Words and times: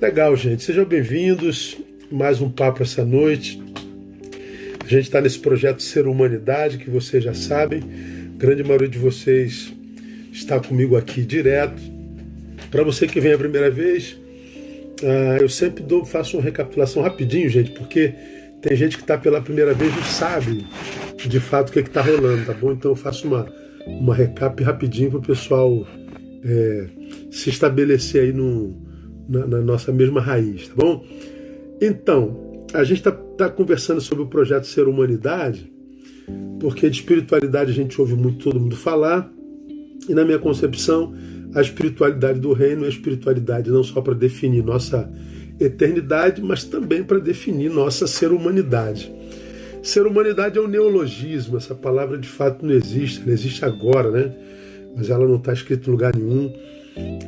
Legal, 0.00 0.36
gente. 0.36 0.62
Sejam 0.62 0.84
bem-vindos. 0.84 1.76
Mais 2.08 2.40
um 2.40 2.48
papo 2.48 2.84
essa 2.84 3.04
noite. 3.04 3.60
A 4.80 4.88
gente 4.88 5.02
está 5.02 5.20
nesse 5.20 5.40
projeto 5.40 5.82
Ser 5.82 6.06
Humanidade, 6.06 6.78
que 6.78 6.88
vocês 6.88 7.24
já 7.24 7.34
sabem. 7.34 7.82
A 8.32 8.38
grande 8.38 8.62
maioria 8.62 8.86
de 8.86 8.96
vocês 8.96 9.74
está 10.32 10.60
comigo 10.60 10.96
aqui 10.96 11.22
direto. 11.22 11.82
Para 12.70 12.84
você 12.84 13.08
que 13.08 13.18
vem 13.18 13.32
a 13.32 13.38
primeira 13.38 13.72
vez, 13.72 14.12
uh, 15.02 15.40
eu 15.40 15.48
sempre 15.48 15.82
dou, 15.82 16.04
faço 16.04 16.36
uma 16.36 16.44
recapitulação 16.44 17.02
rapidinho, 17.02 17.48
gente, 17.48 17.72
porque 17.72 18.14
tem 18.62 18.76
gente 18.76 18.96
que 18.96 19.02
está 19.02 19.18
pela 19.18 19.40
primeira 19.40 19.74
vez 19.74 19.92
e 19.92 19.96
não 19.96 20.04
sabe 20.04 20.64
de 21.26 21.40
fato 21.40 21.70
o 21.70 21.72
que 21.72 21.80
está 21.80 22.02
rolando, 22.02 22.46
tá 22.46 22.52
bom? 22.52 22.70
Então 22.70 22.92
eu 22.92 22.96
faço 22.96 23.26
uma, 23.26 23.52
uma 23.84 24.14
recap 24.14 24.62
rapidinho 24.62 25.10
para 25.10 25.18
o 25.18 25.22
pessoal 25.22 25.84
é, 26.44 26.86
se 27.32 27.50
estabelecer 27.50 28.22
aí 28.22 28.32
no, 28.32 28.87
na, 29.28 29.46
na, 29.46 29.60
nossa 29.60 29.92
mesma 29.92 30.20
raiz, 30.20 30.68
tá 30.68 30.74
bom? 30.76 31.04
Então, 31.80 32.64
a 32.72 32.82
gente 32.84 32.98
está 32.98 33.12
tá 33.12 33.48
conversando 33.48 34.00
sobre 34.00 34.24
o 34.24 34.26
projeto 34.26 34.66
Ser 34.66 34.88
Humanidade, 34.88 35.72
porque 36.60 36.88
de 36.88 36.96
espiritualidade 36.96 37.70
a 37.70 37.74
gente 37.74 38.00
ouve 38.00 38.14
muito 38.14 38.44
todo 38.44 38.60
mundo 38.60 38.76
falar, 38.76 39.30
e 40.08 40.14
na 40.14 40.24
minha 40.24 40.38
concepção, 40.38 41.14
a 41.54 41.60
espiritualidade 41.60 42.40
do 42.40 42.52
reino 42.52 42.84
é 42.84 42.86
a 42.86 42.90
espiritualidade 42.90 43.70
não 43.70 43.82
só 43.82 44.00
para 44.00 44.14
definir 44.14 44.62
nossa 44.62 45.10
eternidade, 45.58 46.42
mas 46.42 46.64
também 46.64 47.02
para 47.02 47.18
definir 47.18 47.70
nossa 47.70 48.06
ser 48.06 48.30
humanidade. 48.30 49.12
Ser 49.82 50.06
humanidade 50.06 50.58
é 50.58 50.60
um 50.60 50.66
neologismo, 50.66 51.56
essa 51.56 51.74
palavra 51.74 52.18
de 52.18 52.28
fato 52.28 52.64
não 52.64 52.72
existe, 52.72 53.22
ela 53.22 53.32
existe 53.32 53.64
agora, 53.64 54.10
né? 54.10 54.34
Mas 54.96 55.10
ela 55.10 55.26
não 55.26 55.36
está 55.36 55.52
escrita 55.52 55.88
em 55.88 55.92
lugar 55.92 56.14
nenhum. 56.14 56.52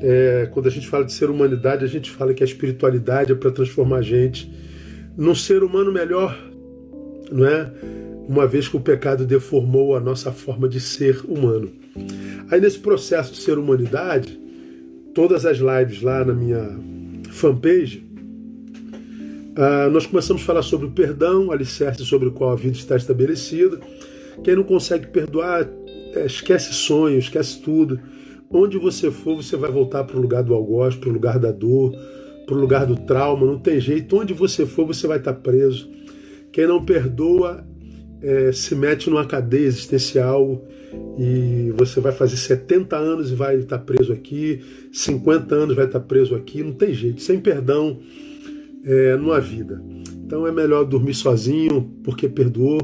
É, 0.03 0.49
quando 0.53 0.67
a 0.67 0.71
gente 0.71 0.87
fala 0.89 1.05
de 1.05 1.13
ser 1.13 1.29
humanidade, 1.29 1.85
a 1.85 1.89
gente 1.89 2.11
fala 2.11 2.33
que 2.33 2.43
a 2.43 2.47
espiritualidade 2.47 3.33
é 3.33 3.35
para 3.35 3.51
transformar 3.51 3.99
a 3.99 4.03
gente 4.03 4.51
num 5.17 5.35
ser 5.35 5.63
humano 5.63 5.93
melhor, 5.93 6.37
não 7.31 7.47
é? 7.47 7.71
Uma 8.27 8.47
vez 8.47 8.69
que 8.69 8.77
o 8.77 8.81
pecado 8.81 9.27
deformou 9.27 9.97
a 9.97 10.01
nossa 10.01 10.33
forma 10.33 10.69
de 10.69 10.81
ser 10.81 11.21
humano. 11.29 11.71
Aí 12.51 12.61
nesse 12.61 12.79
processo 12.79 13.33
de 13.33 13.41
ser 13.41 13.59
humanidade, 13.59 14.41
todas 15.15 15.45
as 15.45 15.59
lives 15.59 16.01
lá 16.01 16.25
na 16.25 16.33
minha 16.33 16.79
fanpage, 17.31 18.05
uh, 19.57 19.91
nós 19.91 20.07
começamos 20.07 20.43
a 20.43 20.45
falar 20.45 20.63
sobre 20.63 20.87
o 20.87 20.91
perdão, 20.91 21.51
alicerce 21.51 22.05
sobre 22.05 22.29
o 22.29 22.33
qual 22.33 22.53
a 22.53 22.57
vida 22.57 22.77
está 22.77 22.97
estabelecida. 22.97 23.81
Quem 24.43 24.57
não 24.57 24.63
consegue 24.63 25.09
perdoar, 25.09 25.69
é, 26.15 26.25
esquece 26.25 26.73
sonhos, 26.73 27.25
esquece 27.25 27.61
tudo. 27.61 28.01
Onde 28.53 28.79
você 28.79 29.13
for, 29.13 29.37
você 29.37 29.57
vai 29.57 29.71
voltar 29.71 30.03
para 30.03 30.17
o 30.17 30.21
lugar 30.21 30.43
do 30.43 30.53
algoz, 30.53 30.97
para 30.97 31.09
o 31.09 31.13
lugar 31.13 31.39
da 31.39 31.53
dor, 31.53 31.95
para 32.45 32.57
o 32.57 32.59
lugar 32.59 32.85
do 32.85 32.97
trauma, 32.97 33.47
não 33.47 33.57
tem 33.57 33.79
jeito. 33.79 34.17
Onde 34.17 34.35
você 34.35 34.67
for, 34.67 34.85
você 34.85 35.07
vai 35.07 35.19
estar 35.19 35.35
preso. 35.35 35.89
Quem 36.51 36.67
não 36.67 36.85
perdoa 36.85 37.65
é, 38.21 38.51
se 38.51 38.75
mete 38.75 39.09
numa 39.09 39.25
cadeia 39.25 39.67
existencial 39.67 40.67
e 41.17 41.73
você 41.77 42.01
vai 42.01 42.11
fazer 42.11 42.37
70 42.37 42.97
anos 42.97 43.31
e 43.31 43.37
vai 43.37 43.55
estar 43.55 43.79
preso 43.79 44.13
aqui, 44.13 44.61
50 44.93 45.55
anos 45.55 45.77
vai 45.77 45.85
estar 45.85 46.01
preso 46.01 46.35
aqui, 46.35 46.61
não 46.61 46.73
tem 46.73 46.93
jeito. 46.93 47.23
Sem 47.23 47.39
perdão 47.39 48.01
é, 48.85 49.17
não 49.17 49.31
há 49.31 49.39
vida. 49.39 49.81
Então 50.27 50.45
é 50.45 50.51
melhor 50.51 50.85
dormir 50.85 51.15
sozinho 51.15 51.89
porque 52.03 52.29
perdoou 52.29 52.81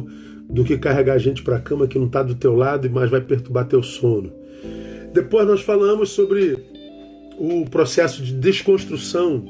do 0.49 0.63
que 0.63 0.79
carregar 0.79 1.19
gente 1.19 1.43
para 1.43 1.57
a 1.57 1.61
cama 1.61 1.89
que 1.89 1.99
não 1.99 2.07
está 2.07 2.23
do 2.23 2.37
teu 2.37 2.55
lado 2.55 2.87
e 2.87 2.91
mais 2.91 3.11
vai 3.11 3.21
perturbar 3.21 3.67
teu 3.67 3.83
sono. 3.83 4.46
Depois 5.17 5.47
nós 5.47 5.63
falamos 5.63 6.11
sobre 6.11 6.59
o 7.39 7.65
processo 7.71 8.23
de 8.23 8.35
desconstrução 8.35 9.43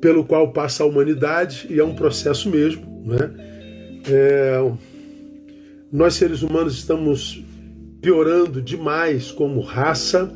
pelo 0.00 0.24
qual 0.24 0.50
passa 0.50 0.82
a 0.82 0.86
humanidade, 0.86 1.66
e 1.68 1.78
é 1.78 1.84
um 1.84 1.94
processo 1.94 2.48
mesmo. 2.48 3.04
Né? 3.04 3.30
É, 4.08 4.72
nós, 5.92 6.14
seres 6.14 6.40
humanos, 6.40 6.72
estamos 6.72 7.44
piorando 8.00 8.62
demais 8.62 9.30
como 9.30 9.60
raça, 9.60 10.34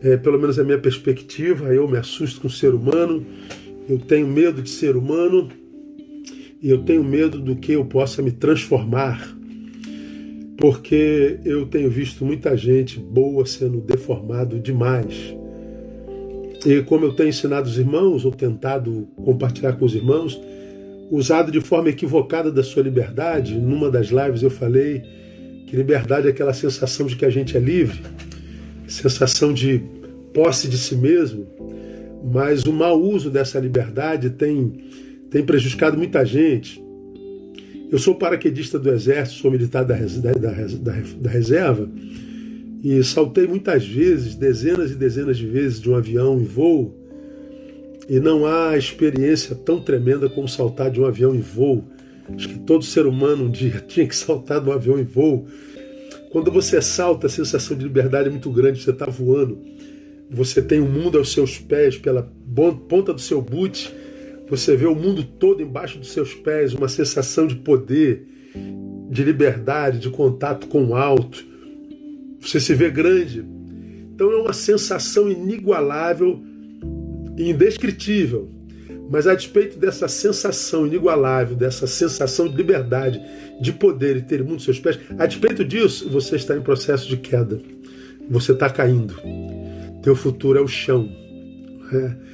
é, 0.00 0.16
pelo 0.16 0.38
menos 0.40 0.56
é 0.56 0.62
a 0.62 0.64
minha 0.64 0.78
perspectiva. 0.78 1.74
Eu 1.74 1.86
me 1.86 1.98
assusto 1.98 2.40
com 2.40 2.46
o 2.46 2.50
ser 2.50 2.72
humano, 2.72 3.26
eu 3.90 3.98
tenho 3.98 4.26
medo 4.26 4.62
de 4.62 4.70
ser 4.70 4.96
humano 4.96 5.50
e 6.62 6.70
eu 6.70 6.82
tenho 6.82 7.04
medo 7.04 7.38
do 7.38 7.56
que 7.56 7.72
eu 7.72 7.84
possa 7.84 8.22
me 8.22 8.32
transformar 8.32 9.38
porque 10.60 11.38
eu 11.42 11.64
tenho 11.64 11.90
visto 11.90 12.22
muita 12.22 12.54
gente 12.54 13.00
boa 13.00 13.46
sendo 13.46 13.80
deformado 13.80 14.60
demais. 14.60 15.34
E 16.66 16.82
como 16.82 17.06
eu 17.06 17.14
tenho 17.14 17.30
ensinado 17.30 17.66
os 17.66 17.78
irmãos, 17.78 18.26
ou 18.26 18.30
tentado 18.30 19.08
compartilhar 19.24 19.72
com 19.72 19.86
os 19.86 19.94
irmãos, 19.94 20.38
usado 21.10 21.50
de 21.50 21.62
forma 21.62 21.88
equivocada 21.88 22.52
da 22.52 22.62
sua 22.62 22.82
liberdade, 22.82 23.58
numa 23.58 23.90
das 23.90 24.08
lives 24.08 24.42
eu 24.42 24.50
falei 24.50 25.02
que 25.66 25.74
liberdade 25.74 26.26
é 26.26 26.30
aquela 26.30 26.52
sensação 26.52 27.06
de 27.06 27.16
que 27.16 27.24
a 27.24 27.30
gente 27.30 27.56
é 27.56 27.60
livre, 27.60 28.02
sensação 28.86 29.54
de 29.54 29.82
posse 30.34 30.68
de 30.68 30.76
si 30.76 30.94
mesmo, 30.94 31.46
mas 32.22 32.64
o 32.64 32.72
mau 32.72 33.00
uso 33.00 33.30
dessa 33.30 33.58
liberdade 33.58 34.28
tem, 34.28 34.74
tem 35.30 35.42
prejudicado 35.42 35.96
muita 35.96 36.22
gente. 36.22 36.82
Eu 37.90 37.98
sou 37.98 38.14
paraquedista 38.14 38.78
do 38.78 38.88
Exército, 38.88 39.40
sou 39.40 39.50
militar 39.50 39.84
da, 39.84 39.96
da, 39.96 40.32
da, 40.32 40.92
da 41.20 41.30
reserva 41.30 41.90
e 42.84 43.02
saltei 43.02 43.48
muitas 43.48 43.84
vezes, 43.84 44.36
dezenas 44.36 44.92
e 44.92 44.94
dezenas 44.94 45.36
de 45.36 45.46
vezes, 45.46 45.80
de 45.80 45.90
um 45.90 45.96
avião 45.96 46.40
em 46.40 46.44
voo. 46.44 46.94
E 48.08 48.20
não 48.20 48.46
há 48.46 48.76
experiência 48.76 49.56
tão 49.56 49.80
tremenda 49.80 50.28
como 50.28 50.48
saltar 50.48 50.88
de 50.90 51.00
um 51.00 51.04
avião 51.04 51.34
em 51.34 51.40
voo. 51.40 51.84
Acho 52.32 52.48
que 52.48 52.58
todo 52.60 52.84
ser 52.84 53.06
humano 53.06 53.46
um 53.46 53.50
dia 53.50 53.82
tinha 53.86 54.06
que 54.06 54.14
saltar 54.14 54.62
de 54.62 54.68
um 54.68 54.72
avião 54.72 54.98
em 54.98 55.04
voo. 55.04 55.46
Quando 56.30 56.52
você 56.52 56.80
salta, 56.80 57.26
a 57.26 57.30
sensação 57.30 57.76
de 57.76 57.82
liberdade 57.82 58.28
é 58.28 58.30
muito 58.30 58.50
grande, 58.52 58.80
você 58.80 58.90
está 58.90 59.06
voando. 59.06 59.58
Você 60.30 60.62
tem 60.62 60.78
o 60.78 60.86
mundo 60.86 61.18
aos 61.18 61.32
seus 61.32 61.58
pés, 61.58 61.98
pela 61.98 62.22
ponta 62.88 63.12
do 63.12 63.20
seu 63.20 63.42
boot 63.42 63.92
você 64.50 64.74
vê 64.76 64.86
o 64.86 64.96
mundo 64.96 65.22
todo 65.22 65.62
embaixo 65.62 65.96
dos 65.96 66.12
seus 66.12 66.34
pés, 66.34 66.74
uma 66.74 66.88
sensação 66.88 67.46
de 67.46 67.54
poder, 67.54 68.26
de 69.08 69.22
liberdade, 69.22 70.00
de 70.00 70.10
contato 70.10 70.66
com 70.66 70.86
o 70.86 70.96
alto. 70.96 71.46
Você 72.40 72.58
se 72.58 72.74
vê 72.74 72.90
grande. 72.90 73.44
Então 74.12 74.32
é 74.32 74.36
uma 74.36 74.52
sensação 74.52 75.30
inigualável 75.30 76.42
e 77.38 77.48
indescritível. 77.48 78.50
Mas 79.08 79.28
a 79.28 79.36
despeito 79.36 79.78
dessa 79.78 80.08
sensação 80.08 80.84
inigualável, 80.84 81.54
dessa 81.54 81.86
sensação 81.86 82.48
de 82.48 82.56
liberdade, 82.56 83.20
de 83.60 83.72
poder 83.72 84.16
e 84.16 84.22
ter 84.22 84.40
o 84.40 84.44
mundo 84.44 84.54
aos 84.54 84.64
seus 84.64 84.80
pés, 84.80 84.98
a 85.16 85.26
despeito 85.26 85.64
disso, 85.64 86.08
você 86.08 86.34
está 86.34 86.56
em 86.56 86.60
processo 86.60 87.08
de 87.08 87.16
queda. 87.16 87.60
Você 88.28 88.50
está 88.50 88.68
caindo. 88.68 89.14
Teu 90.02 90.16
futuro 90.16 90.58
é 90.58 90.62
o 90.62 90.68
chão. 90.68 91.08
É. 91.92 92.29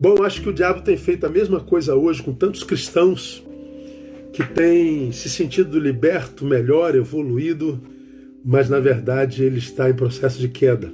Bom, 0.00 0.22
acho 0.22 0.40
que 0.42 0.48
o 0.48 0.52
diabo 0.52 0.82
tem 0.82 0.96
feito 0.96 1.26
a 1.26 1.28
mesma 1.28 1.58
coisa 1.58 1.96
hoje 1.96 2.22
com 2.22 2.32
tantos 2.32 2.62
cristãos 2.62 3.44
que 4.32 4.44
têm 4.44 5.10
se 5.10 5.28
sentido 5.28 5.78
liberto, 5.80 6.44
melhor, 6.44 6.94
evoluído, 6.94 7.80
mas 8.44 8.70
na 8.70 8.78
verdade 8.78 9.42
ele 9.42 9.58
está 9.58 9.90
em 9.90 9.94
processo 9.94 10.38
de 10.38 10.48
queda. 10.48 10.92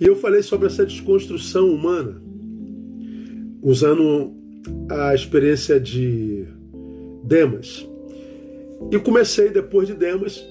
E 0.00 0.06
eu 0.06 0.14
falei 0.14 0.42
sobre 0.42 0.68
essa 0.68 0.86
desconstrução 0.86 1.68
humana, 1.68 2.22
usando 3.60 4.32
a 4.88 5.12
experiência 5.12 5.80
de 5.80 6.44
Demas. 7.24 7.88
E 8.92 8.98
comecei, 9.00 9.50
depois 9.50 9.88
de 9.88 9.94
Demas, 9.94 10.44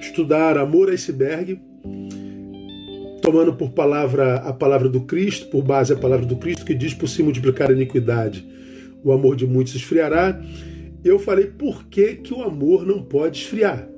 estudar 0.00 0.56
Amor 0.56 0.88
Iceberg 0.88 1.60
tomando 3.24 3.54
por 3.54 3.70
palavra 3.70 4.34
a 4.36 4.52
palavra 4.52 4.86
do 4.86 5.00
Cristo, 5.00 5.46
por 5.46 5.62
base 5.62 5.94
a 5.94 5.96
palavra 5.96 6.26
do 6.26 6.36
Cristo, 6.36 6.62
que 6.62 6.74
diz: 6.74 6.92
por 6.92 7.08
se 7.08 7.22
multiplicar 7.22 7.70
a 7.70 7.72
iniquidade, 7.72 8.46
o 9.02 9.10
amor 9.12 9.34
de 9.34 9.46
muitos 9.46 9.74
esfriará. 9.74 10.38
Eu 11.02 11.18
falei 11.18 11.46
por 11.46 11.84
que, 11.86 12.16
que 12.16 12.34
o 12.34 12.42
amor 12.42 12.86
não 12.86 13.02
pode 13.02 13.38
esfriar. 13.38 13.88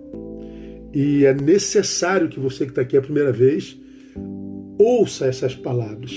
E 0.94 1.25
é 1.25 1.34
necessário 1.34 2.28
que 2.28 2.38
você 2.38 2.64
que 2.64 2.70
está 2.70 2.82
aqui 2.82 2.96
a 2.96 3.02
primeira 3.02 3.32
vez 3.32 3.76
ouça 4.78 5.26
essas 5.26 5.55
palavras. 5.55 6.12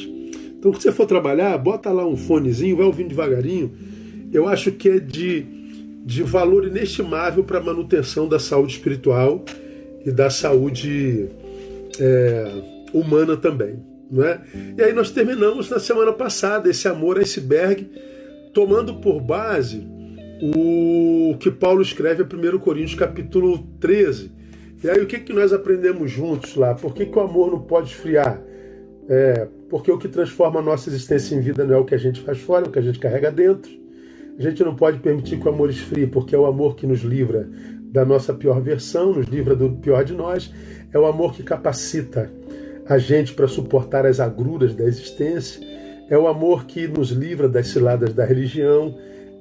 Então, 0.57 0.71
quando 0.71 0.81
você 0.81 0.91
for 0.91 1.05
trabalhar, 1.05 1.57
bota 1.57 1.91
lá 1.91 2.05
um 2.05 2.15
fonezinho, 2.15 2.77
vai 2.77 2.85
ouvindo 2.85 3.09
devagarinho. 3.09 3.71
Eu 4.31 4.47
acho 4.47 4.71
que 4.71 4.89
é 4.89 5.00
de, 5.00 5.45
de 6.05 6.21
valor 6.21 6.67
inestimável 6.67 7.44
para 7.44 7.57
a 7.59 7.63
manutenção 7.63 8.27
da 8.27 8.38
saúde 8.39 8.73
espiritual 8.73 9.44
e 10.05 10.12
da 10.12 10.29
saúde 10.29 11.27
é, 12.00 12.78
humana 12.94 13.36
também. 13.38 13.83
Não 14.09 14.24
é? 14.24 14.41
E 14.77 14.81
aí 14.81 14.94
nós 14.94 15.12
terminamos 15.12 15.69
na 15.69 15.80
semana 15.80 16.12
passada 16.12 16.69
esse 16.69 16.88
amor 16.88 17.19
iceberg, 17.19 17.89
tomando 18.53 18.95
por 18.95 19.21
base 19.21 19.86
o 20.41 21.36
que 21.39 21.51
Paulo 21.51 21.81
escreve 21.81 22.24
em 22.24 22.56
1 22.56 22.59
Coríntios 22.59 22.97
capítulo 22.97 23.59
13. 23.80 24.31
E 24.83 24.89
aí 24.89 25.01
o 25.01 25.06
que, 25.06 25.19
que 25.19 25.33
nós 25.33 25.51
aprendemos 25.51 26.09
juntos 26.09 26.56
lá? 26.56 26.74
Por 26.74 26.94
que, 26.94 27.06
que 27.06 27.18
o 27.18 27.21
amor 27.21 27.51
não 27.51 27.59
pode 27.59 27.89
esfriar? 27.89 28.41
É, 29.09 29.47
porque 29.69 29.91
o 29.91 29.97
que 29.97 30.07
transforma 30.07 30.59
a 30.59 30.63
nossa 30.63 30.89
existência 30.89 31.36
em 31.36 31.41
vida 31.41 31.65
não 31.65 31.75
é 31.75 31.77
o 31.77 31.86
que 31.86 31.95
a 31.95 31.97
gente 31.97 32.21
faz 32.21 32.39
fora, 32.39 32.65
é 32.65 32.69
o 32.69 32.71
que 32.71 32.80
a 32.80 32.81
gente 32.81 32.97
carrega 32.97 33.30
dentro. 33.30 33.69
A 34.38 34.41
gente 34.41 34.63
não 34.63 34.74
pode 34.74 35.00
permitir 35.00 35.38
que 35.38 35.45
o 35.45 35.50
amor 35.51 35.69
esfrie, 35.69 36.07
porque 36.07 36.33
é 36.33 36.38
o 36.38 36.45
amor 36.45 36.75
que 36.75 36.88
nos 36.88 37.01
livra 37.01 37.50
da 37.91 38.06
nossa 38.06 38.33
pior 38.33 38.62
versão, 38.62 39.13
nos 39.13 39.27
livra 39.27 39.56
do 39.56 39.71
pior 39.71 40.06
de 40.06 40.13
nós. 40.13 40.53
É 40.94 40.97
o 40.97 41.06
amor 41.06 41.33
que 41.33 41.44
capacita 41.44 42.31
a 42.89 42.97
gente 42.97 43.33
para 43.33 43.47
suportar 43.47 44.06
as 44.07 44.19
agruras 44.19 44.74
da 44.74 44.83
existência. 44.83 45.62
É 46.09 46.18
o 46.18 46.27
amor 46.27 46.65
que 46.65 46.88
nos 46.88 47.12
livra 47.12 47.47
das 47.47 47.68
ciladas 47.68 48.15
da 48.15 48.25
religião. 48.25 48.97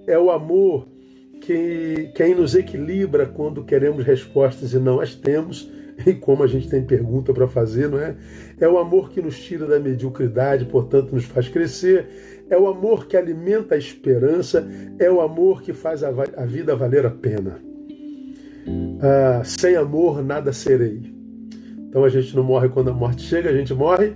É 0.06 0.18
o 0.18 0.30
amor 0.30 0.86
que 1.40 2.10
quem 2.14 2.34
nos 2.34 2.54
equilibra 2.54 3.24
quando 3.24 3.64
queremos 3.64 4.04
respostas 4.04 4.74
e 4.74 4.78
não 4.78 5.00
as 5.00 5.14
temos 5.14 5.70
e 6.06 6.12
como 6.12 6.42
a 6.42 6.46
gente 6.46 6.68
tem 6.68 6.84
pergunta 6.84 7.32
para 7.32 7.48
fazer, 7.48 7.88
não 7.88 7.98
é? 7.98 8.14
É 8.60 8.68
o 8.68 8.76
amor 8.76 9.08
que 9.08 9.22
nos 9.22 9.40
tira 9.40 9.66
da 9.66 9.80
mediocridade, 9.80 10.66
portanto 10.66 11.14
nos 11.14 11.24
faz 11.24 11.48
crescer. 11.48 12.44
É 12.50 12.58
o 12.58 12.66
amor 12.66 13.06
que 13.06 13.16
alimenta 13.16 13.74
a 13.74 13.78
esperança. 13.78 14.66
É 14.98 15.10
o 15.10 15.22
amor 15.22 15.62
que 15.62 15.72
faz 15.72 16.04
a, 16.04 16.08
a 16.08 16.44
vida 16.44 16.76
valer 16.76 17.06
a 17.06 17.10
pena. 17.10 17.58
Ah, 19.00 19.42
sem 19.42 19.74
amor, 19.74 20.22
nada 20.22 20.52
serei. 20.52 21.17
Então 21.88 22.04
a 22.04 22.08
gente 22.08 22.34
não 22.36 22.42
morre 22.42 22.68
quando 22.68 22.90
a 22.90 22.92
morte 22.92 23.22
chega, 23.22 23.50
a 23.50 23.56
gente 23.56 23.72
morre 23.72 24.12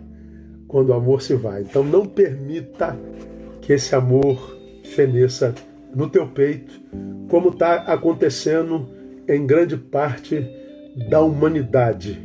quando 0.68 0.90
o 0.90 0.94
amor 0.94 1.22
se 1.22 1.34
vai. 1.34 1.62
Então 1.62 1.82
não 1.82 2.06
permita 2.06 2.96
que 3.60 3.72
esse 3.72 3.94
amor 3.94 4.56
feneça 4.84 5.54
no 5.94 6.08
teu 6.08 6.26
peito, 6.26 6.72
como 7.28 7.50
está 7.50 7.76
acontecendo 7.82 8.88
em 9.28 9.46
grande 9.46 9.76
parte 9.76 10.46
da 11.08 11.20
humanidade. 11.20 12.20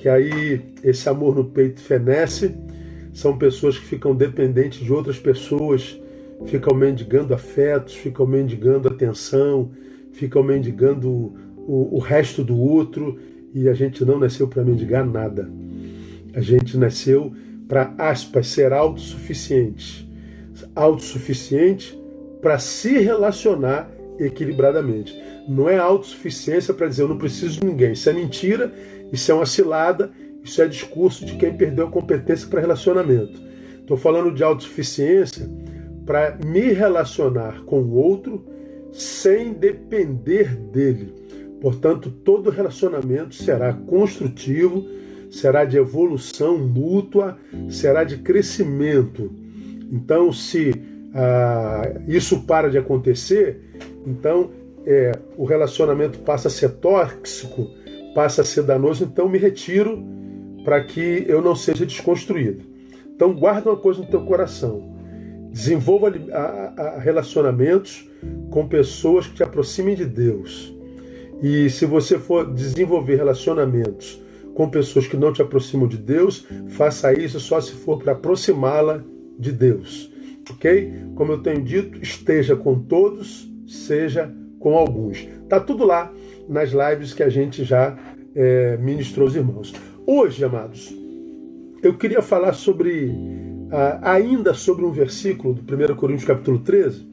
Que 0.00 0.08
aí 0.08 0.60
esse 0.82 1.08
amor 1.08 1.34
no 1.34 1.44
peito 1.44 1.80
fenece, 1.80 2.54
são 3.12 3.36
pessoas 3.36 3.78
que 3.78 3.84
ficam 3.84 4.14
dependentes 4.14 4.80
de 4.80 4.92
outras 4.92 5.18
pessoas, 5.18 6.00
ficam 6.46 6.76
mendigando 6.76 7.34
afetos, 7.34 7.94
ficam 7.94 8.26
mendigando 8.26 8.88
atenção, 8.88 9.70
ficam 10.12 10.42
mendigando 10.42 11.08
o, 11.56 11.96
o 11.96 11.98
resto 11.98 12.44
do 12.44 12.56
outro, 12.56 13.18
e 13.54 13.68
a 13.68 13.74
gente 13.74 14.04
não 14.04 14.18
nasceu 14.18 14.46
para 14.46 14.64
mendigar 14.64 15.06
nada. 15.06 15.48
A 16.34 16.40
gente 16.40 16.76
nasceu 16.76 17.32
para, 17.66 17.94
aspas, 17.98 18.48
ser 18.48 18.72
autossuficiente. 18.72 20.08
Autossuficiente 20.74 21.98
para 22.40 22.58
se 22.58 22.98
relacionar 22.98 23.90
equilibradamente. 24.18 25.16
Não 25.48 25.68
é 25.68 25.78
autossuficiência 25.78 26.74
para 26.74 26.88
dizer 26.88 27.02
eu 27.02 27.08
não 27.08 27.18
preciso 27.18 27.60
de 27.60 27.66
ninguém. 27.66 27.92
Isso 27.92 28.08
é 28.08 28.12
mentira, 28.12 28.72
isso 29.12 29.30
é 29.30 29.34
uma 29.34 29.46
cilada, 29.46 30.10
isso 30.42 30.60
é 30.60 30.66
discurso 30.66 31.24
de 31.24 31.36
quem 31.36 31.56
perdeu 31.56 31.86
a 31.86 31.90
competência 31.90 32.48
para 32.48 32.60
relacionamento. 32.60 33.40
Estou 33.80 33.96
falando 33.96 34.32
de 34.32 34.44
autossuficiência 34.44 35.48
para 36.04 36.38
me 36.44 36.72
relacionar 36.72 37.62
com 37.64 37.80
o 37.80 37.94
outro 37.94 38.44
sem 38.92 39.52
depender 39.52 40.54
dele. 40.56 41.14
Portanto, 41.60 42.10
todo 42.10 42.50
relacionamento 42.50 43.34
será 43.34 43.72
construtivo, 43.72 44.86
será 45.30 45.64
de 45.64 45.76
evolução 45.76 46.58
mútua, 46.58 47.36
será 47.68 48.04
de 48.04 48.18
crescimento. 48.18 49.30
Então, 49.90 50.32
se 50.32 50.72
ah, 51.14 51.82
isso 52.06 52.42
para 52.42 52.70
de 52.70 52.78
acontecer, 52.78 53.60
então 54.06 54.50
é, 54.86 55.12
o 55.36 55.44
relacionamento 55.44 56.18
passa 56.20 56.48
a 56.48 56.50
ser 56.50 56.70
tóxico, 56.76 57.68
passa 58.14 58.42
a 58.42 58.44
ser 58.44 58.62
danoso, 58.62 59.04
então 59.04 59.28
me 59.28 59.38
retiro 59.38 60.02
para 60.64 60.82
que 60.82 61.24
eu 61.26 61.42
não 61.42 61.54
seja 61.54 61.84
desconstruído. 61.84 62.64
Então 63.14 63.34
guarda 63.34 63.70
uma 63.70 63.76
coisa 63.76 64.00
no 64.00 64.06
teu 64.06 64.24
coração. 64.24 64.96
Desenvolva 65.50 66.12
a, 66.32 66.82
a 66.82 66.98
relacionamentos 67.00 68.08
com 68.50 68.68
pessoas 68.68 69.26
que 69.26 69.34
te 69.34 69.42
aproximem 69.42 69.94
de 69.96 70.04
Deus. 70.04 70.77
E 71.42 71.70
se 71.70 71.86
você 71.86 72.18
for 72.18 72.52
desenvolver 72.52 73.16
relacionamentos 73.16 74.20
com 74.54 74.68
pessoas 74.68 75.06
que 75.06 75.16
não 75.16 75.32
te 75.32 75.40
aproximam 75.40 75.86
de 75.86 75.96
Deus, 75.96 76.46
faça 76.70 77.12
isso 77.12 77.38
só 77.38 77.60
se 77.60 77.72
for 77.72 77.98
para 77.98 78.12
aproximá-la 78.12 79.04
de 79.38 79.52
Deus 79.52 80.10
ok? 80.50 80.92
Como 81.14 81.32
eu 81.32 81.38
tenho 81.38 81.62
dito, 81.62 81.98
esteja 82.02 82.56
com 82.56 82.78
todos, 82.78 83.48
seja 83.66 84.32
com 84.58 84.76
alguns. 84.76 85.26
Tá 85.48 85.60
tudo 85.60 85.84
lá 85.84 86.12
nas 86.48 86.70
lives 86.70 87.12
que 87.12 87.22
a 87.22 87.28
gente 87.28 87.64
já 87.64 87.96
é, 88.34 88.76
ministrou 88.78 89.28
os 89.28 89.36
irmãos. 89.36 89.72
Hoje, 90.06 90.44
amados, 90.44 90.94
eu 91.82 91.94
queria 91.94 92.22
falar 92.22 92.54
sobre 92.54 93.12
ainda 94.00 94.54
sobre 94.54 94.86
um 94.86 94.90
versículo 94.90 95.52
do 95.52 95.60
1 95.62 95.94
Coríntios 95.94 96.26
capítulo 96.26 96.58
13. 96.60 97.06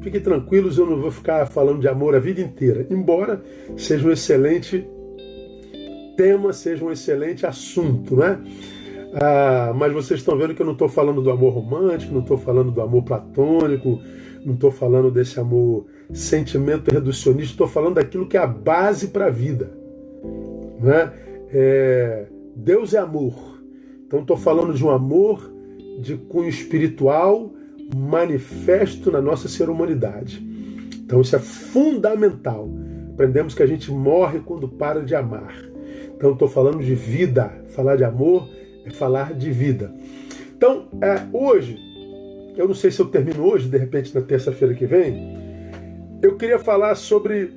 Fiquem 0.00 0.20
tranquilos, 0.20 0.78
eu 0.78 0.86
não 0.86 1.00
vou 1.00 1.10
ficar 1.10 1.46
falando 1.46 1.80
de 1.80 1.88
amor 1.88 2.14
a 2.14 2.18
vida 2.18 2.40
inteira, 2.40 2.86
embora 2.90 3.42
seja 3.76 4.08
um 4.08 4.10
excelente 4.10 4.86
tema, 6.16 6.52
seja 6.52 6.84
um 6.84 6.90
excelente 6.90 7.46
assunto, 7.46 8.16
não 8.16 8.24
é? 8.24 8.38
Ah, 9.14 9.72
mas 9.74 9.92
vocês 9.92 10.20
estão 10.20 10.36
vendo 10.36 10.54
que 10.54 10.62
eu 10.62 10.66
não 10.66 10.72
estou 10.72 10.88
falando 10.88 11.20
do 11.20 11.30
amor 11.30 11.52
romântico, 11.52 12.14
não 12.14 12.20
estou 12.20 12.38
falando 12.38 12.70
do 12.70 12.80
amor 12.80 13.02
platônico, 13.02 14.00
não 14.44 14.54
estou 14.54 14.70
falando 14.70 15.10
desse 15.10 15.38
amor 15.38 15.86
sentimento 16.12 16.90
reducionista, 16.90 17.52
estou 17.52 17.68
falando 17.68 17.96
daquilo 17.96 18.26
que 18.26 18.36
é 18.36 18.40
a 18.40 18.46
base 18.46 19.08
para 19.08 19.26
a 19.26 19.30
vida. 19.30 19.70
Né? 20.80 21.12
É, 21.52 22.26
Deus 22.56 22.94
é 22.94 22.98
amor. 22.98 23.60
Então 24.06 24.20
estou 24.20 24.36
falando 24.36 24.72
de 24.72 24.84
um 24.84 24.90
amor 24.90 25.52
de 26.00 26.16
cunho 26.16 26.48
espiritual 26.48 27.52
manifesto 27.96 29.10
na 29.10 29.20
nossa 29.20 29.48
ser 29.48 29.68
humanidade. 29.68 30.44
Então 31.04 31.20
isso 31.20 31.34
é 31.34 31.38
fundamental. 31.38 32.68
Aprendemos 33.12 33.54
que 33.54 33.62
a 33.62 33.66
gente 33.66 33.90
morre 33.90 34.40
quando 34.40 34.68
para 34.68 35.02
de 35.02 35.14
amar. 35.14 35.54
Então 36.16 36.32
estou 36.32 36.48
falando 36.48 36.82
de 36.82 36.94
vida. 36.94 37.52
Falar 37.68 37.96
de 37.96 38.04
amor 38.04 38.48
é 38.84 38.90
falar 38.90 39.34
de 39.34 39.50
vida. 39.50 39.92
Então, 40.56 40.88
é, 41.00 41.26
hoje, 41.32 41.78
eu 42.56 42.68
não 42.68 42.74
sei 42.74 42.90
se 42.90 43.00
eu 43.00 43.06
termino 43.06 43.42
hoje, 43.44 43.68
de 43.68 43.78
repente 43.78 44.14
na 44.14 44.20
terça-feira 44.20 44.74
que 44.74 44.84
vem, 44.84 45.34
eu 46.22 46.36
queria 46.36 46.58
falar 46.58 46.94
sobre 46.94 47.50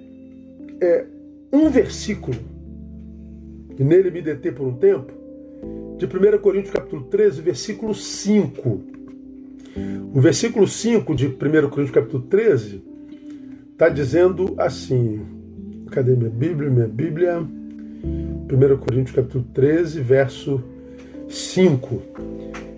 é, 0.82 1.06
um 1.52 1.70
versículo, 1.70 2.38
e 3.78 3.84
nele 3.84 4.10
me 4.10 4.22
deter 4.22 4.54
por 4.54 4.66
um 4.66 4.76
tempo, 4.76 5.12
de 5.98 6.06
1 6.06 6.38
Coríntios 6.40 6.74
capítulo 6.74 7.04
13, 7.04 7.42
versículo 7.42 7.94
5. 7.94 8.93
O 10.14 10.22
versículo 10.22 10.68
5 10.68 11.16
de 11.16 11.28
1 11.28 11.32
Coríntios 11.70 11.92
capítulo 11.92 12.24
13 12.24 12.84
está 13.72 13.90
dizendo 13.90 14.54
assim, 14.58 15.22
cadê 15.92 16.16
minha 16.16 16.30
Bíblia? 16.30 16.70
Minha 16.70 16.88
Bíblia, 16.88 17.40
1 17.40 18.78
Coríntios 18.78 19.16
capítulo 19.16 19.44
13, 19.54 20.02
verso 20.02 20.64
5, 21.28 22.02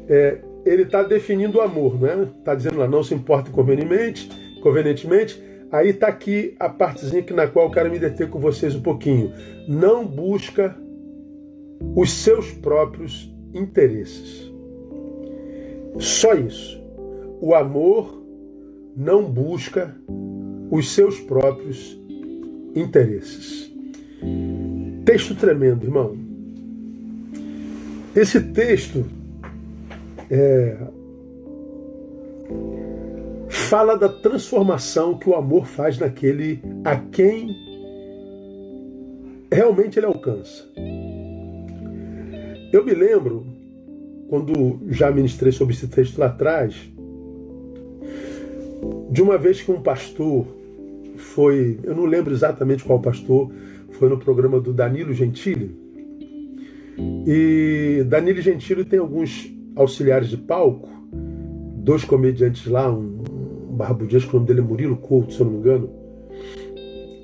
é, 0.08 0.40
ele 0.66 0.84
está 0.84 1.04
definindo 1.04 1.58
o 1.58 1.62
amor, 1.62 2.00
né? 2.00 2.28
Está 2.40 2.56
dizendo 2.56 2.80
lá, 2.80 2.88
não 2.88 3.04
se 3.04 3.14
importa 3.14 3.52
convenientemente, 3.52 4.30
convenientemente. 4.62 5.44
Aí 5.72 5.90
está 5.90 6.08
aqui 6.08 6.56
a 6.60 6.70
partezinha 6.70 7.22
que, 7.22 7.34
na 7.34 7.48
qual 7.48 7.66
eu 7.66 7.72
quero 7.72 7.92
me 7.92 8.00
deter 8.00 8.30
com 8.30 8.40
vocês 8.40 8.75
um 8.75 8.82
pouquinho. 8.82 9.34
Não 9.68 10.06
busca 10.06 10.75
os 11.96 12.12
seus 12.12 12.52
próprios 12.52 13.30
interesses. 13.54 14.52
Só 15.98 16.34
isso. 16.34 16.85
O 17.42 17.54
amor 17.54 18.24
não 18.96 19.24
busca 19.24 19.96
os 20.72 20.92
seus 20.94 21.20
próprios 21.20 22.00
interesses. 22.75 23.72
Texto 25.06 25.36
tremendo, 25.36 25.86
irmão. 25.86 26.18
Esse 28.15 28.42
texto 28.42 29.06
é, 30.32 30.77
fala 33.50 33.98
da 33.98 34.10
transformação 34.10 35.18
que 35.18 35.30
o 35.30 35.36
amor 35.36 35.65
faz 35.65 36.00
naquele 36.00 36.62
a 36.84 36.96
quem 36.96 37.56
realmente 39.51 40.00
ele 40.00 40.06
alcança. 40.06 40.65
Eu 42.72 42.84
me 42.84 42.94
lembro, 42.94 43.46
quando 44.30 44.80
já 44.88 45.12
ministrei 45.12 45.51
sobre 45.51 45.74
esse 45.74 45.88
texto 45.88 46.18
lá 46.18 46.27
atrás, 46.27 46.75
de 49.12 49.22
uma 49.22 49.38
vez 49.38 49.62
que 49.62 49.72
um 49.72 49.82
pastor 49.82 50.46
foi, 51.15 51.80
eu 51.84 51.96
não 51.96 52.06
lembro 52.06 52.34
exatamente 52.34 52.84
qual 52.84 53.00
pastor, 53.00 53.51
foi 53.92 54.10
no 54.10 54.18
programa 54.18 54.60
do 54.60 54.74
Danilo 54.74 55.13
Gentili, 55.13 55.86
e 57.27 58.04
Danilo 58.08 58.42
Gentili 58.42 58.86
tem 58.86 59.00
alguns 59.00 59.51
auxiliares 59.75 60.30
de 60.30 60.38
palco, 60.38 60.89
dois 61.12 62.04
comediantes 62.04 62.65
lá, 62.68 62.92
um, 62.92 63.24
um 63.70 63.75
barbudesco, 63.75 64.32
o 64.32 64.34
nome 64.36 64.48
dele 64.48 64.60
é 64.62 64.63
Murilo 64.63 64.98
Couto, 64.98 65.34
se 65.34 65.39
eu 65.39 65.46
não 65.46 65.54
me 65.54 65.60
engano. 65.60 65.89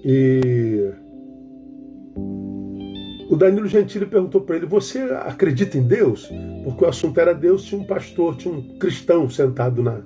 E 0.03 0.91
o 3.29 3.35
Danilo 3.37 3.67
Gentili 3.67 4.05
perguntou 4.05 4.41
para 4.41 4.57
ele: 4.57 4.65
Você 4.65 4.99
acredita 4.99 5.77
em 5.77 5.83
Deus? 5.83 6.29
Porque 6.63 6.83
o 6.83 6.87
assunto 6.87 7.19
era 7.19 7.33
Deus, 7.33 7.63
tinha 7.63 7.79
um 7.79 7.85
pastor, 7.85 8.35
tinha 8.35 8.53
um 8.53 8.61
cristão 8.77 9.29
sentado 9.29 9.81
na, 9.81 10.01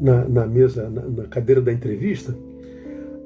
na, 0.00 0.24
na 0.28 0.46
mesa, 0.46 0.88
na, 0.88 1.02
na 1.02 1.24
cadeira 1.24 1.60
da 1.60 1.72
entrevista. 1.72 2.34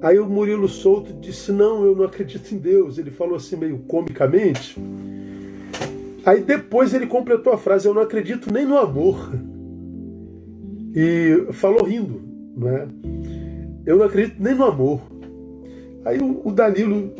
Aí 0.00 0.18
o 0.18 0.26
Murilo 0.26 0.68
Souto 0.68 1.12
disse: 1.14 1.52
Não, 1.52 1.84
eu 1.84 1.96
não 1.96 2.04
acredito 2.04 2.52
em 2.54 2.58
Deus. 2.58 2.98
Ele 2.98 3.10
falou 3.10 3.36
assim, 3.36 3.56
meio 3.56 3.78
comicamente. 3.78 4.76
Aí 6.24 6.40
depois 6.40 6.92
ele 6.92 7.06
completou 7.06 7.52
a 7.52 7.58
frase: 7.58 7.88
Eu 7.88 7.94
não 7.94 8.02
acredito 8.02 8.52
nem 8.52 8.66
no 8.66 8.76
amor. 8.76 9.32
E 10.94 11.48
falou 11.52 11.84
rindo, 11.84 12.22
não 12.56 12.68
é? 12.68 12.86
Eu 13.84 13.98
não 13.98 14.06
acredito 14.06 14.42
nem 14.42 14.54
no 14.54 14.64
amor. 14.64 15.00
Aí 16.04 16.18
o, 16.18 16.40
o 16.44 16.52
Danilo, 16.52 17.10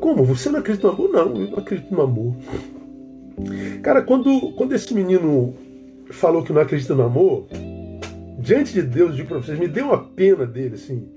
como? 0.00 0.22
Você 0.24 0.48
não 0.50 0.60
acredita 0.60 0.86
no 0.86 0.92
amor? 0.92 1.10
Não, 1.10 1.40
eu 1.40 1.50
não 1.50 1.58
acredito 1.58 1.92
no 1.92 2.00
amor. 2.00 2.34
Cara, 3.82 4.02
quando, 4.02 4.52
quando 4.52 4.74
esse 4.74 4.94
menino 4.94 5.54
falou 6.10 6.42
que 6.42 6.52
não 6.52 6.60
acredita 6.60 6.94
no 6.94 7.02
amor, 7.02 7.46
diante 8.42 8.74
de 8.74 8.82
Deus, 8.82 9.14
de 9.14 9.22
vocês, 9.22 9.58
me 9.58 9.68
deu 9.68 9.86
uma 9.86 10.04
pena 10.04 10.44
dele, 10.44 10.74
assim. 10.74 11.08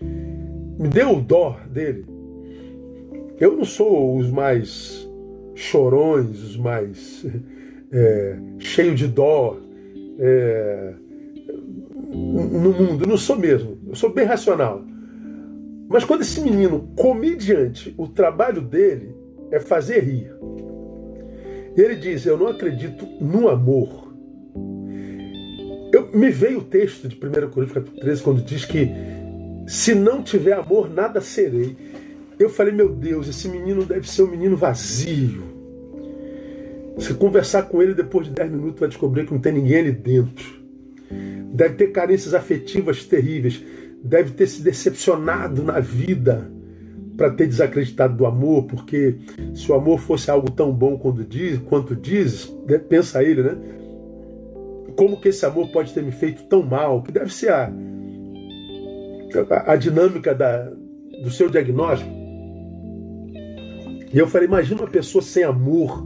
Me 0.00 0.88
deu 0.88 1.16
o 1.16 1.20
dó 1.20 1.58
dele. 1.68 2.06
Eu 3.40 3.56
não 3.56 3.64
sou 3.64 4.16
os 4.16 4.30
mais 4.30 5.08
chorões, 5.54 6.42
os 6.42 6.56
mais 6.56 7.26
é, 7.90 8.38
cheios 8.60 8.98
de 8.98 9.08
dó 9.08 9.58
é, 10.20 10.94
no 12.10 12.72
mundo. 12.72 13.04
Eu 13.04 13.08
não 13.08 13.16
sou 13.16 13.36
mesmo. 13.36 13.76
Eu 13.88 13.96
sou 13.96 14.12
bem 14.12 14.24
racional. 14.24 14.84
Mas 15.88 16.04
quando 16.04 16.20
esse 16.20 16.40
menino, 16.40 16.90
comediante, 16.94 17.92
o 17.98 18.06
trabalho 18.06 18.60
dele 18.60 19.14
é 19.50 19.58
fazer 19.58 20.00
rir. 20.00 20.32
Ele 21.76 21.96
diz: 21.96 22.24
Eu 22.24 22.36
não 22.36 22.48
acredito 22.48 23.04
no 23.20 23.48
amor. 23.48 24.07
Eu, 25.98 26.08
me 26.12 26.30
veio 26.30 26.58
o 26.58 26.64
texto 26.64 27.08
de 27.08 27.16
1 27.16 27.50
Coríntios 27.50 27.72
capítulo 27.72 28.00
13, 28.00 28.22
quando 28.22 28.40
diz 28.42 28.64
que 28.64 28.88
se 29.66 29.96
não 29.96 30.22
tiver 30.22 30.52
amor, 30.52 30.88
nada 30.88 31.20
serei. 31.20 31.76
Eu 32.38 32.48
falei, 32.48 32.72
meu 32.72 32.88
Deus, 32.88 33.28
esse 33.28 33.48
menino 33.48 33.84
deve 33.84 34.08
ser 34.08 34.22
um 34.22 34.28
menino 34.28 34.56
vazio. 34.56 35.42
Se 36.98 37.14
conversar 37.14 37.64
com 37.64 37.82
ele 37.82 37.94
depois 37.94 38.28
de 38.28 38.32
10 38.32 38.50
minutos, 38.52 38.78
vai 38.78 38.88
descobrir 38.88 39.26
que 39.26 39.32
não 39.32 39.40
tem 39.40 39.52
ninguém 39.52 39.78
ali 39.78 39.90
dentro. 39.92 40.46
Deve 41.52 41.74
ter 41.74 41.88
carências 41.88 42.32
afetivas 42.32 43.04
terríveis 43.04 43.60
deve 44.00 44.30
ter 44.30 44.46
se 44.46 44.62
decepcionado 44.62 45.64
na 45.64 45.80
vida 45.80 46.48
para 47.16 47.30
ter 47.30 47.48
desacreditado 47.48 48.16
do 48.16 48.26
amor, 48.26 48.66
porque 48.66 49.16
se 49.52 49.70
o 49.72 49.74
amor 49.74 49.98
fosse 49.98 50.30
algo 50.30 50.48
tão 50.52 50.72
bom 50.72 50.96
quanto 50.96 51.24
diz, 51.24 51.58
quanto 51.58 51.96
diz, 51.96 52.44
pensa 52.88 53.24
ele, 53.24 53.42
né? 53.42 53.56
Como 54.98 55.20
que 55.20 55.28
esse 55.28 55.46
amor 55.46 55.68
pode 55.68 55.94
ter 55.94 56.02
me 56.02 56.10
feito 56.10 56.42
tão 56.48 56.60
mal? 56.60 57.04
Que 57.04 57.12
deve 57.12 57.32
ser 57.32 57.52
a, 57.52 57.72
a, 59.48 59.72
a 59.72 59.76
dinâmica 59.76 60.34
da, 60.34 60.68
do 61.22 61.30
seu 61.30 61.48
diagnóstico. 61.48 62.10
E 64.12 64.18
eu 64.18 64.26
falei, 64.26 64.48
imagina 64.48 64.80
uma 64.80 64.90
pessoa 64.90 65.22
sem 65.22 65.44
amor, 65.44 66.04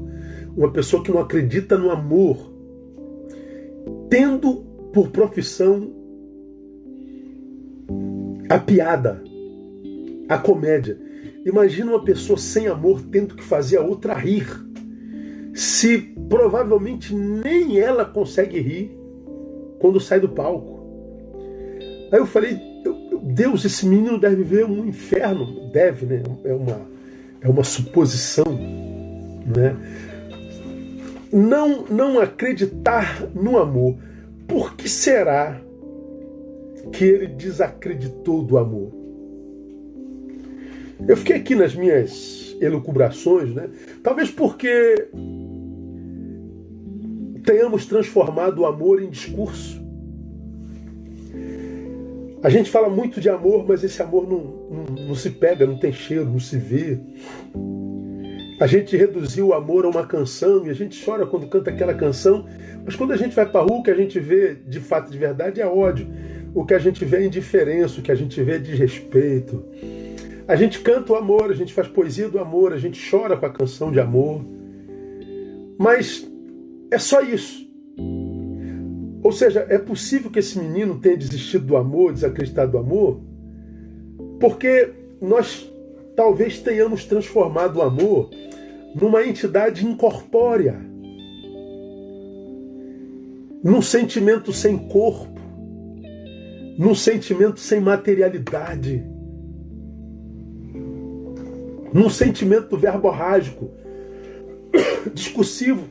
uma 0.55 0.71
pessoa 0.71 1.03
que 1.03 1.11
não 1.11 1.21
acredita 1.21 1.79
no 1.79 1.91
amor, 1.91 2.53
tendo 4.11 4.57
por 4.93 5.09
profissão 5.09 5.91
a 8.51 8.59
piada, 8.59 9.25
a 10.29 10.37
comédia. 10.37 11.01
Imagina 11.47 11.93
uma 11.93 12.05
pessoa 12.05 12.39
sem 12.39 12.67
amor 12.67 13.01
tendo 13.11 13.35
que 13.37 13.43
fazer 13.43 13.79
a 13.79 13.83
outra 13.83 14.13
rir. 14.13 14.47
Se 15.55 15.99
provavelmente 16.29 17.15
nem 17.15 17.79
ela 17.79 18.05
consegue 18.05 18.61
rir 18.61 18.99
quando 19.79 20.01
sai 20.01 20.21
do 20.21 20.29
palco. 20.29 20.81
Aí 22.11 22.19
eu 22.19 22.27
falei, 22.27 22.59
Deus, 23.23 23.65
esse 23.65 23.87
menino 23.87 24.19
deve 24.19 24.43
ver 24.43 24.65
um 24.65 24.87
inferno. 24.87 25.71
Deve, 25.71 26.07
né? 26.07 26.23
É 26.45 26.55
uma, 26.55 26.81
é 27.43 27.49
uma 27.49 27.65
suposição. 27.65 28.45
Né? 29.47 29.77
Não, 31.33 31.85
não 31.87 32.21
acreditar 32.21 33.29
no 33.35 33.59
amor. 33.59 33.97
Por 34.47 34.75
que 34.77 34.89
será 34.89 35.61
que 36.91 37.05
ele 37.05 37.27
desacreditou 37.29 38.43
do 38.43 38.59
amor. 38.59 38.93
Eu 41.07 41.17
fiquei 41.17 41.37
aqui 41.37 41.55
nas 41.55 41.75
minhas 41.75 42.52
elucubrações, 42.65 43.55
né? 43.55 43.69
Talvez 44.03 44.31
porque 44.31 45.09
tenhamos 47.45 47.87
transformado 47.87 48.61
o 48.61 48.67
amor 48.67 49.03
em 49.03 49.11
discurso. 49.11 49.81
A 52.43 52.49
gente 52.49 52.71
fala 52.71 52.89
muito 52.89 53.21
de 53.21 53.29
amor, 53.29 53.65
mas 53.67 53.85
esse 53.85 54.03
amor 54.03 54.29
não, 54.29 54.41
não, 54.71 55.07
não 55.07 55.15
se 55.15 55.31
pega, 55.31 55.67
não 55.67 55.79
tem 55.79 55.93
cheiro, 55.93 56.25
não 56.25 56.41
se 56.41 56.57
vê. 56.57 56.99
A 58.61 58.67
gente 58.67 58.97
reduziu 58.97 59.49
o 59.49 59.55
amor 59.55 59.85
a 59.85 59.89
uma 59.89 60.07
canção 60.07 60.67
e 60.67 60.71
a 60.71 60.75
gente 60.75 61.05
chora 61.05 61.27
quando 61.27 61.47
canta 61.47 61.71
aquela 61.71 61.95
canção, 61.95 62.47
mas 62.85 62.97
quando 62.97 63.13
a 63.13 63.17
gente 63.17 63.35
vai 63.35 63.47
para 63.47 63.61
a 63.61 63.65
rua, 63.65 63.79
o 63.79 63.83
que 63.83 63.91
a 63.91 63.97
gente 63.97 64.19
vê 64.19 64.55
de 64.55 64.81
fato 64.81 65.11
de 65.11 65.19
verdade 65.19 65.61
é 65.61 65.67
ódio 65.67 66.07
o 66.55 66.65
que 66.65 66.75
a 66.75 66.79
gente 66.79 67.05
vê 67.05 67.19
é 67.19 67.27
indiferença, 67.27 68.01
o 68.01 68.03
que 68.03 68.13
a 68.13 68.15
gente 68.15 68.41
vê 68.43 68.57
é 68.57 68.59
desrespeito. 68.59 69.65
A 70.47 70.57
gente 70.57 70.81
canta 70.81 71.13
o 71.13 71.17
amor, 71.17 71.51
a 71.51 71.55
gente 71.55 71.73
faz 71.73 71.89
poesia 71.89 72.29
do 72.29 72.39
amor, 72.39 72.73
a 72.73 72.79
gente 72.79 73.01
chora 73.11 73.37
com 73.37 73.47
a 73.47 73.51
canção 73.51 73.91
de 73.91 74.01
amor. 74.01 74.45
Mas 75.79 76.29
é 76.91 76.99
só 76.99 77.21
isso. 77.21 77.67
Ou 79.23 79.33
seja, 79.33 79.67
é 79.69 79.79
possível 79.79 80.31
que 80.31 80.41
esse 80.41 80.59
menino 80.59 80.99
tenha 80.99 81.17
desistido 81.17 81.67
do 81.67 81.77
amor, 81.77 82.13
desacreditado 82.13 82.73
do 82.73 82.79
amor, 82.79 83.21
porque 84.41 84.93
nós 85.21 85.71
talvez 86.17 86.59
tenhamos 86.59 87.05
transformado 87.05 87.77
o 87.77 87.83
amor 87.83 88.31
numa 88.95 89.25
entidade 89.25 89.87
incorpórea, 89.87 90.77
num 93.63 93.81
sentimento 93.81 94.53
sem 94.53 94.77
corpo 94.77 95.33
num 96.79 96.95
sentimento 96.95 97.61
sem 97.61 97.81
materialidade, 97.81 99.05
num 101.93 102.09
sentimento 102.09 102.77
verborrágico, 102.77 103.71
discursivo. 105.13 105.87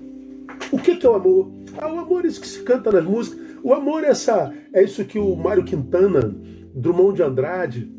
O 0.72 0.78
que 0.78 1.06
é 1.06 1.10
o 1.10 1.16
amor? 1.16 1.52
Ah, 1.78 1.92
o 1.92 2.00
amor 2.00 2.26
é 2.26 2.28
isso 2.28 2.42
que 2.42 2.48
se 2.48 2.64
canta 2.64 2.92
nas 2.92 3.04
músicas. 3.04 3.40
O 3.64 3.74
amor 3.74 4.04
é, 4.04 4.08
essa, 4.08 4.54
é 4.74 4.84
isso 4.84 5.06
que 5.06 5.20
o 5.20 5.36
Mário 5.36 5.64
Quintana, 5.64 6.36
Drummond 6.74 7.16
de 7.16 7.24
Andrade, 7.24 7.92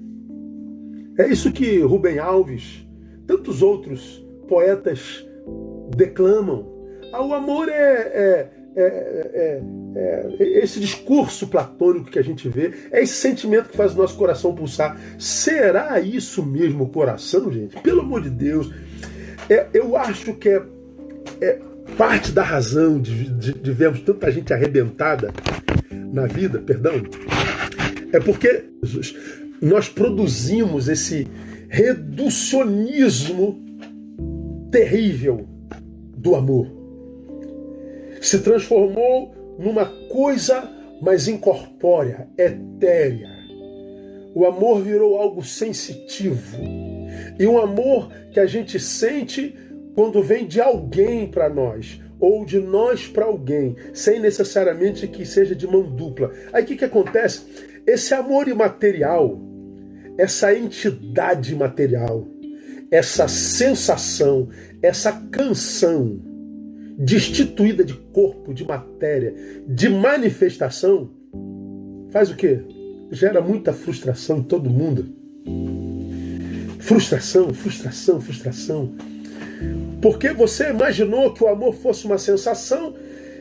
é 1.19 1.29
isso 1.29 1.53
que 1.53 1.81
Rubem 1.81 2.19
Alves, 2.19 2.87
tantos 3.27 3.63
outros 3.63 4.25
poetas 4.49 5.25
declamam. 5.97 6.67
Ah, 7.13 7.25
o 7.25 7.35
amor 7.35 7.69
é, 7.69 7.73
é, 7.75 8.51
é, 8.75 8.83
é, 9.35 9.63
é, 9.95 10.63
esse 10.63 10.81
discurso 10.81 11.47
platônico 11.49 12.11
que 12.11 12.19
a 12.19 12.23
gente 12.23 12.49
vê, 12.49 12.73
é 12.91 13.03
esse 13.03 13.15
sentimento 13.15 13.69
que 13.69 13.77
faz 13.77 13.95
o 13.95 13.99
nosso 13.99 14.17
coração 14.17 14.55
pulsar. 14.55 14.99
Será 15.19 16.01
isso 16.01 16.45
mesmo 16.45 16.85
o 16.85 16.89
coração, 16.89 17.53
gente? 17.53 17.79
Pelo 17.81 18.01
amor 18.01 18.23
de 18.23 18.31
Deus. 18.31 18.73
É, 19.49 19.67
eu 19.75 19.97
acho 19.97 20.35
que 20.35 20.49
é, 20.49 20.63
é, 21.41 21.59
parte 21.97 22.33
da 22.33 22.43
razão 22.43 22.99
de, 23.01 23.29
de, 23.31 23.53
de 23.53 23.73
vermos 23.73 24.01
tanta 24.01 24.31
gente 24.31 24.53
arrebentada 24.53 25.33
na 25.91 26.27
vida, 26.27 26.59
perdão, 26.59 27.03
é 28.13 28.21
porque 28.21 28.65
nós 29.61 29.89
produzimos 29.89 30.89
esse 30.89 31.27
reducionismo 31.69 33.63
terrível 34.71 35.47
do 36.17 36.35
amor 36.35 36.82
se 38.27 38.39
transformou 38.39 39.35
numa 39.59 39.87
coisa 40.09 40.71
mais 41.01 41.27
incorpórea, 41.27 42.29
etérea. 42.39 43.29
O 44.35 44.47
amor 44.47 44.81
virou 44.81 45.19
algo 45.19 45.45
sensitivo. 45.45 46.57
E 47.39 47.47
um 47.47 47.59
amor 47.59 48.11
que 48.31 48.41
a 48.41 48.47
gente 48.47 48.79
sente 48.79 49.55
quando 49.95 50.23
vem 50.23 50.47
de 50.47 50.61
alguém 50.61 51.27
para 51.27 51.51
nós, 51.51 52.01
ou 52.19 52.47
de 52.47 52.59
nós 52.61 53.07
para 53.09 53.25
alguém, 53.25 53.77
sem 53.93 54.21
necessariamente 54.21 55.09
que 55.09 55.27
seja 55.27 55.55
de 55.55 55.67
mão 55.67 55.83
dupla. 55.83 56.31
Aí 56.53 56.63
o 56.63 56.67
que, 56.67 56.77
que 56.77 56.85
acontece? 56.85 57.43
Esse 57.87 58.15
amor 58.15 58.47
imaterial, 58.47 59.39
essa 60.17 60.55
entidade 60.55 61.55
material, 61.55 62.27
essa 62.91 63.27
sensação, 63.27 64.49
essa 64.81 65.13
canção, 65.31 66.32
destituída 66.99 67.85
de 67.85 67.95
corpo, 67.95 68.53
de 68.53 68.65
matéria, 68.65 69.35
de 69.67 69.89
manifestação, 69.89 71.11
faz 72.11 72.31
o 72.31 72.37
quê? 72.37 72.61
Gera 73.11 73.41
muita 73.41 73.73
frustração 73.73 74.39
em 74.39 74.43
todo 74.43 74.71
mundo. 74.71 75.07
Frustração, 76.79 77.53
frustração, 77.53 78.21
frustração. 78.21 78.93
Porque 80.01 80.33
você 80.33 80.71
imaginou 80.71 81.33
que 81.33 81.45
o 81.45 81.49
amor 81.49 81.75
fosse 81.75 82.07
uma 82.07 82.19
sensação 82.19 82.95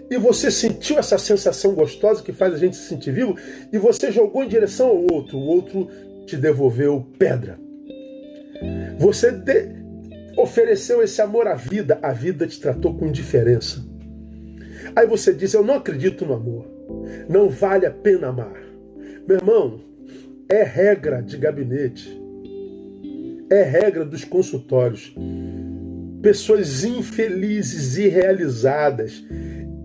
e 0.10 0.18
você 0.18 0.52
sentiu 0.52 1.00
essa 1.00 1.18
sensação 1.18 1.74
gostosa 1.74 2.22
que 2.22 2.34
faz 2.34 2.54
a 2.54 2.58
gente 2.58 2.76
se 2.76 2.88
sentir 2.88 3.12
vivo 3.12 3.36
e 3.72 3.78
você 3.78 4.12
jogou 4.12 4.44
em 4.44 4.48
direção 4.48 4.90
ao 4.90 5.08
outro, 5.12 5.38
o 5.38 5.48
outro 5.48 5.88
te 6.26 6.38
devolveu 6.38 7.08
pedra. 7.18 7.58
Você 9.00 9.32
de... 9.32 9.81
ofereceu 10.42 11.02
esse 11.02 11.22
amor 11.22 11.48
à 11.48 11.56
vida, 11.56 11.98
a 12.02 12.12
vida 12.12 12.46
te 12.48 12.60
tratou 12.60 12.94
com 12.96 13.08
indiferença. 13.08 13.82
Aí 14.96 15.08
você 15.08 15.34
diz: 15.34 15.54
Eu 15.54 15.64
não 15.64 15.76
acredito 15.76 16.26
no 16.26 16.34
amor, 16.34 16.68
não 17.30 17.50
vale 17.50 17.86
a 17.86 17.92
pena 17.92 18.28
amar. 18.28 18.62
Meu 19.28 19.38
irmão, 19.38 19.80
é 20.50 20.64
regra 20.64 21.22
de 21.22 21.38
gabinete, 21.38 22.20
é 23.50 23.64
regra 23.64 24.04
dos 24.04 24.26
consultórios. 24.26 25.16
Pessoas 26.22 26.84
infelizes 26.84 27.98
e 27.98 28.08
realizadas, 28.08 29.24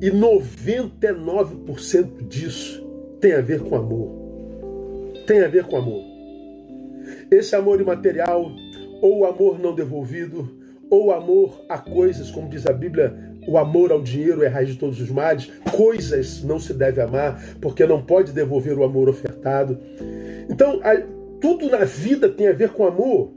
e 0.00 0.10
99% 0.10 2.28
disso 2.28 2.84
tem 3.20 3.32
a 3.32 3.40
ver 3.40 3.60
com 3.60 3.76
amor. 3.76 4.14
Tem 5.26 5.40
a 5.40 5.48
ver 5.48 5.64
com 5.64 5.76
amor. 5.76 6.04
Esse 7.30 7.56
amor 7.56 7.80
imaterial, 7.80 8.50
ou 9.00 9.26
amor 9.26 9.58
não 9.58 9.74
devolvido, 9.74 10.48
ou 10.90 11.12
amor 11.12 11.64
a 11.68 11.78
coisas, 11.78 12.30
como 12.30 12.48
diz 12.48 12.66
a 12.66 12.72
Bíblia, 12.72 13.14
o 13.46 13.58
amor 13.58 13.92
ao 13.92 14.02
dinheiro 14.02 14.42
é 14.42 14.48
raiz 14.48 14.70
de 14.70 14.76
todos 14.76 15.00
os 15.00 15.10
males. 15.10 15.50
Coisas 15.72 16.42
não 16.42 16.58
se 16.58 16.74
deve 16.74 17.00
amar, 17.00 17.56
porque 17.60 17.86
não 17.86 18.02
pode 18.02 18.32
devolver 18.32 18.78
o 18.78 18.84
amor 18.84 19.08
ofertado. 19.08 19.78
Então, 20.48 20.80
a, 20.82 20.96
tudo 21.40 21.68
na 21.68 21.84
vida 21.84 22.28
tem 22.28 22.48
a 22.48 22.52
ver 22.52 22.70
com 22.70 22.86
amor. 22.86 23.32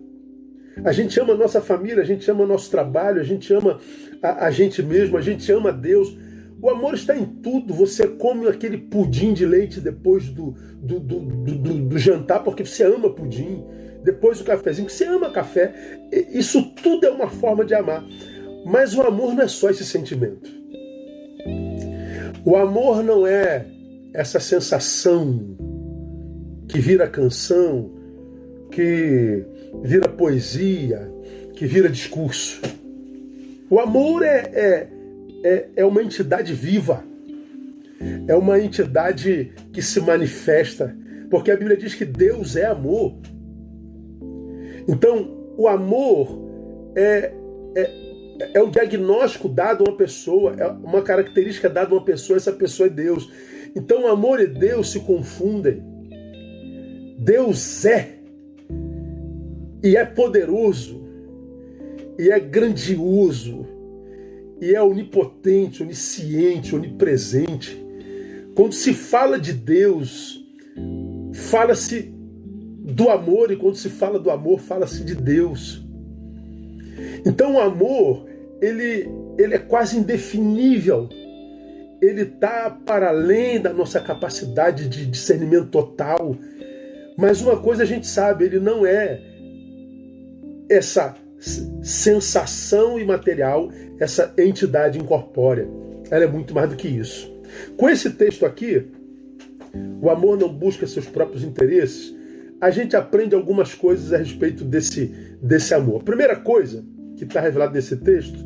A 0.84 0.92
gente 0.92 1.20
ama 1.20 1.34
a 1.34 1.38
nossa 1.38 1.62
família, 1.62 2.01
a 2.01 2.06
gente 2.06 2.30
ama 2.30 2.46
nosso 2.46 2.72
trabalho, 2.72 3.20
a 3.20 3.24
gente 3.24 3.54
ama 3.54 3.80
a, 4.22 4.46
a 4.46 4.51
gente 4.51 4.82
mesmo, 4.82 5.18
a 5.18 5.22
gente 5.22 5.51
ama 5.51 5.72
Deus. 5.72 6.18
O 6.62 6.70
amor 6.70 6.94
está 6.94 7.16
em 7.16 7.25
tudo. 7.25 7.74
Você 7.74 8.08
come 8.08 8.48
aquele 8.48 8.78
pudim 8.78 9.34
de 9.34 9.46
leite 9.46 9.80
depois 9.80 10.30
do, 10.30 10.56
do, 10.82 11.00
do, 11.00 11.20
do 11.20 11.98
jantar 11.98 12.44
porque 12.44 12.66
você 12.66 12.84
ama 12.84 13.10
pudim. 13.10 13.63
Depois 14.03 14.38
do 14.38 14.44
cafezinho, 14.44 14.89
você 14.89 15.06
ama 15.06 15.32
café. 15.32 15.74
Isso 16.32 16.72
tudo 16.82 17.06
é 17.06 17.10
uma 17.10 17.29
forma 17.29 17.65
de 17.65 17.74
amar. 17.74 18.03
Mas 18.65 18.94
o 18.94 19.01
amor 19.01 19.34
não 19.34 19.44
é 19.44 19.48
só 19.48 19.70
esse 19.70 19.86
sentimento. 19.86 20.50
O 22.46 22.56
amor 22.56 23.03
não 23.03 23.27
é 23.27 23.65
essa 24.13 24.39
sensação 24.39 25.58
que 26.68 26.79
vira 26.79 27.08
canção, 27.08 27.91
que 28.72 29.44
vira 29.84 30.08
poesia, 30.08 31.12
que 31.56 31.65
vira 31.65 31.89
discurso. 31.89 32.62
O 33.70 33.79
amor 33.79 34.24
é, 34.24 34.50
é, 34.53 34.88
é, 35.44 35.70
é 35.77 35.86
uma 35.86 36.01
entidade 36.01 36.53
viva, 36.53 37.03
é 38.27 38.36
uma 38.36 38.60
entidade 38.60 39.51
que 39.72 39.82
se 39.82 40.00
manifesta, 40.00 40.96
porque 41.29 41.51
a 41.51 41.58
Bíblia 41.58 41.77
diz 41.77 41.94
que 41.94 42.06
Deus 42.06 42.56
é 42.56 42.65
amor. 42.65 43.15
Então, 44.89 45.29
o 45.55 45.67
amor 45.67 46.27
é, 46.96 47.31
é, 47.75 48.51
é 48.55 48.62
o 48.62 48.72
diagnóstico 48.72 49.48
dado 49.48 49.84
a 49.86 49.89
uma 49.91 49.96
pessoa, 49.96 50.55
é 50.58 50.67
uma 50.67 51.03
característica 51.03 51.69
dada 51.69 51.91
a 51.91 51.98
uma 51.98 52.03
pessoa, 52.03 52.38
essa 52.38 52.51
pessoa 52.51 52.88
é 52.88 52.89
Deus. 52.89 53.31
Então, 53.75 54.08
amor 54.08 54.39
e 54.39 54.48
Deus 54.48 54.91
se 54.91 55.01
confundem. 55.01 55.84
Deus 57.19 57.86
é, 57.86 58.15
e 59.84 59.96
é 59.96 60.03
poderoso, 60.03 61.08
e 62.17 62.31
é 62.31 62.39
grandioso, 62.39 63.68
e 64.59 64.74
é 64.74 64.81
onipotente, 64.81 65.83
onisciente, 65.83 66.75
onipresente. 66.75 67.79
Quando 68.55 68.74
se 68.74 68.92
fala 68.92 69.37
de 69.40 69.53
Deus, 69.53 70.44
fala-se 71.31 72.19
do 72.90 73.10
amor, 73.10 73.52
e 73.52 73.56
quando 73.56 73.75
se 73.75 73.90
fala 73.90 74.20
do 74.20 74.30
amor, 74.30 74.60
fala-se 74.60 75.04
de 75.04 75.16
Deus. 75.16 75.84
Então 77.25 77.56
o 77.56 77.60
amor, 77.60 78.25
ele, 78.62 79.10
ele 79.38 79.56
é 79.56 79.60
quase 79.60 79.98
indefinível. 79.98 81.08
Ele 82.02 82.22
está 82.22 82.70
para 82.70 83.10
além 83.10 83.60
da 83.60 83.74
nossa 83.74 84.00
capacidade 84.00 84.88
de 84.88 85.06
discernimento 85.06 85.68
total. 85.68 86.36
Mas 87.18 87.42
uma 87.42 87.58
coisa 87.58 87.84
a 87.84 87.86
gente 87.86 88.08
sabe, 88.08 88.46
ele 88.46 88.60
não 88.60 88.86
é 88.86 89.22
essa 90.70 91.16
sensação 91.82 93.00
imaterial, 93.00 93.70
essa 94.00 94.34
entidade 94.38 95.00
incorpórea. 95.00 95.68
Ela 96.10 96.24
é 96.24 96.28
muito 96.28 96.54
mais 96.54 96.70
do 96.70 96.75
que 96.75 96.88
isso. 96.88 97.32
Com 97.75 97.90
esse 97.90 98.12
texto 98.12 98.46
aqui, 98.46 98.86
o 100.02 100.10
amor 100.10 100.38
não 100.38 100.50
busca 100.50 100.88
seus 100.88 101.06
próprios 101.06 101.44
interesses, 101.44 102.14
a 102.61 102.69
gente 102.69 102.95
aprende 102.95 103.35
algumas 103.35 103.74
coisas 103.74 104.11
a 104.11 104.17
respeito 104.17 104.65
desse, 104.65 105.05
desse 105.41 105.74
amor. 105.74 106.01
A 106.01 106.03
primeira 106.03 106.35
coisa 106.35 106.83
que 107.15 107.24
está 107.24 107.39
revelado 107.39 107.74
nesse 107.74 107.98
texto 107.98 108.37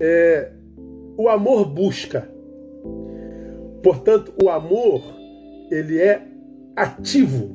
é 0.00 0.52
o 1.16 1.28
amor 1.28 1.66
busca. 1.66 2.28
Portanto, 3.82 4.32
o 4.42 4.48
amor 4.48 5.02
ele 5.70 6.00
é 6.00 6.22
ativo. 6.74 7.50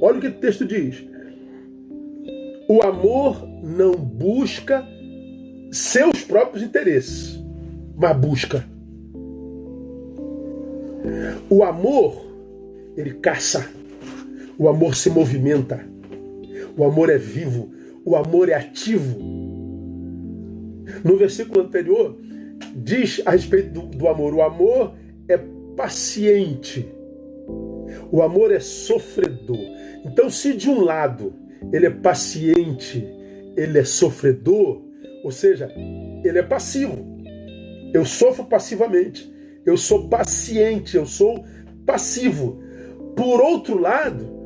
Olha 0.00 0.18
o 0.18 0.20
que 0.20 0.28
o 0.28 0.34
texto 0.34 0.64
diz. 0.64 1.04
O 2.68 2.82
amor 2.82 3.46
não 3.62 3.92
busca 3.92 4.86
seus 5.72 6.22
próprios 6.22 6.62
interesses, 6.62 7.38
mas 7.96 8.16
busca. 8.16 8.64
O 11.48 11.64
amor, 11.64 12.24
ele 12.96 13.14
caça. 13.14 13.79
O 14.60 14.68
amor 14.68 14.94
se 14.94 15.08
movimenta. 15.08 15.80
O 16.76 16.84
amor 16.84 17.08
é 17.08 17.16
vivo. 17.16 17.72
O 18.04 18.14
amor 18.14 18.50
é 18.50 18.52
ativo. 18.52 19.18
No 21.02 21.16
versículo 21.16 21.62
anterior, 21.62 22.18
diz 22.76 23.22
a 23.24 23.30
respeito 23.30 23.70
do, 23.70 23.86
do 23.86 24.06
amor: 24.06 24.34
o 24.34 24.42
amor 24.42 24.92
é 25.26 25.38
paciente. 25.74 26.86
O 28.12 28.20
amor 28.20 28.52
é 28.52 28.60
sofredor. 28.60 29.56
Então, 30.04 30.28
se 30.28 30.52
de 30.54 30.68
um 30.68 30.82
lado 30.82 31.32
ele 31.72 31.86
é 31.86 31.90
paciente, 31.90 33.08
ele 33.56 33.78
é 33.78 33.84
sofredor, 33.84 34.82
ou 35.24 35.30
seja, 35.30 35.72
ele 36.22 36.38
é 36.38 36.42
passivo. 36.42 37.18
Eu 37.94 38.04
sofro 38.04 38.44
passivamente. 38.44 39.32
Eu 39.64 39.78
sou 39.78 40.06
paciente, 40.10 40.98
eu 40.98 41.06
sou 41.06 41.46
passivo. 41.86 42.62
Por 43.16 43.40
outro 43.40 43.78
lado, 43.78 44.39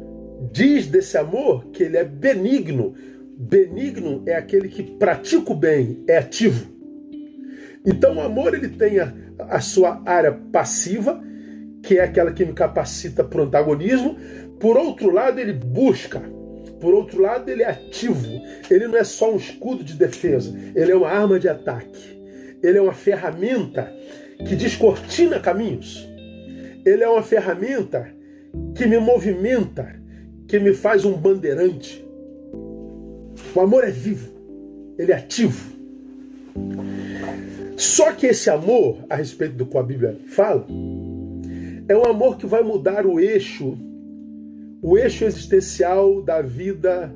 diz 0.52 0.86
desse 0.86 1.16
amor 1.16 1.66
que 1.66 1.82
ele 1.82 1.96
é 1.96 2.04
benigno. 2.04 2.94
Benigno 3.36 4.22
é 4.26 4.34
aquele 4.34 4.68
que 4.68 4.82
pratica 4.82 5.52
o 5.52 5.56
bem, 5.56 6.04
é 6.06 6.18
ativo. 6.18 6.72
Então 7.84 8.16
o 8.16 8.20
amor 8.20 8.54
ele 8.54 8.68
tem 8.68 9.00
a, 9.00 9.12
a 9.38 9.60
sua 9.60 10.02
área 10.06 10.32
passiva, 10.32 11.22
que 11.82 11.98
é 11.98 12.04
aquela 12.04 12.32
que 12.32 12.44
me 12.44 12.52
capacita 12.52 13.22
para 13.22 13.40
o 13.40 13.44
antagonismo. 13.44 14.16
Por 14.58 14.76
outro 14.76 15.10
lado, 15.10 15.38
ele 15.38 15.52
busca 15.52 16.22
por 16.84 16.92
outro 16.92 17.22
lado, 17.22 17.50
ele 17.50 17.62
é 17.62 17.70
ativo. 17.70 18.42
Ele 18.70 18.86
não 18.86 18.98
é 18.98 19.04
só 19.04 19.32
um 19.32 19.38
escudo 19.38 19.82
de 19.82 19.94
defesa, 19.94 20.54
ele 20.74 20.92
é 20.92 20.94
uma 20.94 21.08
arma 21.08 21.40
de 21.40 21.48
ataque. 21.48 22.22
Ele 22.62 22.76
é 22.76 22.82
uma 22.82 22.92
ferramenta 22.92 23.90
que 24.46 24.54
descortina 24.54 25.40
caminhos. 25.40 26.06
Ele 26.84 27.02
é 27.02 27.08
uma 27.08 27.22
ferramenta 27.22 28.06
que 28.74 28.84
me 28.84 28.98
movimenta, 28.98 29.98
que 30.46 30.58
me 30.58 30.72
faz 30.72 31.04
um 31.04 31.12
bandeirante. 31.12 32.04
O 33.54 33.60
amor 33.60 33.84
é 33.84 33.90
vivo, 33.90 34.30
ele 34.98 35.12
é 35.12 35.16
ativo. 35.16 35.74
Só 37.76 38.12
que 38.12 38.26
esse 38.26 38.48
amor, 38.50 38.98
a 39.08 39.16
respeito 39.16 39.54
do 39.54 39.66
qual 39.66 39.84
a 39.84 39.86
Bíblia 39.86 40.18
fala, 40.28 40.66
é 41.88 41.96
um 41.96 42.04
amor 42.04 42.36
que 42.36 42.46
vai 42.46 42.62
mudar 42.62 43.06
o 43.06 43.20
eixo 43.20 43.76
o 44.86 44.98
eixo 44.98 45.24
existencial 45.24 46.20
da 46.20 46.42
vida 46.42 47.10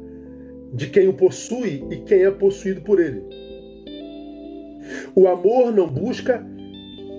de 0.73 0.87
quem 0.87 1.07
o 1.07 1.12
possui 1.12 1.85
e 1.91 1.97
quem 1.99 2.25
é 2.25 2.31
possuído 2.31 2.81
por 2.81 2.99
ele. 2.99 3.23
O 5.14 5.29
amor 5.29 5.71
não 5.71 5.87
busca 5.87 6.43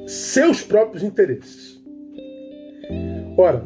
seus 0.07 0.63
próprios 0.63 1.03
interesses. 1.03 1.79
Ora, 3.37 3.63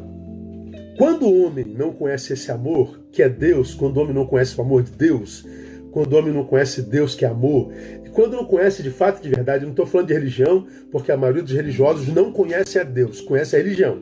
quando 0.97 1.25
o 1.25 1.45
homem 1.45 1.65
não 1.65 1.91
conhece 1.91 2.33
esse 2.33 2.51
amor, 2.51 2.99
que 3.11 3.23
é 3.23 3.29
Deus, 3.29 3.73
quando 3.73 3.97
o 3.97 4.01
homem 4.01 4.13
não 4.13 4.25
conhece 4.25 4.57
o 4.57 4.61
amor 4.61 4.83
de 4.83 4.91
Deus, 4.91 5.45
quando 5.91 6.13
o 6.13 6.17
homem 6.17 6.33
não 6.33 6.43
conhece 6.43 6.81
Deus, 6.81 7.15
que 7.15 7.25
é 7.25 7.27
amor, 7.27 7.71
e 8.05 8.09
quando 8.09 8.35
não 8.35 8.45
conhece 8.45 8.83
de 8.83 8.89
fato 8.89 9.21
de 9.21 9.29
verdade, 9.29 9.63
não 9.63 9.71
estou 9.71 9.85
falando 9.85 10.07
de 10.07 10.13
religião, 10.13 10.67
porque 10.91 11.11
a 11.11 11.17
maioria 11.17 11.43
dos 11.43 11.53
religiosos 11.53 12.07
não 12.07 12.31
conhece 12.31 12.77
a 12.77 12.83
Deus, 12.83 13.21
conhece 13.21 13.55
a 13.55 13.59
religião. 13.59 14.01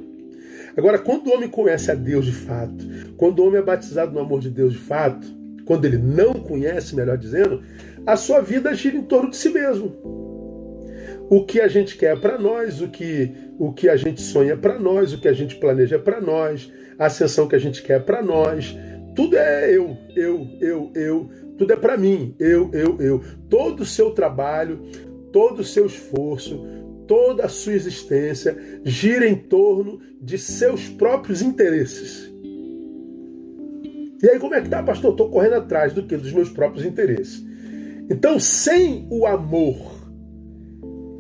Agora, 0.76 1.00
quando 1.00 1.28
o 1.28 1.34
homem 1.34 1.50
conhece 1.50 1.92
a 1.92 1.96
Deus 1.96 2.26
de 2.26 2.34
fato, 2.34 2.86
quando 3.18 3.40
o 3.40 3.48
homem 3.48 3.60
é 3.60 3.64
batizado 3.64 4.14
no 4.14 4.20
amor 4.20 4.40
de 4.40 4.50
Deus 4.50 4.74
de 4.74 4.80
fato, 4.80 5.28
quando 5.66 5.86
ele 5.86 5.98
não 5.98 6.34
conhece, 6.34 6.96
melhor 6.96 7.18
dizendo, 7.18 7.62
a 8.06 8.16
sua 8.16 8.42
vida 8.42 8.74
gira 8.74 8.98
em 8.98 9.04
torno 9.04 9.30
de 9.30 9.38
si 9.38 9.50
mesmo. 9.50 10.31
O 11.32 11.46
que 11.46 11.62
a 11.62 11.68
gente 11.70 11.96
quer 11.96 12.20
para 12.20 12.38
nós, 12.38 12.82
o 12.82 12.90
que, 12.90 13.32
o 13.58 13.72
que 13.72 13.88
a 13.88 13.96
gente 13.96 14.20
sonha 14.20 14.58
para 14.58 14.78
nós, 14.78 15.14
o 15.14 15.18
que 15.18 15.30
a 15.30 15.34
gente 15.34 15.56
planeja 15.56 15.98
para 15.98 16.20
nós, 16.20 16.70
a 17.00 17.06
ascensão 17.06 17.48
que 17.48 17.56
a 17.56 17.58
gente 17.58 17.82
quer 17.82 18.04
para 18.04 18.22
nós, 18.22 18.78
tudo 19.16 19.38
é 19.38 19.74
eu, 19.74 19.96
eu, 20.14 20.46
eu, 20.60 20.92
eu, 20.94 21.30
tudo 21.58 21.72
é 21.72 21.78
para 21.78 21.96
mim, 21.96 22.36
eu, 22.38 22.70
eu, 22.74 23.00
eu. 23.00 23.22
Todo 23.50 23.80
o 23.80 23.86
seu 23.86 24.12
trabalho, 24.12 24.82
todo 25.32 25.62
o 25.62 25.64
seu 25.64 25.86
esforço, 25.86 26.66
toda 27.08 27.46
a 27.46 27.50
sua 27.50 27.76
existência 27.76 28.82
gira 28.84 29.26
em 29.26 29.36
torno 29.36 30.02
de 30.22 30.38
seus 30.38 30.90
próprios 30.90 31.42
interesses. 31.42 32.30
E 34.22 34.30
aí, 34.30 34.38
como 34.38 34.54
é 34.54 34.60
que 34.60 34.68
tá, 34.68 34.84
pastor? 34.84 35.12
Estou 35.12 35.30
correndo 35.30 35.56
atrás 35.56 35.94
do 35.94 36.04
que? 36.04 36.18
Dos 36.18 36.34
meus 36.34 36.50
próprios 36.50 36.86
interesses. 36.86 37.42
Então, 38.10 38.38
sem 38.38 39.08
o 39.10 39.26
amor 39.26 40.01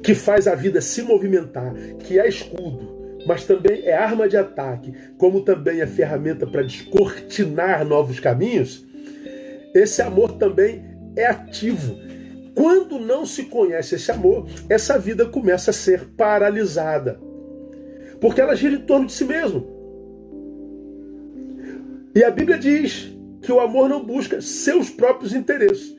que 0.04 0.16
faz 0.16 0.48
a 0.48 0.56
vida 0.56 0.82
se 0.82 1.02
movimentar, 1.02 1.74
que 2.00 2.20
é 2.20 2.28
escudo, 2.28 3.20
mas 3.28 3.46
também 3.46 3.84
é 3.86 3.94
arma 3.94 4.28
de 4.28 4.38
ataque, 4.38 4.94
como 5.18 5.42
também 5.42 5.82
é 5.82 5.88
ferramenta 5.88 6.48
para 6.48 6.64
descortinar 6.64 7.86
novos 7.86 8.20
caminhos, 8.20 8.86
esse 9.74 10.02
amor 10.02 10.34
também 10.34 10.84
é 11.16 11.28
ativo. 11.28 11.96
Quando 12.54 13.00
não 13.00 13.26
se 13.26 13.44
conhece 13.44 13.96
esse 13.96 14.12
amor, 14.12 14.48
essa 14.70 14.98
vida 14.98 15.26
começa 15.26 15.72
a 15.72 15.74
ser 15.74 16.06
paralisada. 16.18 17.20
Porque 18.20 18.42
ela 18.42 18.56
gira 18.56 18.76
em 18.76 18.82
torno 18.82 19.06
de 19.06 19.14
si 19.14 19.24
mesmo. 19.24 19.66
E 22.14 22.24
a 22.24 22.30
Bíblia 22.30 22.58
diz 22.58 23.16
que 23.42 23.52
o 23.52 23.60
amor 23.60 23.88
não 23.88 24.04
busca 24.04 24.42
seus 24.42 24.90
próprios 24.90 25.34
interesses. 25.34 25.96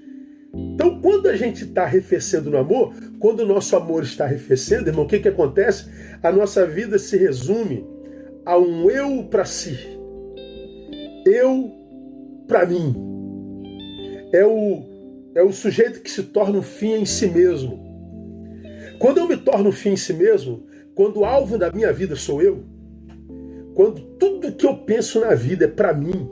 Então, 0.55 1.01
quando 1.01 1.29
a 1.29 1.37
gente 1.37 1.65
está 1.65 1.85
arrefecendo 1.85 2.51
no 2.51 2.59
amor, 2.59 2.95
quando 3.23 3.41
o 3.41 3.47
nosso 3.47 3.77
amor 3.77 4.03
está 4.03 4.25
arrefecendo, 4.25 4.89
irmão, 4.91 5.05
o 5.05 5.07
que, 5.07 5.21
que 5.21 5.29
acontece? 5.29 5.89
A 6.21 6.33
nossa 6.33 6.67
vida 6.67 6.99
se 6.99 7.17
resume 7.17 7.87
a 8.45 8.59
um 8.59 8.91
eu 8.91 9.23
para 9.31 9.45
si. 9.45 9.79
Eu 11.25 11.71
para 12.49 12.67
mim. 12.67 12.97
É 14.33 14.45
o, 14.45 14.83
é 15.37 15.43
o 15.45 15.53
sujeito 15.53 16.01
que 16.01 16.11
se 16.11 16.25
torna 16.25 16.59
um 16.59 16.63
fim 16.63 16.95
em 16.95 17.05
si 17.05 17.29
mesmo. 17.29 17.79
Quando 18.99 19.19
eu 19.19 19.29
me 19.29 19.37
torno 19.37 19.69
um 19.69 19.73
fim 19.73 19.91
em 19.91 19.97
si 19.97 20.15
mesmo, 20.15 20.67
quando 20.93 21.21
o 21.21 21.25
alvo 21.25 21.57
da 21.57 21.71
minha 21.71 21.93
vida 21.93 22.17
sou 22.17 22.43
eu, 22.43 22.65
quando 23.77 24.01
tudo 24.19 24.51
que 24.51 24.67
eu 24.67 24.79
penso 24.79 25.21
na 25.21 25.33
vida 25.33 25.67
é 25.67 25.69
para 25.69 25.95
mim, 25.95 26.29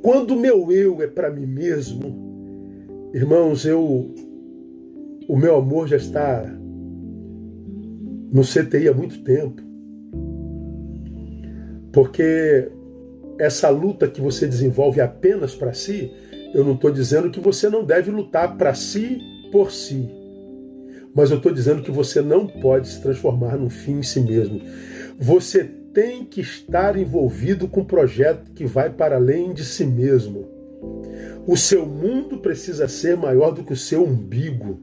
quando 0.00 0.30
o 0.30 0.38
meu 0.38 0.70
eu 0.70 1.02
é 1.02 1.08
para 1.08 1.28
mim 1.28 1.44
mesmo, 1.44 2.30
Irmãos, 3.14 3.66
eu 3.66 4.14
o 5.28 5.36
meu 5.36 5.56
amor 5.56 5.88
já 5.88 5.96
está 5.96 6.44
no 8.32 8.42
CTI 8.42 8.88
há 8.88 8.94
muito 8.94 9.22
tempo. 9.22 9.62
Porque 11.92 12.70
essa 13.38 13.68
luta 13.68 14.08
que 14.08 14.20
você 14.20 14.46
desenvolve 14.46 15.00
apenas 15.00 15.54
para 15.54 15.72
si, 15.72 16.10
eu 16.54 16.64
não 16.64 16.74
estou 16.74 16.90
dizendo 16.90 17.30
que 17.30 17.40
você 17.40 17.68
não 17.68 17.84
deve 17.84 18.10
lutar 18.10 18.56
para 18.56 18.74
si 18.74 19.18
por 19.50 19.70
si. 19.70 20.08
Mas 21.14 21.30
eu 21.30 21.36
estou 21.36 21.52
dizendo 21.52 21.82
que 21.82 21.90
você 21.90 22.22
não 22.22 22.46
pode 22.46 22.88
se 22.88 23.02
transformar 23.02 23.58
num 23.58 23.68
fim 23.68 23.98
em 23.98 24.02
si 24.02 24.20
mesmo. 24.20 24.60
Você 25.18 25.64
tem 25.92 26.24
que 26.24 26.40
estar 26.40 26.96
envolvido 26.96 27.68
com 27.68 27.80
um 27.80 27.84
projeto 27.84 28.50
que 28.52 28.64
vai 28.64 28.88
para 28.88 29.16
além 29.16 29.52
de 29.52 29.64
si 29.64 29.84
mesmo. 29.84 30.48
O 31.46 31.56
seu 31.56 31.84
mundo 31.84 32.38
precisa 32.38 32.88
ser 32.88 33.16
maior 33.16 33.52
do 33.52 33.62
que 33.62 33.72
o 33.72 33.76
seu 33.76 34.04
umbigo. 34.04 34.80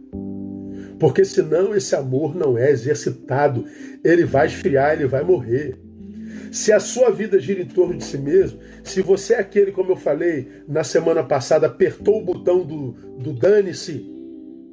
Porque 1.00 1.24
senão 1.24 1.74
esse 1.74 1.96
amor 1.96 2.36
não 2.36 2.58
é 2.58 2.70
exercitado, 2.70 3.66
ele 4.04 4.26
vai 4.26 4.48
esfriar, 4.48 4.94
ele 4.94 5.08
vai 5.08 5.24
morrer. 5.24 5.80
Se 6.52 6.74
a 6.74 6.80
sua 6.80 7.12
vida 7.12 7.40
gira 7.40 7.62
em 7.62 7.68
torno 7.68 7.98
de 7.98 8.04
si 8.04 8.18
mesmo, 8.18 8.60
se 8.84 9.02
você 9.02 9.36
é 9.36 9.40
aquele, 9.40 9.72
como 9.72 9.92
eu 9.92 9.96
falei 9.96 10.48
na 10.68 10.84
semana 10.84 11.24
passada, 11.24 11.68
apertou 11.68 12.20
o 12.20 12.26
botão 12.26 12.66
do, 12.66 12.92
do 13.18 13.34
dane-se, 13.34 14.06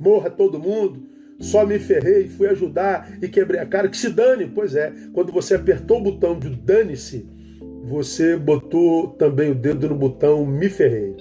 morra 0.00 0.30
todo 0.30 0.58
mundo, 0.58 1.06
só 1.38 1.66
me 1.66 1.78
ferrei, 1.78 2.28
fui 2.28 2.48
ajudar 2.48 3.18
e 3.22 3.28
quebrei 3.28 3.60
a 3.60 3.66
cara, 3.66 3.88
que 3.88 3.96
se 3.96 4.08
dane. 4.08 4.50
Pois 4.52 4.74
é, 4.74 4.92
quando 5.12 5.32
você 5.32 5.54
apertou 5.54 5.98
o 5.98 6.02
botão 6.02 6.38
de 6.38 6.48
dane-se, 6.48 7.28
você 7.84 8.36
botou 8.36 9.08
também 9.10 9.50
o 9.50 9.54
dedo 9.54 9.88
no 9.88 9.94
botão 9.94 10.46
me 10.46 10.68
ferrei. 10.68 11.14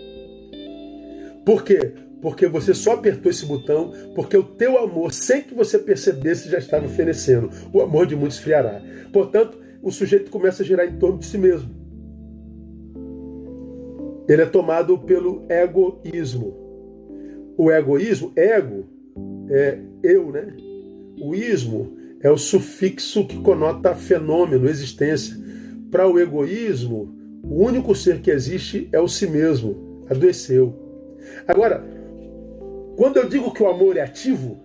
Por 1.46 1.64
quê? 1.64 1.94
Porque 2.26 2.48
você 2.48 2.74
só 2.74 2.94
apertou 2.94 3.30
esse 3.30 3.46
botão 3.46 3.94
porque 4.16 4.36
o 4.36 4.42
teu 4.42 4.80
amor, 4.80 5.14
sem 5.14 5.44
que 5.44 5.54
você 5.54 5.78
percebesse, 5.78 6.50
já 6.50 6.58
estava 6.58 6.88
oferecendo. 6.88 7.52
O 7.72 7.84
amor 7.84 8.08
de 8.08 8.16
muitos 8.16 8.38
esfriará. 8.38 8.82
Portanto, 9.14 9.60
o 9.80 9.92
sujeito 9.92 10.32
começa 10.32 10.64
a 10.64 10.66
girar 10.66 10.88
em 10.88 10.98
torno 10.98 11.20
de 11.20 11.28
si 11.28 11.38
mesmo. 11.38 11.70
Ele 14.28 14.42
é 14.42 14.46
tomado 14.48 14.98
pelo 14.98 15.46
egoísmo. 15.48 16.58
O 17.56 17.72
egoísmo, 17.72 18.34
ego, 18.36 18.88
é 19.52 19.78
eu, 20.02 20.32
né? 20.32 20.48
O 21.22 21.36
ismo 21.36 21.96
é 22.22 22.32
o 22.32 22.40
sufixo 22.40 23.28
que 23.28 23.40
conota 23.40 23.94
fenômeno, 23.94 24.68
existência. 24.68 25.38
Para 25.92 26.10
o 26.10 26.20
egoísmo, 26.20 27.16
o 27.44 27.64
único 27.64 27.94
ser 27.94 28.20
que 28.20 28.32
existe 28.32 28.90
é 28.92 29.00
o 29.00 29.08
si 29.08 29.28
mesmo. 29.28 30.04
Adoeceu. 30.10 30.74
Agora, 31.48 31.95
quando 32.96 33.18
eu 33.18 33.28
digo 33.28 33.54
que 33.54 33.62
o 33.62 33.68
amor 33.68 33.98
é 33.98 34.02
ativo, 34.02 34.58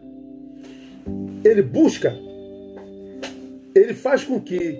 ele 1.44 1.62
busca, 1.62 2.16
ele 3.74 3.94
faz 3.94 4.24
com 4.24 4.40
que, 4.40 4.78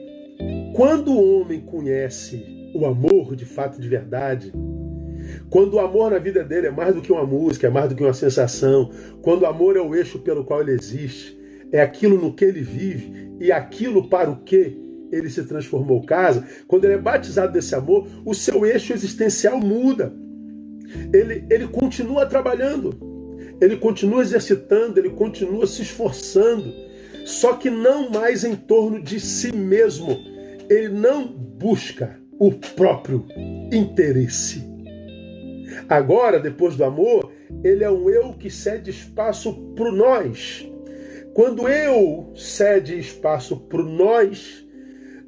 quando 0.75 1.13
o 1.13 1.41
homem 1.41 1.61
conhece 1.61 2.71
o 2.75 2.87
amor 2.87 3.35
de 3.35 3.45
fato 3.45 3.81
de 3.81 3.89
verdade, 3.89 4.53
quando 5.49 5.75
o 5.75 5.81
amor 5.81 6.11
na 6.11 6.19
vida 6.19 6.45
dele 6.45 6.69
é 6.69 6.71
mais 6.71 6.95
do 6.95 7.03
que 7.03 7.13
uma 7.13 7.27
música, 7.27 7.67
é 7.67 7.71
mais 7.71 7.89
do 7.89 7.95
que 7.95 8.03
uma 8.03 8.13
sensação, 8.13 8.91
quando 9.23 9.43
o 9.43 9.47
amor 9.47 9.77
é 9.77 9.81
o 9.81 9.95
eixo 9.95 10.19
pelo 10.21 10.45
qual 10.45 10.61
ele 10.61 10.73
existe, 10.73 11.39
é 11.73 11.81
aquilo 11.81 12.21
no 12.21 12.33
que 12.33 12.45
ele 12.45 12.63
vive 12.63 13.33
e 13.41 13.51
aquilo 13.51 14.09
para 14.09 14.31
o 14.31 14.37
que 14.37 14.77
ele 15.11 15.29
se 15.29 15.45
transformou. 15.45 16.03
Casa, 16.03 16.47
quando 16.67 16.85
ele 16.85 16.95
é 16.95 16.99
batizado 16.99 17.53
desse 17.53 17.75
amor, 17.75 18.07
o 18.25 18.35
seu 18.35 18.65
eixo 18.65 18.93
existencial 18.93 19.59
muda. 19.59 20.13
Ele, 21.13 21.45
ele 21.51 21.69
continua 21.69 22.27
trabalhando, 22.27 23.10
ele 23.61 23.77
continua 23.77 24.23
exercitando, 24.23 24.99
ele 24.99 25.11
continua 25.11 25.67
se 25.67 25.83
esforçando, 25.83 26.73
só 27.25 27.55
que 27.55 27.69
não 27.69 28.11
mais 28.11 28.45
em 28.45 28.57
torno 28.57 29.03
de 29.03 29.21
si 29.21 29.55
mesmo. 29.55 30.19
Ele 30.69 30.89
não 30.89 31.27
busca 31.27 32.19
o 32.39 32.53
próprio 32.53 33.27
interesse. 33.71 34.65
Agora, 35.89 36.39
depois 36.39 36.77
do 36.77 36.85
amor, 36.85 37.31
ele 37.63 37.85
é 37.85 37.91
um 37.91 38.09
eu 38.09 38.33
que 38.33 38.49
cede 38.49 38.91
espaço 38.91 39.53
para 39.75 39.93
nós. 39.93 40.67
Quando 41.35 41.69
eu 41.69 42.33
cede 42.35 42.99
espaço 42.99 43.57
para 43.57 43.83
nós, 43.83 44.67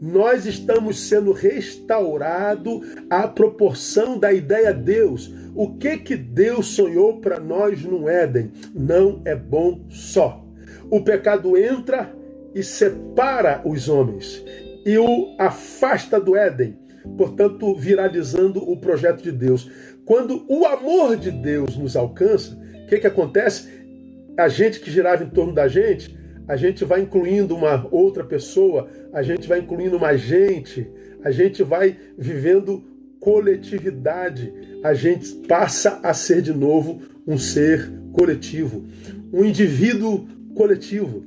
nós 0.02 0.46
estamos 0.46 1.08
sendo 1.08 1.30
restaurado 1.30 2.80
à 3.08 3.28
proporção 3.28 4.18
da 4.18 4.32
ideia 4.32 4.74
Deus. 4.74 5.32
O 5.54 5.76
que 5.76 5.96
que 5.98 6.16
Deus 6.16 6.66
sonhou 6.66 7.20
para 7.20 7.38
nós 7.38 7.84
no 7.84 8.08
Éden 8.08 8.50
não 8.74 9.22
é 9.24 9.36
bom 9.36 9.84
só. 9.88 10.44
O 10.90 11.02
pecado 11.02 11.56
entra 11.56 12.12
e 12.52 12.64
separa 12.64 13.62
os 13.64 13.88
homens 13.88 14.44
e 14.84 14.98
o 14.98 15.36
afasta 15.38 16.18
do 16.18 16.34
Éden, 16.34 16.76
portanto, 17.16 17.72
viralizando 17.76 18.58
o 18.68 18.76
projeto 18.76 19.22
de 19.22 19.30
Deus. 19.30 19.70
Quando 20.04 20.44
o 20.48 20.66
amor 20.66 21.16
de 21.16 21.30
Deus 21.30 21.76
nos 21.76 21.94
alcança, 21.94 22.58
o 22.82 22.86
que, 22.88 22.98
que 22.98 23.06
acontece? 23.06 23.70
A 24.36 24.48
gente 24.48 24.80
que 24.80 24.90
girava 24.90 25.22
em 25.22 25.30
torno 25.30 25.54
da 25.54 25.68
gente 25.68 26.20
a 26.46 26.56
gente 26.56 26.84
vai 26.84 27.00
incluindo 27.02 27.54
uma 27.54 27.86
outra 27.90 28.24
pessoa, 28.24 28.88
a 29.12 29.22
gente 29.22 29.48
vai 29.48 29.60
incluindo 29.60 29.98
mais 29.98 30.20
gente, 30.20 30.86
a 31.22 31.30
gente 31.30 31.62
vai 31.62 31.96
vivendo 32.16 32.84
coletividade, 33.20 34.52
a 34.82 34.94
gente 34.94 35.28
passa 35.46 36.00
a 36.02 36.12
ser 36.12 36.42
de 36.42 36.52
novo 36.52 37.00
um 37.26 37.38
ser 37.38 37.90
coletivo, 38.12 38.84
um 39.32 39.44
indivíduo 39.44 40.26
coletivo. 40.54 41.24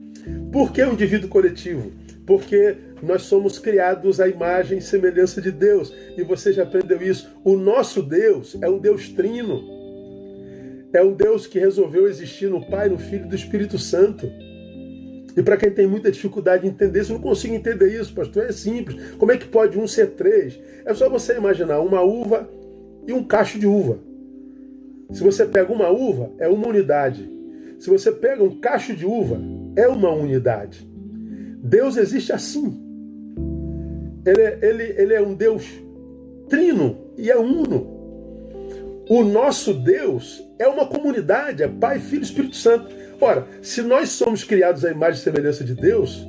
Por 0.52 0.72
que 0.72 0.84
um 0.84 0.94
indivíduo 0.94 1.30
coletivo? 1.30 1.92
Porque 2.26 2.76
nós 3.02 3.24
somos 3.24 3.60
criados 3.60 4.20
à 4.20 4.28
imagem 4.28 4.80
e 4.80 4.82
semelhança 4.82 5.42
de 5.42 5.52
Deus. 5.52 5.94
E 6.18 6.24
você 6.24 6.52
já 6.52 6.64
aprendeu 6.64 7.02
isso. 7.02 7.30
O 7.44 7.56
nosso 7.56 8.02
Deus 8.02 8.58
é 8.62 8.70
um 8.70 8.80
Deus 8.80 9.10
trino. 9.10 9.64
É 10.92 11.04
um 11.04 11.14
Deus 11.14 11.46
que 11.46 11.60
resolveu 11.60 12.08
existir 12.08 12.50
no 12.50 12.66
Pai, 12.66 12.90
no 12.90 12.98
Filho 12.98 13.26
e 13.26 13.30
do 13.30 13.36
Espírito 13.36 13.78
Santo. 13.78 14.32
E 15.36 15.44
para 15.44 15.58
quem 15.58 15.70
tem 15.70 15.86
muita 15.86 16.12
dificuldade 16.12 16.64
de 16.64 16.70
entender 16.70 17.02
isso, 17.02 17.14
não 17.14 17.20
consigo 17.20 17.54
entender 17.54 17.90
isso, 17.90 18.14
pastor. 18.14 18.46
É 18.46 18.52
simples. 18.52 19.16
Como 19.18 19.32
é 19.32 19.38
que 19.38 19.48
pode 19.48 19.78
um 19.78 19.88
ser 19.88 20.12
três? 20.12 20.60
É 20.86 20.94
só 20.94 21.10
você 21.10 21.36
imaginar 21.36 21.80
uma 21.82 22.02
uva 22.02 22.50
e 23.06 23.12
um 23.12 23.24
cacho 23.24 23.60
de 23.60 23.68
uva. 23.68 24.00
Se 25.12 25.22
você 25.22 25.46
pega 25.46 25.72
uma 25.72 25.90
uva, 25.90 26.32
é 26.40 26.48
uma 26.48 26.68
unidade. 26.68 27.30
Se 27.80 27.90
você 27.90 28.12
pega 28.12 28.44
um 28.44 28.60
cacho 28.60 28.96
de 28.96 29.06
uva, 29.06 29.40
é 29.76 29.88
uma 29.88 30.12
unidade. 30.12 30.88
Deus 31.62 31.98
existe 31.98 32.32
assim. 32.32 32.82
Ele, 34.26 34.42
é, 34.42 34.60
ele, 34.62 34.84
ele 34.98 35.14
é 35.14 35.22
um 35.22 35.34
Deus 35.34 35.66
trino 36.48 36.98
e 37.18 37.30
é 37.30 37.38
uno. 37.38 37.94
O 39.10 39.24
nosso 39.24 39.74
Deus 39.74 40.44
é 40.58 40.68
uma 40.68 40.88
comunidade, 40.88 41.62
é 41.62 41.68
Pai, 41.68 42.00
Filho 42.00 42.22
e 42.22 42.26
Espírito 42.26 42.56
Santo. 42.56 42.88
Ora, 43.20 43.48
se 43.62 43.82
nós 43.82 44.10
somos 44.10 44.44
criados 44.44 44.84
à 44.84 44.92
imagem 44.92 45.20
e 45.20 45.24
semelhança 45.24 45.64
de 45.64 45.74
Deus, 45.74 46.28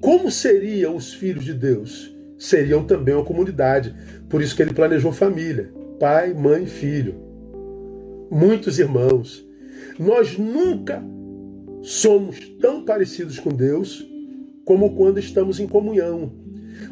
como 0.00 0.30
seriam 0.30 0.94
os 0.94 1.12
filhos 1.12 1.44
de 1.44 1.54
Deus? 1.54 2.14
Seriam 2.38 2.84
também 2.84 3.14
uma 3.14 3.24
comunidade. 3.24 3.94
Por 4.28 4.40
isso 4.40 4.54
que 4.54 4.62
ele 4.62 4.72
planejou 4.72 5.12
família: 5.12 5.72
pai, 5.98 6.32
mãe, 6.34 6.66
filho. 6.66 7.14
Muitos 8.30 8.78
irmãos. 8.78 9.44
Nós 9.98 10.38
nunca 10.38 11.02
somos 11.82 12.38
tão 12.60 12.84
parecidos 12.84 13.38
com 13.38 13.50
Deus 13.50 14.06
como 14.64 14.94
quando 14.94 15.18
estamos 15.18 15.58
em 15.58 15.66
comunhão. 15.66 16.32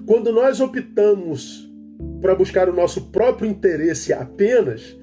Quando 0.06 0.32
nós 0.32 0.60
optamos 0.60 1.70
para 2.20 2.34
buscar 2.34 2.68
o 2.68 2.72
nosso 2.72 3.02
próprio 3.10 3.48
interesse 3.48 4.12
apenas, 4.12 4.96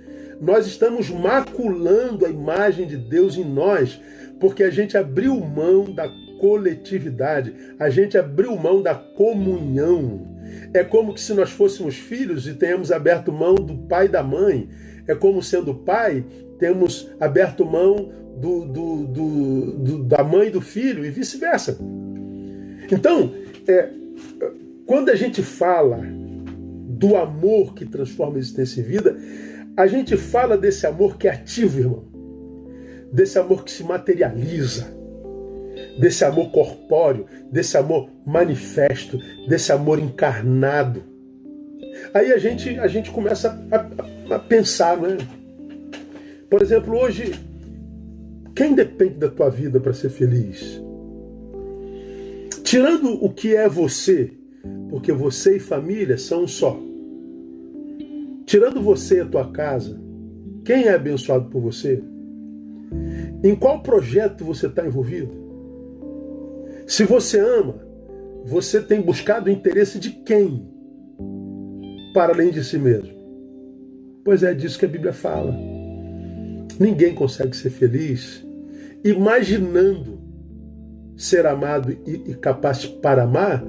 nós 0.43 0.67
estamos 0.67 1.10
maculando 1.10 2.25
a 2.25 2.29
imagem 2.29 2.86
de 2.86 2.97
Deus 2.97 3.38
em 3.38 3.45
nós, 3.45 3.99
porque 4.41 4.63
a 4.63 4.69
gente 4.69 4.97
abriu 4.97 5.39
mão 5.39 5.86
da 5.86 6.10
coletividade, 6.38 7.53
a 7.79 7.89
gente 7.89 8.17
abriu 8.17 8.58
mão 8.58 8.82
da 8.82 8.93
comunhão. 8.93 10.27
É 10.73 10.84
como 10.84 11.17
se 11.17 11.34
nós 11.34 11.49
fôssemos 11.49 11.95
filhos 11.95 12.45
e 12.45 12.53
tenhamos 12.53 12.91
aberto 12.91 13.32
mão 13.32 13.56
do 13.56 13.77
pai 13.88 14.08
e 14.08 14.10
da 14.10 14.21
mãe. 14.21 14.67
É 15.08 15.15
como 15.15 15.41
sendo 15.41 15.73
pai, 15.73 16.25
temos 16.60 17.10
aberto 17.21 17.65
mão 17.65 18.12
do, 18.38 18.65
do, 18.65 19.08
do, 19.08 19.71
do 19.77 20.03
da 20.03 20.25
mãe 20.25 20.47
e 20.47 20.51
do 20.51 20.60
filho 20.60 21.06
e 21.06 21.10
vice-versa. 21.10 21.77
Então, 22.91 23.34
é, 23.65 23.89
quando 24.86 25.10
a 25.10 25.15
gente 25.15 25.41
fala 25.41 26.01
do 26.89 27.15
amor 27.15 27.73
que 27.73 27.86
transforma 27.86 28.38
existência 28.38 28.82
em 28.82 28.84
vida, 28.84 29.15
a 29.75 29.88
gente 29.88 30.15
fala 30.15 30.57
desse 30.57 30.86
amor 30.86 31.17
que 31.17 31.27
é 31.27 31.31
ativo, 31.31 31.79
irmão. 31.79 32.03
Desse 33.12 33.39
amor 33.39 33.63
que 33.63 33.71
se 33.71 33.83
materializa. 33.83 34.88
Desse 35.99 36.23
amor 36.23 36.51
corpóreo, 36.51 37.25
desse 37.51 37.77
amor 37.77 38.09
manifesto, 38.25 39.17
desse 39.47 39.71
amor 39.71 39.99
encarnado. 39.99 41.03
Aí 42.13 42.31
a 42.31 42.38
gente, 42.38 42.77
a 42.79 42.88
gente 42.88 43.12
começa 43.12 43.59
a, 43.71 43.77
a, 43.77 44.36
a 44.36 44.39
pensar, 44.39 44.97
né? 44.97 45.17
Por 46.49 46.62
exemplo, 46.62 46.95
hoje, 46.95 47.33
quem 48.55 48.75
depende 48.75 49.15
da 49.15 49.29
tua 49.29 49.49
vida 49.49 49.79
para 49.79 49.93
ser 49.93 50.09
feliz? 50.09 50.81
Tirando 52.63 53.23
o 53.23 53.29
que 53.31 53.55
é 53.55 53.67
você, 53.67 54.31
porque 54.89 55.12
você 55.12 55.57
e 55.57 55.59
família 55.59 56.17
são 56.17 56.43
um 56.43 56.47
só. 56.47 56.79
Tirando 58.45 58.82
você 58.82 59.17
e 59.17 59.21
a 59.21 59.25
tua 59.25 59.51
casa, 59.51 59.99
quem 60.65 60.86
é 60.86 60.93
abençoado 60.93 61.49
por 61.49 61.62
você? 61.62 62.03
Em 63.43 63.56
qual 63.56 63.82
projeto 63.82 64.45
você 64.45 64.67
está 64.67 64.86
envolvido? 64.86 65.32
Se 66.88 67.03
você 67.03 67.39
ama, 67.39 67.75
você 68.45 68.82
tem 68.82 69.01
buscado 69.01 69.47
o 69.47 69.51
interesse 69.51 69.99
de 69.99 70.12
quem? 70.12 70.67
Para 72.13 72.34
além 72.34 72.51
de 72.51 72.63
si 72.63 72.77
mesmo. 72.77 73.13
Pois 74.23 74.43
é 74.43 74.53
disso 74.53 74.79
que 74.79 74.86
a 74.86 74.89
Bíblia 74.89 75.13
fala. 75.13 75.56
Ninguém 76.79 77.13
consegue 77.13 77.56
ser 77.56 77.69
feliz 77.69 78.45
imaginando 79.03 80.21
ser 81.17 81.45
amado 81.45 81.91
e, 81.91 82.34
capaz 82.36 82.86
para 82.86 83.23
amar 83.23 83.63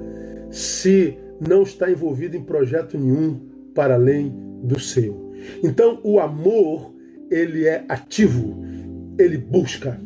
se 0.49 1.17
não 1.45 1.63
está 1.63 1.91
envolvido 1.91 2.37
em 2.37 2.43
projeto 2.43 2.97
nenhum 2.97 3.39
para 3.73 3.95
além 3.95 4.33
do 4.65 4.79
seu. 4.79 5.33
Então, 5.63 5.99
o 6.03 6.19
amor, 6.19 6.93
ele 7.29 7.65
é 7.65 7.85
ativo, 7.87 8.63
ele 9.17 9.37
busca. 9.37 9.99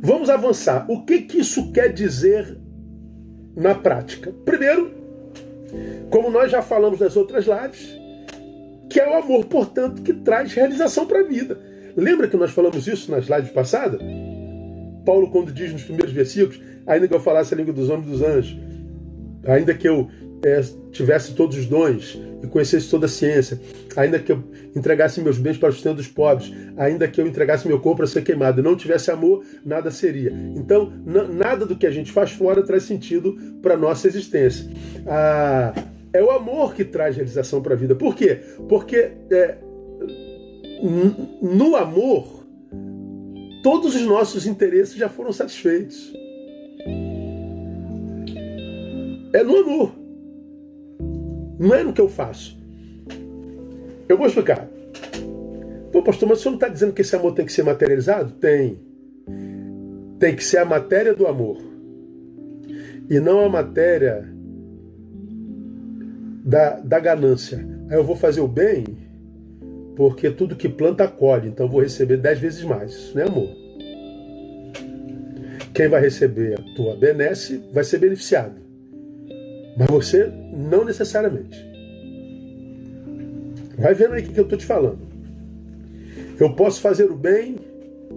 Vamos 0.00 0.30
avançar. 0.30 0.86
O 0.88 1.04
que, 1.04 1.22
que 1.22 1.38
isso 1.38 1.72
quer 1.72 1.92
dizer 1.92 2.58
na 3.56 3.74
prática? 3.74 4.32
Primeiro, 4.44 4.92
como 6.10 6.30
nós 6.30 6.50
já 6.50 6.62
falamos 6.62 7.00
nas 7.00 7.16
outras 7.16 7.46
lives, 7.46 7.98
que 8.88 8.98
é 8.98 9.08
o 9.08 9.22
amor, 9.22 9.44
portanto, 9.44 10.02
que 10.02 10.12
traz 10.12 10.52
realização 10.52 11.06
para 11.06 11.20
a 11.20 11.22
vida. 11.22 11.58
Lembra 11.96 12.28
que 12.28 12.36
nós 12.36 12.50
falamos 12.50 12.86
isso 12.86 13.10
nas 13.10 13.26
lives 13.26 13.50
passadas? 13.50 14.00
Paulo, 15.04 15.30
quando 15.30 15.52
diz 15.52 15.72
nos 15.72 15.82
primeiros 15.82 16.12
versículos, 16.12 16.60
ainda 16.86 17.06
que 17.06 17.14
eu 17.14 17.20
falasse 17.20 17.54
a 17.54 17.56
língua 17.56 17.72
dos 17.72 17.88
homens 17.88 18.06
e 18.06 18.10
dos 18.10 18.22
anjos, 18.22 18.58
ainda 19.44 19.74
que 19.74 19.88
eu 19.88 20.08
é, 20.44 20.60
tivesse 20.90 21.34
todos 21.34 21.56
os 21.56 21.66
dons 21.66 22.20
e 22.42 22.46
conhecesse 22.46 22.88
toda 22.88 23.06
a 23.06 23.08
ciência, 23.08 23.60
ainda 23.96 24.18
que 24.18 24.32
eu 24.32 24.42
entregasse 24.74 25.20
meus 25.20 25.38
bens 25.38 25.58
para 25.58 25.68
o 25.68 25.72
sustento 25.72 25.96
dos 25.96 26.08
pobres, 26.08 26.52
ainda 26.76 27.06
que 27.06 27.20
eu 27.20 27.26
entregasse 27.26 27.68
meu 27.68 27.80
corpo 27.80 27.98
para 27.98 28.06
ser 28.06 28.22
queimado, 28.22 28.62
não 28.62 28.76
tivesse 28.76 29.10
amor, 29.10 29.44
nada 29.64 29.90
seria. 29.90 30.32
Então, 30.56 30.92
nada 31.04 31.66
do 31.66 31.76
que 31.76 31.86
a 31.86 31.90
gente 31.90 32.10
faz 32.10 32.32
fora 32.32 32.62
traz 32.62 32.84
sentido 32.84 33.36
para 33.60 33.76
nossa 33.76 34.08
existência. 34.08 34.66
Ah, 35.06 35.74
é 36.12 36.22
o 36.22 36.30
amor 36.30 36.74
que 36.74 36.84
traz 36.84 37.16
realização 37.16 37.62
para 37.62 37.74
a 37.74 37.76
vida. 37.76 37.94
Por 37.94 38.14
quê? 38.14 38.40
Porque 38.68 39.12
é, 39.30 39.58
no 41.42 41.76
amor, 41.76 42.46
todos 43.62 43.94
os 43.94 44.02
nossos 44.02 44.46
interesses 44.46 44.96
já 44.96 45.08
foram 45.08 45.32
satisfeitos. 45.32 46.12
É 49.32 49.44
no 49.44 49.56
amor. 49.58 49.99
Não 51.60 51.74
é 51.74 51.84
no 51.84 51.92
que 51.92 52.00
eu 52.00 52.08
faço. 52.08 52.58
Eu 54.08 54.16
vou 54.16 54.26
explicar. 54.26 54.66
Pô, 55.92 56.02
pastor, 56.02 56.26
mas 56.26 56.38
o 56.38 56.42
senhor 56.42 56.52
não 56.52 56.56
está 56.56 56.68
dizendo 56.68 56.94
que 56.94 57.02
esse 57.02 57.14
amor 57.14 57.34
tem 57.34 57.44
que 57.44 57.52
ser 57.52 57.62
materializado? 57.62 58.32
Tem. 58.32 58.78
Tem 60.18 60.34
que 60.34 60.42
ser 60.42 60.56
a 60.56 60.64
matéria 60.64 61.12
do 61.12 61.26
amor. 61.26 61.58
E 63.10 63.20
não 63.20 63.44
a 63.44 63.48
matéria 63.50 64.26
da, 66.42 66.80
da 66.80 66.98
ganância. 66.98 67.58
Aí 67.90 67.96
eu 67.98 68.04
vou 68.04 68.16
fazer 68.16 68.40
o 68.40 68.48
bem 68.48 68.84
porque 69.96 70.30
tudo 70.30 70.56
que 70.56 70.66
planta 70.66 71.06
colhe, 71.06 71.48
então 71.48 71.68
vou 71.68 71.82
receber 71.82 72.16
dez 72.16 72.38
vezes 72.38 72.64
mais. 72.64 72.92
Isso 72.92 73.14
não 73.14 73.22
é 73.22 73.28
amor. 73.28 73.50
Quem 75.74 75.88
vai 75.88 76.00
receber 76.00 76.58
a 76.58 76.74
tua 76.74 76.96
benesse 76.96 77.62
vai 77.70 77.84
ser 77.84 77.98
beneficiado. 77.98 78.69
Mas 79.76 79.88
você 79.88 80.30
não 80.52 80.84
necessariamente. 80.84 81.70
Vai 83.76 83.94
vendo 83.94 84.14
aí 84.14 84.22
o 84.22 84.28
que 84.28 84.38
eu 84.38 84.44
estou 84.44 84.58
te 84.58 84.66
falando. 84.66 84.98
Eu 86.38 86.54
posso 86.54 86.80
fazer 86.80 87.10
o 87.10 87.16
bem 87.16 87.56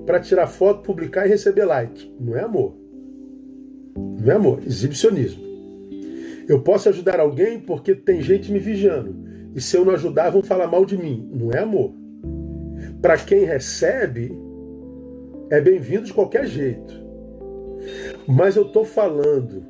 para 0.05 0.19
tirar 0.19 0.47
foto, 0.47 0.83
publicar 0.83 1.25
e 1.25 1.29
receber 1.29 1.65
like. 1.65 2.13
Não 2.19 2.35
é 2.35 2.41
amor. 2.41 2.75
Não 3.95 4.31
é 4.31 4.35
amor, 4.35 4.61
exibicionismo. 4.65 5.43
Eu 6.47 6.61
posso 6.61 6.89
ajudar 6.89 7.19
alguém 7.19 7.59
porque 7.59 7.95
tem 7.95 8.21
gente 8.21 8.51
me 8.51 8.59
vigiando. 8.59 9.15
E 9.55 9.61
se 9.61 9.77
eu 9.77 9.85
não 9.85 9.93
ajudar, 9.93 10.31
vão 10.31 10.43
falar 10.43 10.67
mal 10.67 10.85
de 10.85 10.97
mim. 10.97 11.29
Não 11.33 11.51
é 11.51 11.59
amor. 11.59 11.93
Para 13.01 13.17
quem 13.17 13.45
recebe, 13.45 14.37
é 15.49 15.61
bem-vindo 15.61 16.05
de 16.05 16.13
qualquer 16.13 16.45
jeito. 16.45 16.93
Mas 18.27 18.55
eu 18.55 18.63
estou 18.63 18.83
falando 18.83 19.63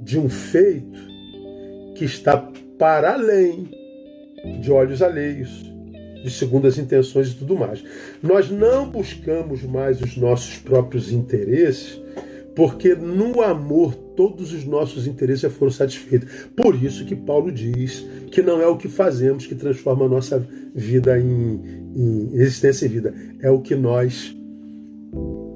de 0.00 0.18
um 0.18 0.28
feito 0.28 1.11
que 1.94 2.04
está 2.04 2.36
para 2.78 3.12
além 3.14 3.68
de 4.60 4.70
olhos 4.70 5.02
alheios, 5.02 5.72
de 6.22 6.30
segundas 6.30 6.78
intenções 6.78 7.30
e 7.30 7.34
tudo 7.34 7.56
mais. 7.56 7.82
Nós 8.22 8.50
não 8.50 8.88
buscamos 8.88 9.62
mais 9.62 10.00
os 10.00 10.16
nossos 10.16 10.58
próprios 10.58 11.12
interesses, 11.12 12.00
porque 12.54 12.94
no 12.94 13.40
amor 13.40 13.94
todos 13.94 14.52
os 14.52 14.64
nossos 14.64 15.06
interesses 15.06 15.42
já 15.42 15.50
foram 15.50 15.72
satisfeitos. 15.72 16.28
Por 16.56 16.74
isso 16.74 17.04
que 17.04 17.16
Paulo 17.16 17.50
diz 17.50 18.06
que 18.30 18.42
não 18.42 18.60
é 18.60 18.66
o 18.66 18.76
que 18.76 18.88
fazemos 18.88 19.46
que 19.46 19.54
transforma 19.54 20.06
a 20.06 20.08
nossa 20.08 20.46
vida 20.74 21.18
em, 21.18 21.60
em 21.94 22.30
existência 22.34 22.86
em 22.86 22.88
vida, 22.88 23.14
é 23.40 23.50
o 23.50 23.60
que 23.60 23.74
nós 23.74 24.36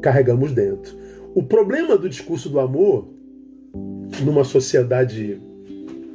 carregamos 0.03 0.53
dentro. 0.53 0.97
O 1.35 1.43
problema 1.43 1.99
do 1.99 2.09
discurso 2.09 2.49
do 2.49 2.59
amor 2.59 3.09
numa 4.25 4.45
sociedade 4.45 5.41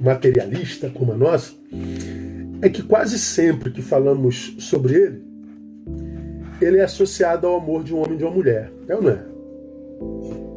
materialista 0.01 0.89
como 0.89 1.11
a 1.11 1.17
nossa, 1.17 1.53
é 2.61 2.69
que 2.69 2.83
quase 2.83 3.17
sempre 3.17 3.71
que 3.71 3.81
falamos 3.81 4.55
sobre 4.59 4.95
ele, 4.95 5.23
ele 6.61 6.77
é 6.77 6.83
associado 6.83 7.47
ao 7.47 7.57
amor 7.57 7.83
de 7.83 7.93
um 7.93 7.99
homem 7.99 8.15
e 8.15 8.17
de 8.17 8.23
uma 8.23 8.31
mulher. 8.31 8.71
É 8.87 8.95
ou 8.95 9.01
não 9.01 9.11
é? 9.11 9.25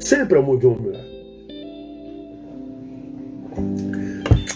Sempre 0.01 0.37
é 0.37 0.41
amor 0.41 0.59
de 0.59 0.67
uma 0.67 0.77
mulher. 0.77 1.05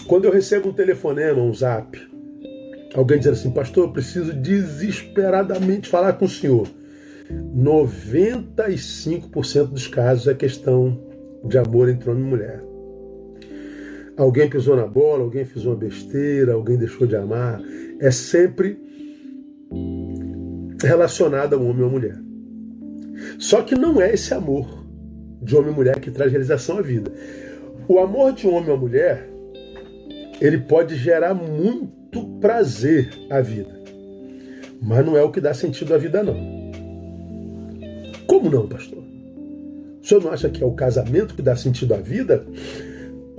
Quando 0.07 0.25
eu 0.25 0.31
recebo 0.31 0.69
um 0.69 0.73
telefonema, 0.73 1.41
um 1.41 1.53
zap, 1.53 1.97
Alguém 2.93 3.17
dizer 3.19 3.31
assim, 3.31 3.51
pastor, 3.51 3.85
eu 3.85 3.91
preciso 3.91 4.33
desesperadamente 4.33 5.87
falar 5.87 6.13
com 6.13 6.25
o 6.25 6.29
senhor. 6.29 6.67
95% 7.55 9.67
dos 9.67 9.87
casos 9.87 10.27
é 10.27 10.33
questão 10.33 10.99
de 11.45 11.57
amor 11.57 11.87
entre 11.87 12.09
homem 12.09 12.23
e 12.23 12.27
mulher. 12.27 12.61
Alguém 14.19 14.49
pisou 14.49 14.75
na 14.75 14.85
bola, 14.85 15.23
alguém 15.23 15.45
fez 15.45 15.65
uma 15.65 15.77
besteira, 15.77 16.51
alguém 16.51 16.75
deixou 16.75 17.07
de 17.07 17.15
amar. 17.15 17.61
É 18.01 18.11
sempre 18.11 18.77
relacionado 20.83 21.53
a 21.53 21.57
um 21.57 21.69
homem 21.69 21.83
ou 21.83 21.89
mulher. 21.89 22.19
Só 23.37 23.61
que 23.61 23.75
não 23.75 24.01
é 24.01 24.13
esse 24.13 24.33
amor 24.33 24.85
de 25.41 25.55
homem 25.55 25.71
e 25.71 25.73
mulher 25.73 26.01
que 26.01 26.11
traz 26.11 26.29
realização 26.29 26.79
à 26.79 26.81
vida. 26.81 27.09
O 27.87 27.97
amor 27.97 28.33
de 28.33 28.45
um 28.45 28.55
homem 28.55 28.71
ou 28.71 28.77
mulher, 28.77 29.25
ele 30.41 30.57
pode 30.57 30.97
gerar 30.97 31.33
muito 31.33 32.25
prazer 32.41 33.09
à 33.29 33.39
vida. 33.39 33.79
Mas 34.81 35.05
não 35.05 35.15
é 35.15 35.23
o 35.23 35.31
que 35.31 35.39
dá 35.39 35.53
sentido 35.53 35.93
à 35.93 35.97
vida, 35.97 36.21
não. 36.21 36.35
Como 38.27 38.49
não, 38.49 38.67
pastor? 38.67 39.01
O 40.01 40.05
senhor 40.05 40.21
não 40.21 40.33
acha 40.33 40.49
que 40.49 40.61
é 40.61 40.67
o 40.67 40.73
casamento 40.73 41.35
que 41.35 41.41
dá 41.41 41.55
sentido 41.55 41.93
à 41.93 41.97
vida? 41.97 42.45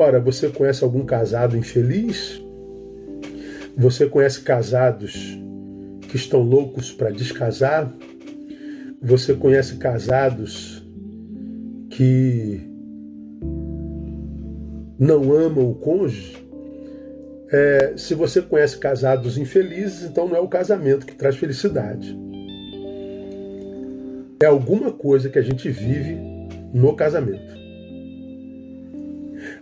Ora, 0.01 0.19
você 0.19 0.49
conhece 0.49 0.83
algum 0.83 1.05
casado 1.05 1.59
infeliz? 1.59 2.43
Você 3.77 4.07
conhece 4.07 4.41
casados 4.41 5.39
que 6.09 6.17
estão 6.17 6.41
loucos 6.41 6.91
para 6.91 7.11
descasar? 7.11 7.93
Você 9.03 9.35
conhece 9.35 9.77
casados 9.77 10.83
que 11.91 12.63
não 14.99 15.35
amam 15.35 15.71
o 15.71 15.75
cônjuge? 15.75 16.49
É, 17.53 17.93
se 17.95 18.15
você 18.15 18.41
conhece 18.41 18.79
casados 18.79 19.37
infelizes, 19.37 20.05
então 20.05 20.27
não 20.27 20.37
é 20.37 20.41
o 20.41 20.49
casamento 20.49 21.05
que 21.05 21.15
traz 21.15 21.37
felicidade. 21.37 22.19
É 24.43 24.47
alguma 24.47 24.93
coisa 24.93 25.29
que 25.29 25.39
a 25.39 25.43
gente 25.43 25.69
vive 25.69 26.17
no 26.73 26.97
casamento. 26.97 27.60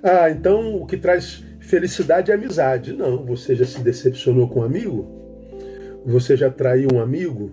Ah, 0.03 0.31
então 0.31 0.77
o 0.77 0.87
que 0.87 0.97
traz 0.97 1.45
felicidade 1.61 2.31
é 2.31 2.35
amizade. 2.35 2.93
Não, 2.93 3.25
você 3.25 3.55
já 3.55 3.65
se 3.65 3.81
decepcionou 3.81 4.49
com 4.49 4.61
um 4.61 4.65
amigo? 4.65 5.07
Você 6.07 6.37
já 6.37 6.51
traiu 6.51 6.89
um 6.95 7.01
amigo? 7.01 7.53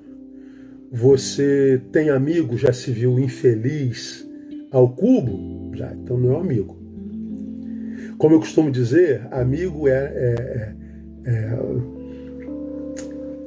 Você 0.91 1.81
tem 1.91 2.09
amigo, 2.09 2.57
já 2.57 2.71
se 2.71 2.91
viu 2.91 3.19
infeliz 3.19 4.25
ao 4.71 4.89
cubo? 4.89 5.75
Já, 5.75 5.91
então 5.93 6.17
não 6.17 6.33
é 6.33 6.37
um 6.37 6.41
amigo. 6.41 6.77
Como 8.17 8.35
eu 8.35 8.39
costumo 8.39 8.71
dizer, 8.71 9.27
amigo 9.31 9.89
é, 9.89 9.93
é, 9.93 10.75
é, 11.25 11.57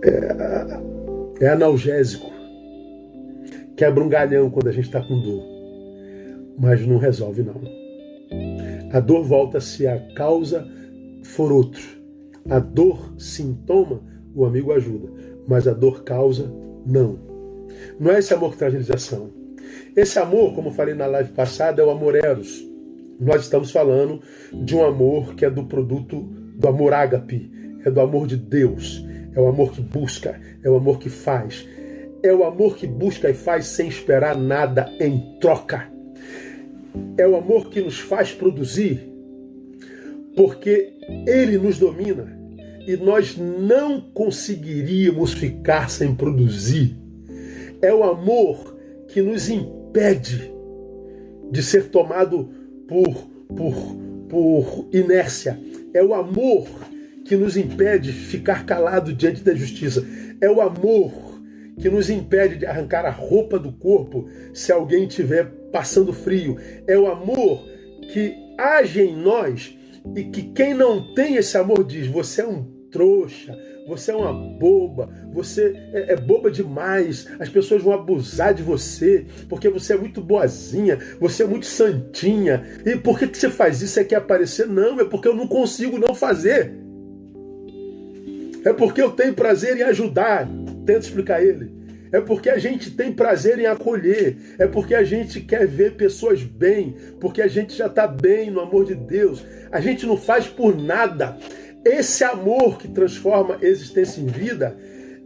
é, 0.03 1.45
é 1.47 1.49
analgésico. 1.49 2.31
Quebra 3.77 4.05
um 4.05 4.09
galhão 4.09 4.51
quando 4.51 4.69
a 4.69 4.73
gente 4.73 4.87
está 4.87 5.01
com 5.01 5.21
dor. 5.21 5.43
Mas 6.59 6.85
não 6.87 6.99
resolve, 6.99 7.43
não. 7.43 7.88
A 8.93 9.01
dor 9.01 9.25
volta 9.25 9.61
se 9.61 9.87
a 9.87 9.99
causa 10.15 10.67
for 11.23 11.53
outro. 11.53 11.83
A 12.49 12.59
dor 12.59 13.13
sintoma, 13.19 14.01
o 14.35 14.45
amigo 14.45 14.73
ajuda. 14.73 15.09
Mas 15.47 15.69
a 15.69 15.73
dor 15.73 16.05
causa, 16.05 16.53
não. 16.87 17.19
Não 17.99 18.13
é 18.13 18.19
esse 18.19 18.33
amor 18.33 18.53
que 18.53 18.59
traz 18.59 18.73
realização. 18.73 19.31
Esse 19.95 20.19
amor, 20.19 20.55
como 20.55 20.71
falei 20.71 20.95
na 20.95 21.07
live 21.07 21.33
passada, 21.33 21.83
é 21.83 21.85
o 21.85 21.91
amor 21.91 22.15
eros 22.15 22.69
nós 23.19 23.43
estamos 23.43 23.71
falando 23.71 24.21
de 24.53 24.77
um 24.77 24.85
amor 24.85 25.35
que 25.35 25.45
é 25.45 25.51
do 25.51 25.65
produto 25.65 26.21
do 26.55 26.69
amor 26.69 26.93
ágape, 26.93 27.51
é 27.85 27.91
do 27.91 28.01
amor 28.01 28.27
de 28.27 28.37
Deus, 28.37 29.05
é 29.35 29.41
o 29.41 29.49
amor 29.49 29.73
que 29.73 29.81
busca, 29.81 30.41
é 30.63 30.71
o 30.71 30.77
amor 30.77 30.99
que 30.99 31.09
faz, 31.09 31.67
é 32.23 32.33
o 32.33 32.45
amor 32.45 32.77
que 32.77 32.87
busca 32.87 33.29
e 33.29 33.35
faz 33.35 33.67
sem 33.67 33.89
esperar 33.89 34.37
nada 34.37 34.91
em 35.01 35.37
troca. 35.41 35.91
É 37.17 37.27
o 37.27 37.37
amor 37.37 37.71
que 37.71 37.81
nos 37.81 37.99
faz 37.99 38.33
produzir, 38.33 39.01
porque 40.37 40.93
ele 41.27 41.59
nos 41.59 41.79
domina 41.79 42.39
e 42.87 42.97
nós 42.97 43.37
não 43.37 44.01
conseguiríamos 44.01 45.35
ficar 45.35 45.91
sem 45.91 46.15
produzir. 46.15 46.97
É 47.83 47.93
o 47.93 48.03
amor 48.03 48.77
que 49.09 49.21
nos 49.21 49.49
impede 49.49 50.51
de 51.51 51.63
ser 51.63 51.91
tomado 51.91 52.51
por, 52.87 53.15
por, 53.55 53.97
por 54.29 54.89
inércia. 54.93 55.59
É 55.93 56.03
o 56.03 56.15
amor 56.15 56.67
que 57.25 57.37
nos 57.37 57.57
impede 57.57 58.11
de 58.11 58.19
ficar 58.19 58.65
calado 58.65 59.13
diante 59.13 59.43
da 59.43 59.55
justiça. 59.55 60.05
É 60.41 60.51
o 60.51 60.61
amor 60.61 61.13
que 61.79 61.89
nos 61.89 62.11
impede 62.11 62.57
de 62.57 62.67
arrancar 62.67 63.05
a 63.05 63.11
roupa 63.11 63.59
do 63.59 63.73
corpo 63.73 64.29
se 64.53 64.73
alguém 64.73 65.05
estiver 65.05 65.47
passando 65.73 66.13
frio. 66.13 66.57
É 66.87 66.99
o 66.99 67.07
amor 67.07 67.65
que 68.13 68.35
age 68.59 69.01
em 69.01 69.17
nós 69.17 69.77
e 70.17 70.25
que 70.25 70.43
quem 70.43 70.75
não 70.75 71.15
tem 71.15 71.37
esse 71.37 71.57
amor 71.57 71.85
diz: 71.85 72.07
você 72.07 72.43
é 72.43 72.47
um 72.47 72.79
trouxa, 72.91 73.57
você 73.87 74.11
é 74.11 74.17
uma 74.17 74.33
boba, 74.33 75.09
você 75.33 75.75
é, 75.93 76.13
é, 76.13 76.17
boba 76.17 76.51
demais, 76.51 77.27
as 77.39 77.49
pessoas 77.49 77.83
vão 77.83 77.93
abusar 77.93 78.53
de 78.53 78.63
você, 78.63 79.27
porque 79.49 79.69
você 79.69 79.95
é 79.95 79.97
muito 79.97 80.21
boazinha, 80.21 80.99
você 81.19 81.43
é 81.43 81.47
muito 81.47 81.67
santinha. 81.67 82.65
E 82.85 82.97
por 82.97 83.19
que, 83.19 83.29
que 83.29 83.39
você 83.39 83.51
faz 83.51 83.81
isso? 83.83 83.99
É 83.99 84.05
quer 84.05 84.17
aparecer? 84.17 84.67
Não, 84.67 85.01
é 85.01 85.05
porque 85.05 85.29
eu 85.29 85.35
não 85.35 85.47
consigo 85.47 85.99
não 85.99 86.15
fazer. 86.15 86.73
É 88.65 88.73
porque 88.73 89.01
eu 89.01 89.13
tenho 89.13 89.35
prazer 89.35 89.77
em 89.77 89.83
ajudar. 89.83 90.49
Tento 90.89 91.03
explicar 91.03 91.45
ele. 91.45 91.71
É 92.11 92.19
porque 92.19 92.49
a 92.49 92.57
gente 92.57 92.93
tem 92.93 93.13
prazer 93.13 93.59
em 93.59 93.67
acolher. 93.67 94.39
É 94.59 94.67
porque 94.67 94.95
a 94.95 95.05
gente 95.05 95.39
quer 95.39 95.67
ver 95.67 95.97
pessoas 95.97 96.43
bem. 96.43 96.97
Porque 97.21 97.43
a 97.43 97.47
gente 97.47 97.77
já 97.77 97.89
está 97.89 98.07
bem 98.07 98.51
no 98.51 98.61
amor 98.61 98.87
de 98.87 98.95
Deus. 98.95 99.45
A 99.71 99.83
gente 99.83 100.07
não 100.07 100.17
faz 100.17 100.47
por 100.47 100.75
nada. 100.75 101.37
Esse 101.85 102.25
amor 102.25 102.79
que 102.79 102.89
transforma 102.89 103.59
existência 103.61 104.23
em 104.23 104.29
vida, 104.29 104.79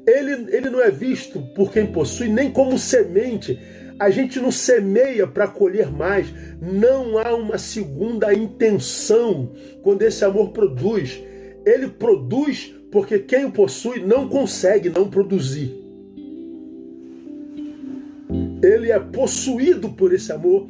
ele, 0.05 0.53
ele 0.53 0.69
não 0.69 0.81
é 0.81 0.91
visto 0.91 1.41
por 1.55 1.73
quem 1.73 1.87
possui 1.87 2.27
nem 2.27 2.51
como 2.51 2.77
semente. 2.77 3.57
A 4.01 4.11
gente 4.11 4.41
não 4.41 4.51
semeia 4.51 5.29
para 5.29 5.47
colher 5.47 5.93
mais. 5.93 6.27
Não 6.61 7.19
há 7.19 7.37
uma 7.37 7.57
segunda 7.57 8.35
intenção 8.35 9.53
quando 9.81 10.03
esse 10.03 10.25
amor 10.25 10.51
produz. 10.51 11.23
Ele 11.65 11.87
produz 11.87 12.75
porque 12.93 13.19
quem 13.19 13.47
o 13.47 13.51
possui 13.51 14.01
não 14.01 14.29
consegue 14.29 14.91
não 14.91 15.09
produzir. 15.09 15.75
Ele 18.63 18.93
é 18.93 19.01
possuído 19.01 19.89
por 19.89 20.13
esse 20.13 20.31
amor 20.31 20.69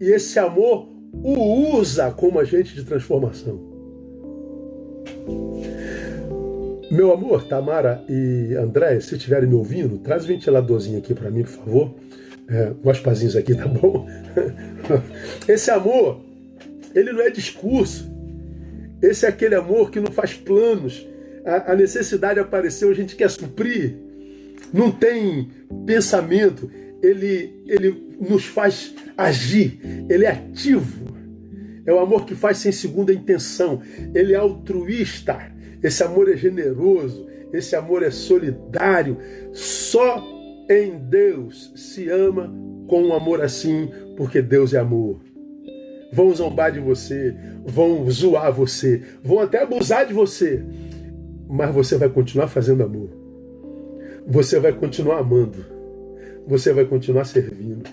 e 0.00 0.10
esse 0.10 0.38
amor 0.40 0.88
o 1.12 1.76
usa 1.78 2.10
como 2.10 2.40
agente 2.40 2.74
de 2.74 2.84
transformação. 2.84 3.60
Meu 6.90 7.12
amor, 7.12 7.44
Tamara 7.44 8.04
e 8.08 8.54
André, 8.54 8.98
se 9.00 9.14
estiverem 9.14 9.48
me 9.48 9.54
ouvindo, 9.54 9.98
traz 9.98 10.24
o 10.24 10.26
ventiladorzinho 10.26 10.98
aqui 10.98 11.14
para 11.14 11.30
mim, 11.30 11.42
por 11.42 11.52
favor. 11.52 11.94
É, 12.48 12.72
umas 12.82 12.98
pazinhos 12.98 13.36
aqui, 13.36 13.54
tá 13.54 13.66
bom? 13.66 14.06
Esse 15.48 15.70
amor, 15.70 16.20
ele 16.92 17.12
não 17.12 17.22
é 17.22 17.30
discurso. 17.30 18.10
Esse 19.00 19.26
é 19.26 19.28
aquele 19.28 19.54
amor 19.54 19.90
que 19.90 20.00
não 20.00 20.10
faz 20.10 20.34
planos. 20.34 21.06
A, 21.44 21.72
a 21.72 21.76
necessidade 21.76 22.38
apareceu, 22.38 22.90
a 22.90 22.94
gente 22.94 23.16
quer 23.16 23.30
suprir. 23.30 23.96
Não 24.72 24.90
tem 24.90 25.48
pensamento. 25.86 26.70
Ele, 27.02 27.62
ele 27.66 28.16
nos 28.20 28.44
faz 28.44 28.94
agir. 29.16 29.80
Ele 30.08 30.24
é 30.24 30.30
ativo. 30.30 31.12
É 31.84 31.92
o 31.92 31.98
amor 31.98 32.24
que 32.24 32.34
faz 32.34 32.58
sem 32.58 32.70
segunda 32.70 33.12
intenção. 33.12 33.82
Ele 34.14 34.32
é 34.32 34.36
altruísta. 34.36 35.52
Esse 35.82 36.04
amor 36.04 36.30
é 36.30 36.36
generoso, 36.36 37.26
esse 37.52 37.74
amor 37.74 38.02
é 38.02 38.10
solidário. 38.10 39.18
Só 39.52 40.24
em 40.70 40.96
Deus 40.96 41.72
se 41.74 42.08
ama 42.08 42.52
com 42.86 43.02
um 43.02 43.12
amor 43.12 43.42
assim, 43.42 43.90
porque 44.16 44.40
Deus 44.40 44.72
é 44.72 44.78
amor. 44.78 45.20
Vão 46.12 46.32
zombar 46.34 46.70
de 46.70 46.78
você, 46.78 47.34
vão 47.66 48.08
zoar 48.10 48.52
você, 48.52 49.02
vão 49.24 49.40
até 49.40 49.62
abusar 49.62 50.06
de 50.06 50.12
você, 50.12 50.62
mas 51.52 51.70
você 51.70 51.98
vai 51.98 52.08
continuar 52.08 52.48
fazendo 52.48 52.82
amor. 52.82 53.10
Você 54.26 54.58
vai 54.58 54.72
continuar 54.72 55.18
amando. 55.18 55.62
Você 56.46 56.72
vai 56.72 56.86
continuar 56.86 57.26
servindo. 57.26 57.90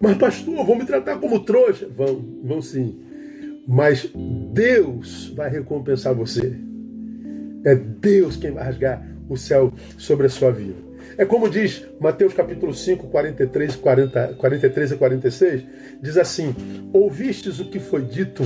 Mas, 0.00 0.16
pastor, 0.16 0.64
vão 0.64 0.76
me 0.76 0.86
tratar 0.86 1.18
como 1.18 1.40
trouxa? 1.40 1.86
Vão, 1.94 2.24
vão 2.42 2.62
sim. 2.62 2.98
Mas 3.68 4.10
Deus 4.54 5.28
vai 5.36 5.50
recompensar 5.50 6.14
você. 6.14 6.56
É 7.62 7.74
Deus 7.74 8.36
quem 8.36 8.52
vai 8.52 8.64
rasgar 8.64 9.06
o 9.28 9.36
céu 9.36 9.70
sobre 9.98 10.26
a 10.26 10.30
sua 10.30 10.50
vida. 10.50 10.78
É 11.18 11.26
como 11.26 11.50
diz 11.50 11.86
Mateus 12.00 12.32
capítulo 12.32 12.72
5, 12.72 13.08
43, 13.08 13.76
40, 13.76 14.34
43 14.38 14.92
e 14.92 14.96
46, 14.96 15.62
diz 16.00 16.16
assim: 16.16 16.54
Ouvistes 16.90 17.60
o 17.60 17.66
que 17.66 17.78
foi 17.78 18.02
dito, 18.02 18.42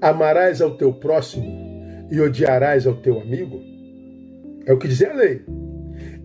amarás 0.00 0.62
ao 0.62 0.74
teu 0.74 0.90
próximo 0.90 1.65
e 2.10 2.20
odiarás 2.20 2.86
ao 2.86 2.94
teu 2.94 3.20
amigo? 3.20 3.60
É 4.64 4.72
o 4.72 4.78
que 4.78 4.88
dizia 4.88 5.10
a 5.10 5.14
lei. 5.14 5.42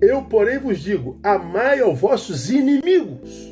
Eu, 0.01 0.23
porém, 0.23 0.57
vos 0.57 0.79
digo: 0.79 1.19
amai 1.21 1.79
aos 1.79 1.99
vossos 1.99 2.49
inimigos 2.49 3.51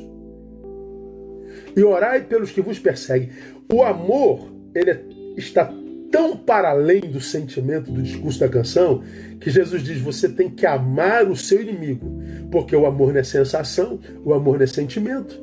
e 1.76 1.82
orai 1.82 2.22
pelos 2.22 2.50
que 2.50 2.60
vos 2.60 2.78
perseguem. 2.78 3.30
O 3.72 3.82
amor, 3.82 4.48
ele 4.74 5.34
está 5.36 5.72
tão 6.10 6.36
para 6.36 6.70
além 6.70 7.00
do 7.00 7.20
sentimento 7.20 7.90
do 7.90 8.02
discurso 8.02 8.40
da 8.40 8.48
canção 8.48 9.02
que 9.40 9.50
Jesus 9.50 9.82
diz: 9.82 10.00
você 10.00 10.28
tem 10.28 10.50
que 10.50 10.66
amar 10.66 11.28
o 11.28 11.36
seu 11.36 11.62
inimigo, 11.62 12.20
porque 12.50 12.74
o 12.74 12.86
amor 12.86 13.12
não 13.12 13.20
é 13.20 13.24
sensação, 13.24 13.98
o 14.24 14.34
amor 14.34 14.56
não 14.56 14.64
é 14.64 14.66
sentimento. 14.66 15.40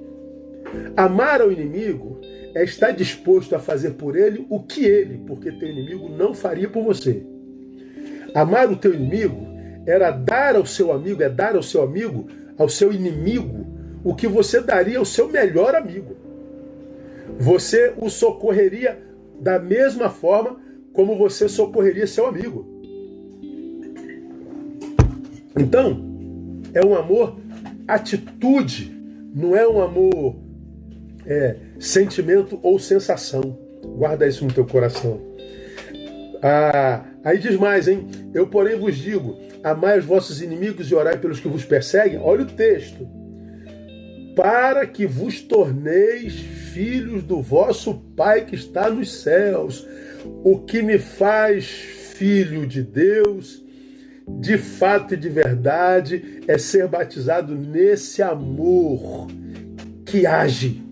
Amar 0.96 1.42
ao 1.42 1.52
inimigo 1.52 2.20
é 2.58 2.64
estar 2.64 2.90
disposto 2.90 3.56
a 3.56 3.60
fazer 3.60 3.92
por 3.92 4.16
ele 4.16 4.48
o 4.50 4.60
que 4.60 4.84
ele, 4.84 5.20
porque 5.28 5.52
teu 5.52 5.70
inimigo 5.70 6.10
não 6.10 6.34
faria 6.34 6.68
por 6.68 6.84
você. 6.84 7.24
Amar 8.34 8.72
o 8.72 8.76
teu 8.76 8.96
inimigo 8.96 9.46
era 9.86 10.10
dar 10.10 10.56
ao 10.56 10.66
seu 10.66 10.92
amigo, 10.92 11.22
é 11.22 11.30
dar 11.30 11.56
ao 11.56 11.62
seu 11.62 11.84
amigo, 11.84 12.28
ao 12.58 12.68
seu 12.68 12.92
inimigo, 12.92 13.68
o 14.04 14.16
que 14.16 14.28
você 14.28 14.60
daria 14.60 14.98
ao 14.98 15.06
seu 15.06 15.30
melhor 15.30 15.76
amigo. 15.76 16.16
Você 17.38 17.94
o 17.96 18.10
socorreria 18.10 18.98
da 19.40 19.60
mesma 19.60 20.10
forma 20.10 20.60
como 20.94 21.16
você 21.16 21.48
socorreria 21.48 22.08
seu 22.08 22.26
amigo. 22.26 22.66
Então, 25.56 26.04
é 26.74 26.84
um 26.84 26.96
amor 26.96 27.38
atitude, 27.88 29.00
não 29.32 29.56
é 29.56 29.68
um 29.68 29.80
amor 29.80 30.38
é, 31.24 31.67
sentimento 31.80 32.60
ou 32.62 32.80
sensação. 32.80 33.58
Guarda 33.98 34.28
isso 34.28 34.46
no 34.46 34.54
teu 34.54 34.66
coração. 34.66 35.22
Ah, 36.42 37.04
aí 37.24 37.40
diz 37.40 37.56
mais, 37.58 37.88
hein? 37.88 38.08
Eu, 38.34 38.48
porém, 38.48 38.78
vos 38.78 38.96
digo: 38.96 39.38
amai 39.64 40.00
os 40.00 40.06
vossos 40.06 40.42
inimigos 40.42 40.90
e 40.90 40.96
orai 40.96 41.18
pelos 41.18 41.40
que 41.40 41.48
vos 41.48 41.66
perseguem. 41.66 42.20
Olha 42.20 42.44
o 42.44 42.48
texto. 42.48 43.08
Para 44.36 44.86
que 44.86 45.08
vos 45.08 45.42
torneis 45.42 46.34
filhos 46.34 47.24
do 47.24 47.42
vosso 47.42 47.96
Pai 48.16 48.46
que 48.46 48.56
está 48.56 48.90
nos 48.90 49.22
céus. 49.22 49.88
O 50.44 50.60
que 50.60 50.82
me 50.82 51.00
faz 51.00 51.66
filho 51.66 52.68
de 52.68 52.84
Deus, 52.84 53.64
de 54.28 54.58
fato 54.58 55.14
e 55.14 55.18
de 55.18 55.30
verdade, 55.30 56.42
é 56.48 56.58
ser 56.58 56.88
batizado 56.88 57.56
nesse 57.56 58.22
amor 58.22 59.28
que 60.06 60.26
age, 60.26 60.84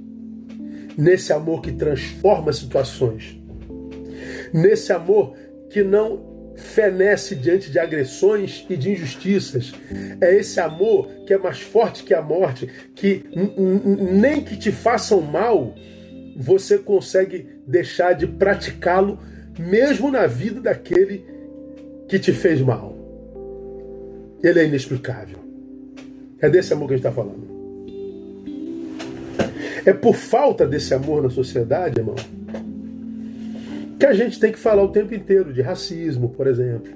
nesse 0.97 1.33
amor 1.33 1.61
que 1.61 1.71
transforma 1.71 2.51
situações, 2.53 3.37
nesse 4.53 4.91
amor 4.91 5.35
que 5.69 5.83
não 5.83 6.35
fenece 6.55 7.35
diante 7.35 7.69
de 7.69 7.77
agressões 7.77 8.65
e 8.69 8.77
de 8.77 8.91
injustiças. 8.91 9.73
É 10.21 10.33
esse 10.35 10.59
amor 10.59 11.07
que 11.25 11.33
é 11.33 11.37
mais 11.37 11.59
forte 11.59 12.03
que 12.03 12.13
a 12.13 12.21
morte, 12.21 12.69
que 12.95 13.25
nem 13.35 14.41
que 14.41 14.57
te 14.57 14.71
façam 14.71 15.21
mal, 15.21 15.75
você 16.35 16.77
consegue 16.77 17.47
deixar 17.67 18.13
de 18.13 18.27
praticá-lo, 18.27 19.19
mesmo 19.57 20.11
na 20.11 20.27
vida 20.27 20.59
daquele 20.59 21.25
que 22.07 22.19
te 22.19 22.31
fez 22.33 22.61
mal. 22.61 22.95
Ele 24.43 24.59
é 24.59 24.65
inexplicável. 24.65 25.39
É 26.39 26.49
desse 26.49 26.73
amor 26.73 26.87
que 26.87 26.93
a 26.93 26.97
gente 26.97 27.07
está 27.07 27.15
falando. 27.15 27.44
É 29.85 29.93
por 29.93 30.15
falta 30.15 30.65
desse 30.65 30.93
amor 30.93 31.21
na 31.21 31.29
sociedade, 31.29 31.99
irmão, 31.99 32.15
que 33.99 34.05
a 34.05 34.13
gente 34.13 34.39
tem 34.39 34.51
que 34.51 34.59
falar 34.59 34.83
o 34.83 34.91
tempo 34.91 35.13
inteiro 35.13 35.53
de 35.53 35.61
racismo, 35.61 36.29
por 36.29 36.47
exemplo. 36.47 36.91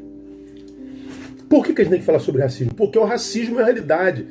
Por 1.48 1.66
que, 1.66 1.74
que 1.74 1.82
a 1.82 1.84
gente 1.84 1.92
tem 1.92 2.00
que 2.00 2.06
falar 2.06 2.20
sobre 2.20 2.42
racismo? 2.42 2.74
Porque 2.76 2.98
o 2.98 3.04
racismo 3.04 3.60
é 3.60 3.64
a 3.64 3.66
realidade. 3.66 4.26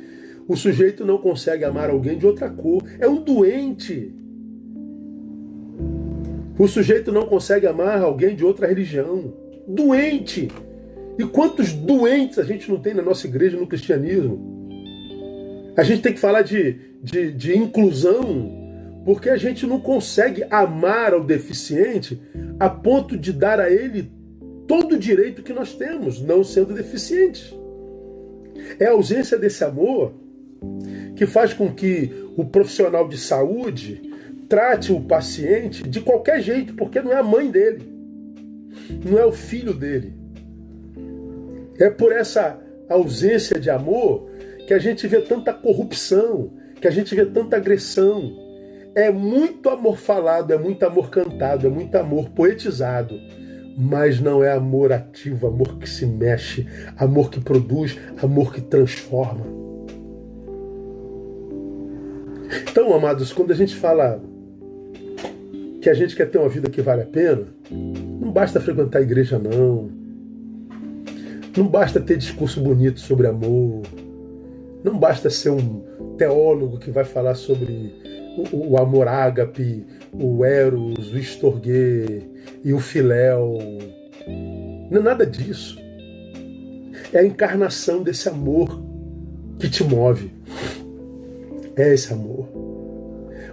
O 0.47 0.55
sujeito 0.55 1.05
não 1.05 1.17
consegue 1.17 1.63
amar 1.63 1.89
alguém 1.89 2.17
de 2.17 2.25
outra 2.25 2.49
cor. 2.49 2.83
É 2.99 3.07
um 3.07 3.21
doente. 3.21 4.13
O 6.57 6.67
sujeito 6.67 7.11
não 7.11 7.25
consegue 7.25 7.67
amar 7.67 8.01
alguém 8.01 8.35
de 8.35 8.45
outra 8.45 8.67
religião. 8.67 9.33
Doente. 9.67 10.49
E 11.17 11.23
quantos 11.25 11.73
doentes 11.73 12.39
a 12.39 12.43
gente 12.43 12.69
não 12.69 12.79
tem 12.79 12.93
na 12.93 13.01
nossa 13.01 13.27
igreja, 13.27 13.57
no 13.57 13.67
cristianismo? 13.67 14.58
A 15.79 15.83
gente 15.83 16.01
tem 16.01 16.11
que 16.11 16.19
falar 16.19 16.41
de, 16.41 16.73
de, 17.01 17.31
de 17.31 17.57
inclusão, 17.57 18.51
porque 19.05 19.29
a 19.29 19.37
gente 19.37 19.65
não 19.65 19.79
consegue 19.79 20.45
amar 20.51 21.13
ao 21.13 21.23
deficiente 21.23 22.21
a 22.59 22.69
ponto 22.69 23.17
de 23.17 23.31
dar 23.31 23.61
a 23.61 23.71
ele 23.71 24.11
todo 24.67 24.95
o 24.95 24.99
direito 24.99 25.41
que 25.41 25.53
nós 25.53 25.73
temos, 25.73 26.21
não 26.21 26.43
sendo 26.43 26.73
deficientes. 26.73 27.55
É 28.77 28.87
a 28.87 28.91
ausência 28.91 29.39
desse 29.39 29.63
amor 29.63 30.11
que 31.15 31.25
faz 31.25 31.53
com 31.53 31.73
que 31.73 32.11
o 32.35 32.43
profissional 32.43 33.07
de 33.07 33.17
saúde 33.17 34.01
trate 34.49 34.91
o 34.91 34.99
paciente 34.99 35.87
de 35.87 36.01
qualquer 36.01 36.41
jeito, 36.41 36.73
porque 36.73 37.01
não 37.01 37.13
é 37.13 37.19
a 37.19 37.23
mãe 37.23 37.49
dele, 37.49 37.87
não 39.09 39.17
é 39.17 39.25
o 39.25 39.31
filho 39.31 39.73
dele. 39.73 40.13
É 41.79 41.89
por 41.89 42.11
essa 42.11 42.59
ausência 42.89 43.57
de 43.57 43.69
amor 43.69 44.28
que 44.69 44.73
a 44.75 44.77
gente 44.77 45.07
vê 45.07 45.19
tanta 45.19 45.51
corrupção, 45.51 46.51
que 46.79 46.87
a 46.87 46.91
gente 46.91 47.15
vê 47.15 47.25
tanta 47.25 47.55
agressão. 47.55 48.37
É 48.93 49.11
muito 49.11 49.67
amor 49.67 49.97
falado, 49.97 50.53
é 50.53 50.59
muito 50.59 50.83
amor 50.83 51.09
cantado, 51.09 51.65
é 51.65 51.69
muito 51.71 51.95
amor 51.95 52.29
poetizado, 52.29 53.19
mas 53.75 54.19
não 54.19 54.43
é 54.43 54.51
amor 54.51 54.93
ativo, 54.93 55.47
amor 55.47 55.79
que 55.79 55.89
se 55.89 56.05
mexe, 56.05 56.67
amor 56.95 57.31
que 57.31 57.39
produz, 57.39 57.97
amor 58.21 58.53
que 58.53 58.61
transforma. 58.61 59.43
Então, 62.69 62.93
amados, 62.93 63.33
quando 63.33 63.49
a 63.49 63.55
gente 63.55 63.75
fala 63.75 64.21
que 65.81 65.89
a 65.89 65.95
gente 65.95 66.15
quer 66.15 66.29
ter 66.29 66.37
uma 66.37 66.47
vida 66.47 66.69
que 66.69 66.83
vale 66.83 67.01
a 67.01 67.07
pena, 67.07 67.47
não 67.71 68.31
basta 68.31 68.61
frequentar 68.61 68.99
a 68.99 69.01
igreja, 69.01 69.39
não. 69.39 69.89
Não 71.57 71.67
basta 71.67 71.99
ter 71.99 72.17
discurso 72.17 72.61
bonito 72.61 72.99
sobre 72.99 73.25
amor. 73.25 73.81
Não 74.83 74.97
basta 74.97 75.29
ser 75.29 75.49
um 75.49 76.15
teólogo 76.17 76.79
que 76.79 76.91
vai 76.91 77.03
falar 77.03 77.35
sobre 77.35 77.93
o, 78.51 78.71
o 78.71 78.77
amor 78.77 79.07
ágape, 79.07 79.85
o 80.13 80.45
eros, 80.45 81.11
o 81.11 81.17
estorguê 81.17 82.23
e 82.63 82.73
o 82.73 82.79
filéu. 82.79 83.57
Não 84.89 85.01
é 85.01 85.03
nada 85.03 85.25
disso. 85.25 85.77
É 87.11 87.19
a 87.19 87.25
encarnação 87.25 88.03
desse 88.03 88.29
amor 88.29 88.81
que 89.57 89.69
te 89.69 89.83
move. 89.83 90.31
É 91.75 91.93
esse 91.93 92.13
amor. 92.13 92.47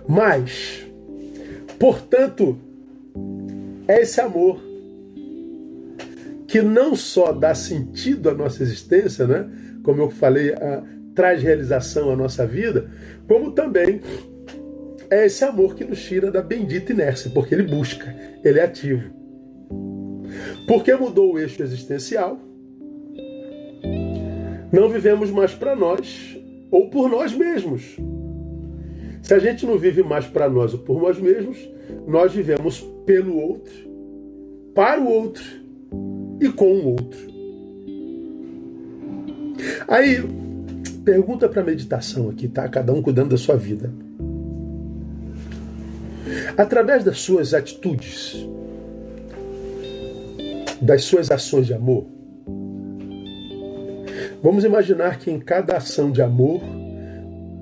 Mas, 0.07 0.87
portanto, 1.79 2.57
é 3.89 4.03
esse 4.03 4.21
amor 4.21 4.61
que 6.47 6.63
não 6.63 6.95
só 6.95 7.33
dá 7.33 7.55
sentido 7.55 8.31
à 8.31 8.35
nossa 8.35 8.63
existência, 8.63 9.27
né? 9.27 9.49
como 9.87 10.03
eu 10.03 10.11
falei, 10.11 10.53
traz 11.17 11.43
realização 11.43 12.13
à 12.13 12.17
nossa 12.17 12.47
vida, 12.47 12.89
como 13.27 13.51
também 13.51 14.01
é 15.11 15.27
esse 15.27 15.45
amor 15.45 15.75
que 15.75 15.85
nos 15.85 16.01
tira 16.05 16.31
da 16.31 16.43
bendita 16.43 16.93
inércia, 16.93 17.31
porque 17.33 17.55
ele 17.55 17.65
busca, 17.65 18.15
ele 18.45 18.61
é 18.61 18.65
ativo. 18.65 19.11
Porque 20.69 20.95
mudou 20.95 21.33
o 21.33 21.39
eixo 21.39 21.63
existencial, 21.63 22.39
não 24.71 24.89
vivemos 24.89 25.31
mais 25.31 25.55
para 25.55 25.75
nós 25.75 26.37
ou 26.71 26.91
por 26.91 27.09
nós 27.09 27.33
mesmos. 27.33 27.97
Se 29.23 29.33
a 29.33 29.39
gente 29.39 29.65
não 29.65 29.79
vive 29.79 30.03
mais 30.03 30.27
para 30.27 30.49
nós 30.49 30.75
ou 30.75 30.81
por 30.81 31.01
nós 31.01 31.19
mesmos, 31.19 31.57
nós 32.07 32.33
vivemos 32.33 32.81
pelo 33.07 33.37
outro, 33.37 33.73
para 34.75 35.01
o 35.01 35.09
outro 35.09 35.45
e 36.41 36.49
com 36.51 36.73
o 36.73 36.91
outro. 36.91 37.37
Aí, 39.89 40.21
pergunta 41.07 41.49
para 41.49 41.63
meditação 41.63 42.29
aqui, 42.29 42.49
tá? 42.49 42.69
Cada 42.69 42.93
um 42.93 43.01
cuidando 43.01 43.31
da 43.31 43.37
sua 43.37 43.57
vida. 43.57 43.93
Através 46.59 47.05
das 47.05 47.21
suas 47.21 47.55
atitudes, 47.55 48.45
das 50.81 51.05
suas 51.05 51.31
ações 51.31 51.69
de 51.69 51.75
amor, 51.75 52.07
vamos 54.43 54.65
imaginar 54.65 55.21
que 55.21 55.31
em 55.31 55.39
cada 55.39 55.77
ação 55.77 56.11
de 56.11 56.21
amor, 56.21 56.61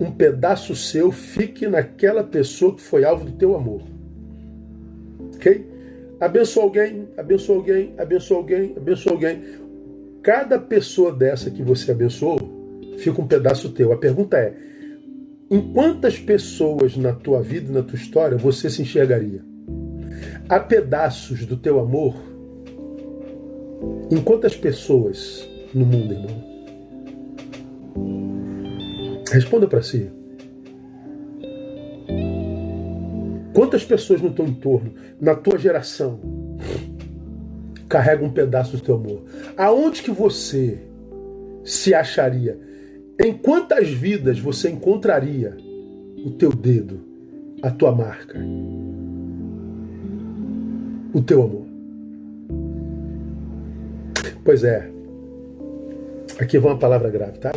um 0.01 0.11
pedaço 0.11 0.75
seu 0.75 1.13
fique 1.13 1.69
naquela 1.69 2.25
pessoa 2.25 2.75
que 2.75 2.81
foi 2.81 3.05
alvo 3.05 3.27
do 3.27 3.33
teu 3.33 3.55
amor. 3.55 3.83
Ok? 5.35 5.71
Abençoa 6.19 6.63
alguém, 6.63 7.09
abençoa 7.19 7.57
alguém, 7.57 7.95
abençoa 7.99 8.39
alguém, 8.39 8.73
abençoa 8.75 9.13
alguém. 9.13 9.43
Cada 10.23 10.59
pessoa 10.59 11.13
dessa 11.13 11.51
que 11.51 11.63
você 11.63 11.93
abençoou, 11.93 12.54
fica 12.99 13.21
um 13.21 13.27
pedaço 13.27 13.71
teu. 13.71 13.93
A 13.93 13.97
pergunta 13.97 14.37
é: 14.37 14.55
em 15.51 15.73
quantas 15.73 16.19
pessoas 16.19 16.97
na 16.97 17.13
tua 17.13 17.43
vida, 17.43 17.73
na 17.73 17.83
tua 17.83 17.97
história, 17.97 18.37
você 18.37 18.71
se 18.71 18.83
enxergaria? 18.83 19.43
Há 20.49 20.59
pedaços 20.61 21.45
do 21.47 21.57
teu 21.57 21.79
amor? 21.81 22.15
Em 24.11 24.21
quantas 24.23 24.57
pessoas 24.57 25.49
no 25.75 25.85
mundo, 25.85 26.13
irmão? 26.15 26.55
Responda 29.31 29.67
para 29.67 29.83
si. 29.83 30.11
Quantas 33.53 33.85
pessoas 33.85 34.21
no 34.21 34.33
teu 34.33 34.47
entorno, 34.47 34.93
na 35.21 35.35
tua 35.35 35.59
geração, 35.59 36.21
carregam 37.89 38.27
um 38.27 38.33
pedaço 38.33 38.77
do 38.77 38.83
teu 38.83 38.97
amor? 38.97 39.23
Aonde 39.57 40.03
que 40.03 40.11
você 40.11 40.81
se 41.65 41.95
acharia? 41.95 42.59
Em 43.19 43.33
quantas 43.33 43.89
vidas 43.89 44.39
você 44.39 44.71
encontraria 44.71 45.57
o 46.25 46.31
teu 46.33 46.51
dedo, 46.51 47.01
a 47.63 47.71
tua 47.71 47.93
marca, 47.93 48.39
o 51.13 51.23
teu 51.23 51.43
amor? 51.43 51.67
Pois 54.45 54.65
é, 54.65 54.91
aqui 56.39 56.59
vai 56.59 56.73
uma 56.73 56.79
palavra 56.79 57.09
grave, 57.11 57.39
tá? 57.39 57.53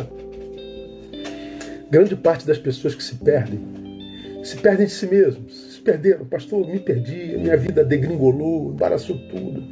Grande 1.90 2.16
parte 2.16 2.46
das 2.46 2.58
pessoas 2.58 2.94
que 2.94 3.02
se 3.02 3.16
perdem, 3.16 3.60
se 4.44 4.56
perdem 4.58 4.86
de 4.86 4.92
si 4.92 5.06
mesmos 5.06 5.68
perderam, 5.88 6.26
pastor, 6.26 6.68
me 6.68 6.78
perdi, 6.78 7.38
minha 7.38 7.56
vida 7.56 7.82
degringolou, 7.82 8.72
embaraçou 8.72 9.16
tudo. 9.30 9.64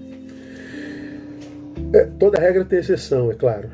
É, 1.93 2.05
toda 2.19 2.41
regra 2.41 2.65
tem 2.65 2.79
exceção, 2.79 3.31
é 3.31 3.35
claro. 3.35 3.69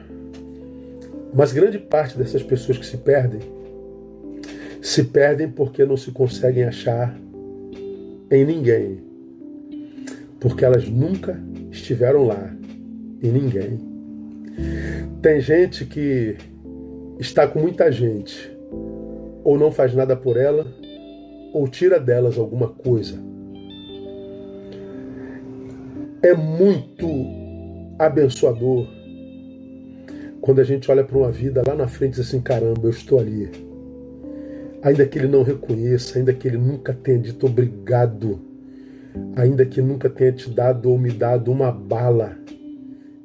Mas 1.32 1.52
grande 1.52 1.78
parte 1.78 2.18
dessas 2.18 2.42
pessoas 2.42 2.76
que 2.76 2.84
se 2.84 2.98
perdem, 2.98 3.40
se 4.82 5.04
perdem 5.04 5.48
porque 5.50 5.84
não 5.84 5.96
se 5.96 6.10
conseguem 6.10 6.64
achar 6.64 7.16
em 8.30 8.44
ninguém. 8.44 9.00
Porque 10.38 10.64
elas 10.64 10.88
nunca 10.88 11.40
estiveram 11.70 12.26
lá 12.26 12.54
em 13.22 13.28
ninguém. 13.28 13.78
Tem 15.22 15.40
gente 15.40 15.86
que 15.86 16.36
está 17.18 17.46
com 17.46 17.60
muita 17.60 17.90
gente 17.90 18.50
ou 19.44 19.58
não 19.58 19.70
faz 19.70 19.94
nada 19.94 20.16
por 20.16 20.36
ela 20.36 20.66
ou 21.54 21.68
tira 21.68 21.98
delas 21.98 22.36
alguma 22.36 22.68
coisa. 22.68 23.16
É 26.22 26.34
muito 26.34 27.06
abençoador 27.98 28.86
quando 30.42 30.60
a 30.60 30.64
gente 30.64 30.90
olha 30.90 31.04
para 31.04 31.16
uma 31.16 31.30
vida 31.30 31.62
lá 31.64 31.74
na 31.74 31.86
frente 31.86 32.14
e 32.14 32.16
diz 32.16 32.28
assim: 32.28 32.40
caramba, 32.40 32.80
eu 32.82 32.90
estou 32.90 33.18
ali. 33.18 33.48
Ainda 34.82 35.06
que 35.06 35.16
ele 35.16 35.28
não 35.28 35.44
reconheça, 35.44 36.18
ainda 36.18 36.34
que 36.34 36.48
ele 36.48 36.58
nunca 36.58 36.92
tenha 36.92 37.20
dito 37.20 37.46
obrigado, 37.46 38.40
ainda 39.36 39.64
que 39.64 39.80
nunca 39.80 40.10
tenha 40.10 40.32
te 40.32 40.50
dado 40.50 40.90
ou 40.90 40.98
me 40.98 41.10
dado 41.10 41.52
uma 41.52 41.70
bala, 41.70 42.36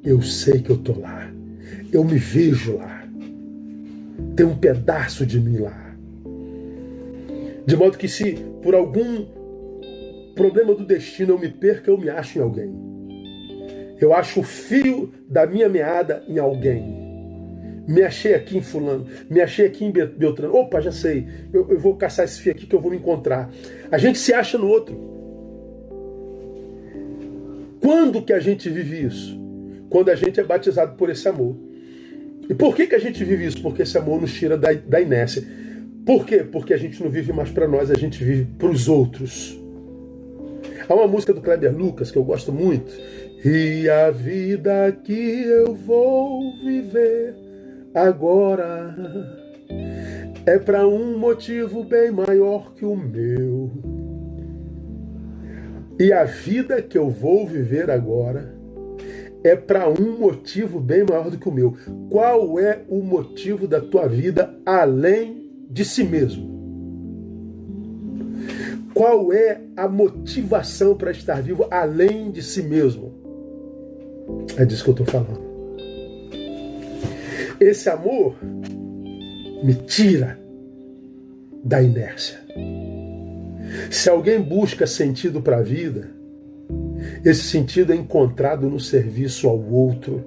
eu 0.04 0.22
sei 0.22 0.62
que 0.62 0.70
eu 0.70 0.76
estou 0.76 1.00
lá. 1.00 1.28
Eu 1.92 2.04
me 2.04 2.16
vejo 2.16 2.76
lá. 2.76 3.04
Tem 4.36 4.46
um 4.46 4.56
pedaço 4.56 5.26
de 5.26 5.40
mim 5.40 5.58
lá. 5.58 5.96
De 7.66 7.76
modo 7.76 7.98
que 7.98 8.06
se 8.06 8.34
por 8.62 8.76
algum 8.76 9.26
problema 10.36 10.72
do 10.72 10.86
destino 10.86 11.32
eu 11.32 11.38
me 11.38 11.48
perca, 11.48 11.90
eu 11.90 11.98
me 11.98 12.08
acho 12.08 12.38
em 12.38 12.42
alguém. 12.42 12.72
Eu 14.00 14.14
acho 14.14 14.40
o 14.40 14.44
fio 14.44 15.12
da 15.28 15.44
minha 15.44 15.68
meada 15.68 16.22
em 16.28 16.38
alguém. 16.38 16.97
Me 17.88 18.02
achei 18.02 18.34
aqui 18.34 18.58
em 18.58 18.60
fulano, 18.60 19.06
me 19.30 19.40
achei 19.40 19.64
aqui 19.64 19.82
em 19.82 19.90
Beltrano. 19.90 20.54
Opa, 20.54 20.78
já 20.78 20.92
sei, 20.92 21.26
eu, 21.50 21.66
eu 21.70 21.78
vou 21.78 21.96
caçar 21.96 22.26
esse 22.26 22.38
fio 22.38 22.52
aqui 22.52 22.66
que 22.66 22.76
eu 22.76 22.80
vou 22.80 22.90
me 22.90 22.98
encontrar. 22.98 23.50
A 23.90 23.96
gente 23.96 24.18
se 24.18 24.34
acha 24.34 24.58
no 24.58 24.68
outro. 24.68 24.94
Quando 27.80 28.20
que 28.20 28.34
a 28.34 28.40
gente 28.40 28.68
vive 28.68 29.06
isso? 29.06 29.40
Quando 29.88 30.10
a 30.10 30.14
gente 30.14 30.38
é 30.38 30.44
batizado 30.44 30.96
por 30.96 31.08
esse 31.08 31.26
amor. 31.26 31.56
E 32.46 32.54
por 32.54 32.76
que, 32.76 32.86
que 32.86 32.94
a 32.94 32.98
gente 32.98 33.24
vive 33.24 33.46
isso? 33.46 33.62
Porque 33.62 33.80
esse 33.80 33.96
amor 33.96 34.20
nos 34.20 34.34
tira 34.34 34.58
da, 34.58 34.70
da 34.74 35.00
inércia. 35.00 35.42
Por 36.04 36.26
quê? 36.26 36.44
Porque 36.44 36.74
a 36.74 36.76
gente 36.76 37.02
não 37.02 37.10
vive 37.10 37.32
mais 37.32 37.48
para 37.48 37.66
nós, 37.66 37.90
a 37.90 37.94
gente 37.94 38.22
vive 38.22 38.46
para 38.58 38.68
os 38.68 38.86
outros. 38.86 39.58
Há 40.86 40.94
uma 40.94 41.06
música 41.06 41.32
do 41.32 41.40
Kleber 41.40 41.74
Lucas 41.74 42.10
que 42.10 42.18
eu 42.18 42.24
gosto 42.24 42.52
muito. 42.52 42.92
E 43.42 43.88
a 43.88 44.10
vida 44.10 44.92
que 45.04 45.42
eu 45.44 45.74
vou 45.74 46.54
viver 46.62 47.47
agora 48.06 48.94
é 50.46 50.58
para 50.58 50.86
um 50.86 51.18
motivo 51.18 51.84
bem 51.84 52.10
maior 52.10 52.72
que 52.74 52.84
o 52.84 52.96
meu. 52.96 53.70
E 55.98 56.12
a 56.12 56.24
vida 56.24 56.80
que 56.80 56.96
eu 56.96 57.10
vou 57.10 57.46
viver 57.46 57.90
agora 57.90 58.54
é 59.42 59.56
para 59.56 59.88
um 59.88 60.18
motivo 60.18 60.80
bem 60.80 61.04
maior 61.04 61.30
do 61.30 61.38
que 61.38 61.48
o 61.48 61.52
meu. 61.52 61.76
Qual 62.08 62.58
é 62.58 62.82
o 62.88 63.02
motivo 63.02 63.66
da 63.66 63.80
tua 63.80 64.06
vida 64.06 64.54
além 64.64 65.38
de 65.68 65.84
si 65.84 66.02
mesmo. 66.02 66.56
Qual 68.94 69.32
é 69.32 69.60
a 69.76 69.86
motivação 69.86 70.96
para 70.96 71.10
estar 71.10 71.42
vivo 71.42 71.66
além 71.70 72.30
de 72.30 72.42
si 72.42 72.62
mesmo? 72.62 73.12
É 74.56 74.64
disso 74.64 74.82
que 74.82 74.90
eu 74.90 74.92
estou 74.92 75.06
falando. 75.06 75.47
Esse 77.60 77.88
amor 77.90 78.36
me 79.62 79.74
tira 79.86 80.38
da 81.64 81.82
inércia. 81.82 82.38
Se 83.90 84.08
alguém 84.08 84.40
busca 84.40 84.86
sentido 84.86 85.42
para 85.42 85.58
a 85.58 85.62
vida, 85.62 86.10
esse 87.24 87.42
sentido 87.42 87.92
é 87.92 87.96
encontrado 87.96 88.68
no 88.70 88.78
serviço 88.80 89.48
ao 89.48 89.60
outro 89.60 90.24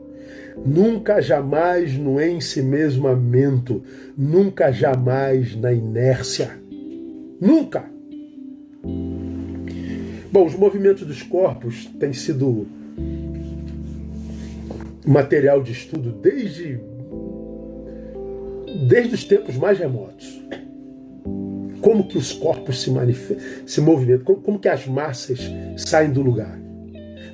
nunca 0.65 1.21
jamais 1.21 1.97
no 1.97 2.21
ensimesmamento, 2.21 3.83
nunca 4.17 4.71
jamais 4.71 5.55
na 5.55 5.71
inércia. 5.73 6.51
Nunca! 7.39 7.85
Bom, 10.31 10.45
os 10.45 10.55
movimentos 10.55 11.05
dos 11.05 11.21
corpos 11.23 11.85
têm 11.99 12.13
sido 12.13 12.67
material 15.05 15.61
de 15.61 15.71
estudo 15.71 16.11
desde, 16.11 16.79
desde 18.75 19.15
os 19.15 19.23
tempos 19.23 19.55
mais 19.55 19.77
remotos. 19.77 20.41
Como 21.81 22.07
que 22.07 22.17
os 22.17 22.31
corpos 22.31 22.81
se, 22.81 22.91
se 23.65 23.81
movimentam, 23.81 24.25
como, 24.25 24.41
como 24.41 24.59
que 24.59 24.69
as 24.69 24.85
massas 24.87 25.39
saem 25.77 26.11
do 26.11 26.21
lugar. 26.21 26.59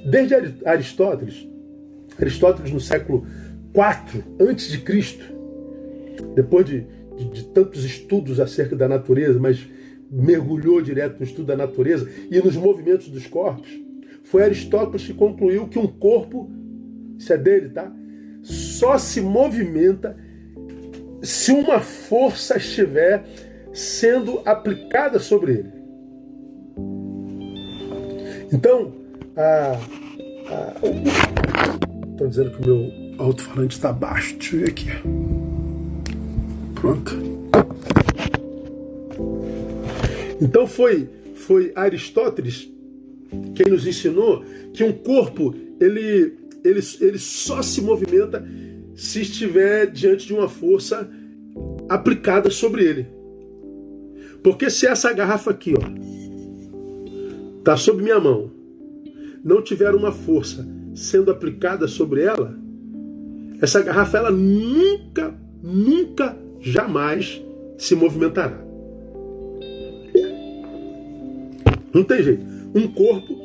Desde 0.10 0.36
Aristóteles, 0.66 1.48
Aristóteles 2.20 2.72
no 2.72 2.80
século 2.80 3.26
IV 3.74 4.24
antes 4.40 4.70
de 4.72 4.80
Cristo, 4.80 5.26
depois 6.34 6.66
de, 6.66 6.86
de, 7.18 7.26
de 7.26 7.44
tantos 7.48 7.84
estudos 7.84 8.40
acerca 8.40 8.76
da 8.76 8.88
natureza, 8.88 9.38
mas 9.40 9.68
mergulhou 10.10 10.82
direto 10.82 11.20
no 11.20 11.26
estudo 11.26 11.48
da 11.48 11.58
natureza 11.58 12.10
e 12.32 12.40
nos 12.40 12.56
movimentos 12.56 13.10
dos 13.10 13.28
corpos, 13.28 13.70
foi 14.24 14.44
Aristóteles 14.44 15.06
que 15.06 15.14
concluiu 15.14 15.68
que 15.68 15.80
um 15.80 15.88
corpo, 15.88 16.50
isso 17.18 17.32
é 17.32 17.38
dele, 17.38 17.70
tá? 17.70 17.92
Só 18.42 18.98
se 18.98 19.22
movimenta 19.22 20.18
se 21.22 21.52
uma 21.52 21.80
força 21.80 22.58
estiver 22.58 23.24
sendo 23.74 24.42
aplicada 24.46 25.20
sobre 25.20 25.52
ele. 25.54 25.72
Então, 28.52 28.94
a, 29.36 29.80
a, 30.50 32.26
dizendo 32.28 32.52
que 32.52 32.62
o 32.62 32.66
meu 32.66 32.92
alto-falante 33.18 33.76
está 33.76 33.92
baixo. 33.92 34.36
Deixa 34.38 34.56
eu 34.56 34.60
ver 34.62 34.70
aqui. 34.70 34.88
Pronto. 36.76 37.38
Então 40.40 40.68
foi, 40.68 41.10
foi 41.36 41.72
Aristóteles 41.76 42.70
quem 43.56 43.68
nos 43.68 43.86
ensinou 43.86 44.44
que 44.74 44.84
um 44.84 44.94
corpo 44.94 45.54
ele, 45.80 46.38
ele, 46.64 46.80
ele 47.02 47.18
só 47.18 47.62
se 47.62 47.82
movimenta 47.82 48.46
se 48.98 49.22
estiver 49.22 49.86
diante 49.92 50.26
de 50.26 50.34
uma 50.34 50.50
força 50.50 51.08
aplicada 51.88 52.50
sobre 52.50 52.84
ele. 52.84 53.08
Porque 54.44 54.72
se 54.72 54.88
essa 54.88 55.14
garrafa 55.14 55.52
aqui, 55.52 55.74
ó, 55.76 55.84
tá 57.64 57.78
sob 57.78 58.02
minha 58.02 58.20
mão, 58.20 58.52
não 59.44 59.62
tiver 59.62 59.94
uma 59.94 60.12
força 60.12 60.68
sendo 60.96 61.30
aplicada 61.30 61.88
sobre 61.88 62.24
ela, 62.24 62.58
essa 63.62 63.82
garrafa 63.84 64.18
ela 64.18 64.32
nunca, 64.32 65.34
nunca, 65.62 66.36
jamais 66.60 67.40
se 67.78 67.94
movimentará. 67.94 68.60
Não 71.94 72.04
tem 72.04 72.24
jeito. 72.24 72.44
Um 72.74 72.88
corpo 72.88 73.38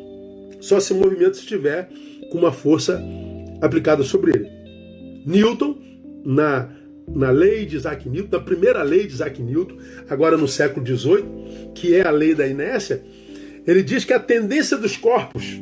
só 0.61 0.81
se 0.81 0.95
movimenta 0.95 1.35
se 1.35 1.41
estiver 1.41 1.91
com 2.31 2.39
uma 2.39 2.53
força 2.53 3.03
aplicada 3.61 4.03
sobre 4.03 4.33
ele. 4.33 4.62
Newton, 5.25 5.79
na, 6.25 6.68
na 7.09 7.31
lei 7.31 7.66
de 7.66 7.77
Isaac 7.77 8.09
Newton, 8.09 8.37
na 8.37 8.43
primeira 8.43 8.83
lei 8.83 9.07
de 9.07 9.14
Isaac 9.14 9.43
Newton, 9.43 9.77
agora 10.09 10.37
no 10.37 10.49
século 10.49 10.87
XVIII, 10.87 11.73
que 11.75 11.95
é 11.95 12.07
a 12.07 12.11
lei 12.11 12.35
da 12.35 12.47
inércia, 12.47 13.03
ele 13.66 13.83
diz 13.83 14.05
que 14.05 14.12
a 14.12 14.20
tendência 14.20 14.77
dos 14.77 14.97
corpos 14.97 15.61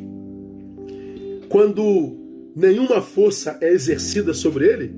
quando 1.51 2.17
nenhuma 2.55 3.01
força 3.01 3.57
é 3.59 3.69
exercida 3.69 4.33
sobre 4.33 4.65
ele, 4.65 4.95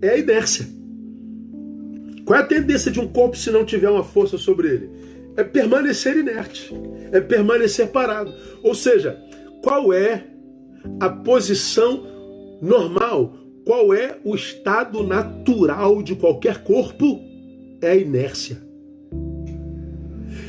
é 0.00 0.10
a 0.10 0.16
inércia. 0.16 0.64
Qual 2.24 2.38
é 2.38 2.42
a 2.42 2.46
tendência 2.46 2.92
de 2.92 3.00
um 3.00 3.08
corpo 3.08 3.36
se 3.36 3.50
não 3.50 3.64
tiver 3.64 3.90
uma 3.90 4.04
força 4.04 4.38
sobre 4.38 4.68
ele? 4.68 4.90
É 5.36 5.42
permanecer 5.42 6.16
inerte, 6.16 6.72
é 7.10 7.20
permanecer 7.20 7.88
parado. 7.88 8.32
Ou 8.62 8.74
seja, 8.74 9.20
qual 9.62 9.92
é 9.92 10.26
a 11.00 11.10
posição 11.10 12.06
normal? 12.62 13.36
Qual 13.66 13.92
é 13.92 14.16
o 14.24 14.36
estado 14.36 15.02
natural 15.02 16.00
de 16.00 16.14
qualquer 16.14 16.62
corpo? 16.62 17.20
É 17.82 17.90
a 17.90 17.96
inércia. 17.96 18.62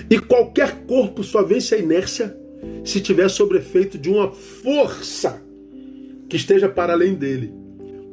E 0.07 0.19
qualquer 0.19 0.85
corpo 0.85 1.23
só 1.23 1.41
vence 1.41 1.73
a 1.73 1.79
inércia 1.79 2.37
se 2.85 3.01
tiver 3.01 3.27
sobre 3.27 3.57
efeito 3.57 3.97
de 3.97 4.07
uma 4.07 4.31
força 4.31 5.41
que 6.29 6.35
esteja 6.35 6.69
para 6.69 6.93
além 6.93 7.15
dele. 7.15 7.51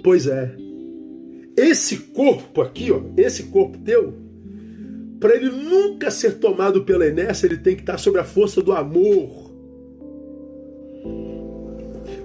Pois 0.02 0.26
é, 0.26 0.56
esse 1.54 1.98
corpo 1.98 2.62
aqui, 2.62 2.90
ó, 2.90 3.02
esse 3.14 3.42
corpo 3.44 3.76
teu, 3.76 4.14
para 5.20 5.36
ele 5.36 5.50
nunca 5.50 6.10
ser 6.10 6.38
tomado 6.38 6.82
pela 6.82 7.06
inércia, 7.06 7.46
ele 7.46 7.58
tem 7.58 7.76
que 7.76 7.82
estar 7.82 7.98
sobre 7.98 8.22
a 8.22 8.24
força 8.24 8.62
do 8.62 8.72
amor. 8.72 9.50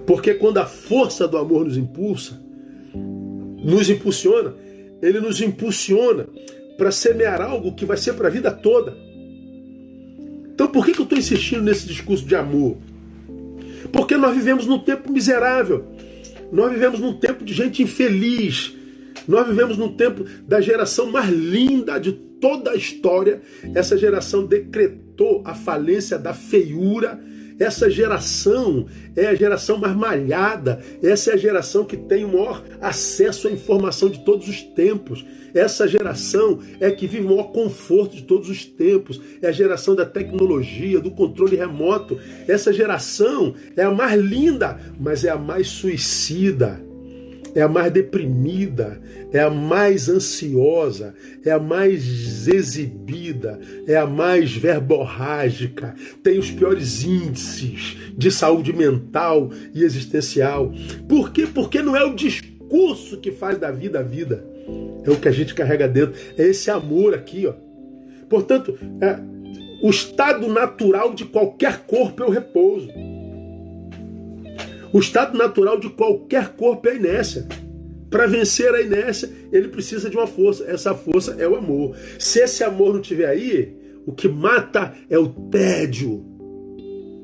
Porque 0.06 0.32
quando 0.32 0.56
a 0.56 0.66
força 0.66 1.28
do 1.28 1.36
amor 1.36 1.66
nos 1.66 1.76
impulsa, 1.76 2.39
nos 3.62 3.88
impulsiona, 3.88 4.54
ele 5.02 5.20
nos 5.20 5.40
impulsiona 5.40 6.26
para 6.76 6.90
semear 6.90 7.40
algo 7.40 7.74
que 7.74 7.84
vai 7.84 7.96
ser 7.96 8.14
para 8.14 8.28
a 8.28 8.30
vida 8.30 8.50
toda. 8.50 8.96
Então 10.52 10.68
por 10.68 10.84
que, 10.84 10.92
que 10.92 11.00
eu 11.00 11.04
estou 11.04 11.18
insistindo 11.18 11.62
nesse 11.62 11.86
discurso 11.86 12.24
de 12.24 12.34
amor? 12.34 12.76
Porque 13.92 14.16
nós 14.16 14.34
vivemos 14.34 14.66
num 14.66 14.78
tempo 14.78 15.10
miserável. 15.10 15.84
Nós 16.52 16.72
vivemos 16.72 17.00
num 17.00 17.14
tempo 17.14 17.44
de 17.44 17.54
gente 17.54 17.82
infeliz, 17.82 18.74
nós 19.26 19.46
vivemos 19.46 19.78
num 19.78 19.94
tempo 19.94 20.24
da 20.46 20.60
geração 20.60 21.10
mais 21.10 21.28
linda 21.30 21.98
de 21.98 22.12
toda 22.12 22.72
a 22.72 22.76
história. 22.76 23.40
Essa 23.74 23.96
geração 23.96 24.44
decretou 24.44 25.42
a 25.44 25.54
falência 25.54 26.18
da 26.18 26.34
feiura. 26.34 27.20
Essa 27.60 27.90
geração 27.90 28.86
é 29.14 29.26
a 29.26 29.34
geração 29.34 29.76
mais 29.76 29.94
malhada. 29.94 30.80
Essa 31.02 31.32
é 31.32 31.34
a 31.34 31.36
geração 31.36 31.84
que 31.84 31.96
tem 31.96 32.24
o 32.24 32.28
maior 32.28 32.64
acesso 32.80 33.48
à 33.48 33.50
informação 33.50 34.08
de 34.08 34.24
todos 34.24 34.48
os 34.48 34.62
tempos. 34.62 35.26
Essa 35.52 35.86
geração 35.86 36.58
é 36.80 36.90
que 36.90 37.06
vive 37.06 37.26
o 37.26 37.28
maior 37.28 37.52
conforto 37.52 38.16
de 38.16 38.22
todos 38.22 38.48
os 38.48 38.64
tempos. 38.64 39.20
É 39.42 39.48
a 39.48 39.52
geração 39.52 39.94
da 39.94 40.06
tecnologia, 40.06 41.00
do 41.00 41.10
controle 41.10 41.54
remoto. 41.54 42.18
Essa 42.48 42.72
geração 42.72 43.54
é 43.76 43.82
a 43.82 43.90
mais 43.90 44.18
linda, 44.18 44.80
mas 44.98 45.22
é 45.24 45.28
a 45.28 45.36
mais 45.36 45.68
suicida 45.68 46.89
é 47.54 47.62
a 47.62 47.68
mais 47.68 47.92
deprimida, 47.92 49.00
é 49.32 49.40
a 49.40 49.50
mais 49.50 50.08
ansiosa, 50.08 51.14
é 51.44 51.50
a 51.50 51.58
mais 51.58 52.46
exibida, 52.48 53.58
é 53.86 53.96
a 53.96 54.06
mais 54.06 54.52
verborrágica, 54.52 55.94
tem 56.22 56.38
os 56.38 56.50
piores 56.50 57.04
índices 57.04 57.96
de 58.16 58.30
saúde 58.30 58.72
mental 58.72 59.50
e 59.74 59.82
existencial. 59.82 60.72
Por 61.08 61.32
quê? 61.32 61.46
Porque 61.46 61.82
não 61.82 61.96
é 61.96 62.04
o 62.04 62.14
discurso 62.14 63.18
que 63.18 63.32
faz 63.32 63.58
da 63.58 63.70
vida 63.70 64.00
a 64.00 64.02
vida, 64.02 64.44
é 65.04 65.10
o 65.10 65.16
que 65.16 65.28
a 65.28 65.32
gente 65.32 65.54
carrega 65.54 65.88
dentro, 65.88 66.14
é 66.36 66.44
esse 66.44 66.70
amor 66.70 67.14
aqui, 67.14 67.46
ó. 67.46 67.54
Portanto, 68.28 68.78
é, 69.00 69.18
o 69.82 69.90
estado 69.90 70.46
natural 70.46 71.14
de 71.14 71.24
qualquer 71.24 71.80
corpo 71.80 72.22
é 72.22 72.26
o 72.26 72.30
repouso. 72.30 72.88
O 74.92 74.98
estado 74.98 75.38
natural 75.38 75.78
de 75.78 75.88
qualquer 75.88 76.50
corpo 76.50 76.88
é 76.88 76.92
a 76.92 76.94
inércia. 76.94 77.46
Para 78.10 78.26
vencer 78.26 78.74
a 78.74 78.82
inércia, 78.82 79.30
ele 79.52 79.68
precisa 79.68 80.10
de 80.10 80.16
uma 80.16 80.26
força. 80.26 80.64
Essa 80.64 80.94
força 80.94 81.36
é 81.38 81.46
o 81.46 81.54
amor. 81.54 81.96
Se 82.18 82.40
esse 82.40 82.64
amor 82.64 82.94
não 82.94 83.00
tiver 83.00 83.26
aí, 83.26 83.72
o 84.04 84.12
que 84.12 84.26
mata 84.26 84.92
é 85.08 85.16
o 85.16 85.28
tédio, 85.28 86.24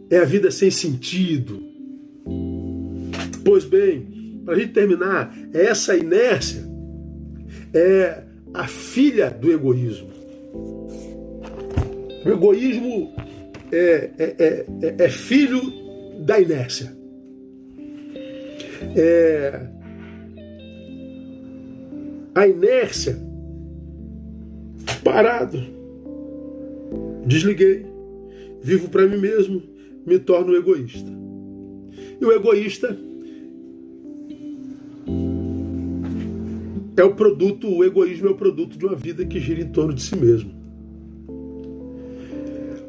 é 0.08 0.18
a 0.18 0.24
vida 0.24 0.50
sem 0.52 0.70
sentido. 0.70 1.60
Pois 3.44 3.64
bem, 3.64 4.42
para 4.44 4.54
a 4.54 4.58
gente 4.58 4.72
terminar, 4.72 5.36
essa 5.52 5.96
inércia 5.96 6.64
é 7.74 8.22
a 8.54 8.68
filha 8.68 9.28
do 9.28 9.50
egoísmo. 9.50 10.08
O 12.24 12.28
egoísmo 12.28 13.12
é, 13.72 14.10
é, 14.18 14.66
é, 14.82 14.94
é 14.98 15.08
filho 15.08 15.60
da 16.20 16.40
inércia 16.40 16.95
é, 18.94 19.66
a 22.34 22.46
inércia, 22.46 23.18
parado, 25.02 25.58
desliguei, 27.24 27.86
vivo 28.62 28.88
para 28.88 29.06
mim 29.06 29.18
mesmo, 29.18 29.62
me 30.04 30.18
torno 30.18 30.54
egoísta. 30.54 31.10
E 32.20 32.24
o 32.24 32.32
egoísta 32.32 32.96
é 36.96 37.04
o 37.04 37.14
produto, 37.14 37.68
o 37.68 37.84
egoísmo 37.84 38.28
é 38.28 38.30
o 38.30 38.36
produto 38.36 38.78
de 38.78 38.86
uma 38.86 38.94
vida 38.94 39.24
que 39.24 39.38
gira 39.40 39.60
em 39.60 39.68
torno 39.68 39.92
de 39.92 40.02
si 40.02 40.16
mesmo. 40.16 40.50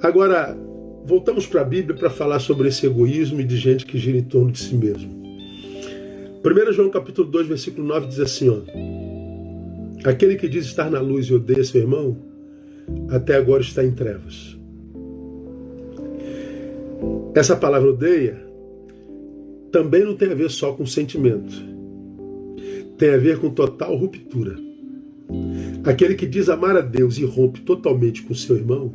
Agora, 0.01 0.57
voltamos 1.05 1.45
para 1.47 1.61
a 1.61 1.65
Bíblia 1.65 1.97
para 1.97 2.09
falar 2.09 2.39
sobre 2.39 2.67
esse 2.67 2.85
egoísmo 2.85 3.41
e 3.41 3.43
de 3.43 3.57
gente 3.57 3.85
que 3.85 3.97
gira 3.97 4.17
em 4.17 4.23
torno 4.23 4.51
de 4.51 4.59
si 4.59 4.75
mesmo. 4.75 5.16
1 6.47 6.71
João 6.71 6.89
capítulo 6.89 7.29
2, 7.29 7.47
versículo 7.47 7.85
9 7.85 8.07
diz 8.07 8.19
assim, 8.19 8.49
ó. 8.49 8.61
Aquele 10.07 10.35
que 10.35 10.47
diz 10.47 10.65
estar 10.65 10.89
na 10.89 11.01
luz 11.01 11.25
e 11.25 11.33
odeia 11.33 11.63
seu 11.63 11.81
irmão, 11.81 12.17
até 13.09 13.35
agora 13.35 13.61
está 13.61 13.83
em 13.83 13.91
trevas. 13.91 14.57
Essa 17.35 17.55
palavra 17.55 17.89
odeia 17.89 18.41
também 19.71 20.03
não 20.03 20.15
tem 20.15 20.31
a 20.31 20.35
ver 20.35 20.49
só 20.49 20.71
com 20.71 20.85
sentimento. 20.85 21.53
Tem 22.97 23.09
a 23.09 23.17
ver 23.17 23.39
com 23.39 23.49
total 23.49 23.95
ruptura. 23.95 24.55
Aquele 25.83 26.15
que 26.15 26.25
diz 26.25 26.47
amar 26.47 26.77
a 26.77 26.81
Deus 26.81 27.17
e 27.17 27.25
rompe 27.25 27.61
totalmente 27.61 28.23
com 28.23 28.33
seu 28.33 28.55
irmão, 28.55 28.93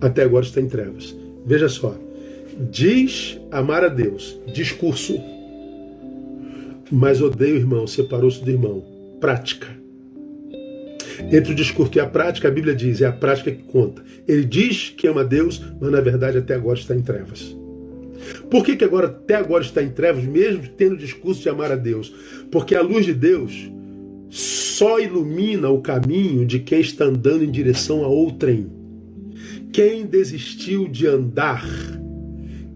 até 0.00 0.22
agora 0.22 0.44
está 0.44 0.60
em 0.60 0.68
trevas. 0.68 1.16
Veja 1.44 1.68
só. 1.68 1.96
Diz 2.70 3.40
amar 3.50 3.84
a 3.84 3.88
Deus, 3.88 4.38
discurso 4.52 5.18
mas 6.92 7.22
odeia 7.22 7.54
o 7.54 7.56
irmão, 7.56 7.86
separou-se 7.86 8.44
do 8.44 8.50
irmão. 8.50 8.84
Prática. 9.18 9.66
Entre 11.32 11.52
o 11.52 11.54
discurso 11.54 11.92
e 11.96 12.00
a 12.00 12.06
prática, 12.06 12.48
a 12.48 12.50
Bíblia 12.50 12.74
diz, 12.74 13.00
é 13.00 13.06
a 13.06 13.12
prática 13.12 13.50
que 13.50 13.62
conta. 13.62 14.02
Ele 14.28 14.44
diz 14.44 14.90
que 14.90 15.06
ama 15.08 15.24
Deus, 15.24 15.62
mas 15.80 15.90
na 15.90 16.00
verdade 16.00 16.36
até 16.36 16.54
agora 16.54 16.78
está 16.78 16.94
em 16.94 17.00
trevas. 17.00 17.56
Por 18.50 18.62
que, 18.62 18.76
que 18.76 18.84
agora 18.84 19.06
até 19.06 19.36
agora 19.36 19.64
está 19.64 19.82
em 19.82 19.88
trevas, 19.88 20.24
mesmo 20.24 20.68
tendo 20.76 20.94
o 20.94 20.98
discurso 20.98 21.40
de 21.40 21.48
amar 21.48 21.72
a 21.72 21.76
Deus? 21.76 22.14
Porque 22.50 22.74
a 22.74 22.82
luz 22.82 23.06
de 23.06 23.14
Deus 23.14 23.70
só 24.28 25.00
ilumina 25.00 25.70
o 25.70 25.80
caminho 25.80 26.44
de 26.44 26.58
quem 26.58 26.80
está 26.80 27.06
andando 27.06 27.42
em 27.42 27.50
direção 27.50 28.04
a 28.04 28.08
outrem. 28.08 28.70
Quem 29.72 30.04
desistiu 30.04 30.86
de 30.88 31.06
andar, 31.06 31.66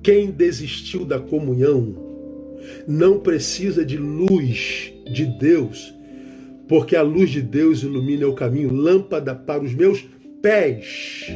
quem 0.03 0.31
desistiu 0.31 1.05
da 1.05 1.19
comunhão, 1.19 2.06
não 2.87 3.21
precisa 3.21 3.85
de 3.85 3.97
luz 3.97 4.93
de 5.11 5.25
Deus, 5.25 5.95
porque 6.69 6.97
a 6.97 7.03
luz 7.03 7.31
de 7.31 7.43
Deus 7.43 7.83
ilumina 7.83 8.27
o 8.27 8.35
caminho, 8.35 8.73
lâmpada 8.73 9.35
para 9.35 9.62
os 9.62 9.75
meus 9.75 10.05
pés. 10.43 11.27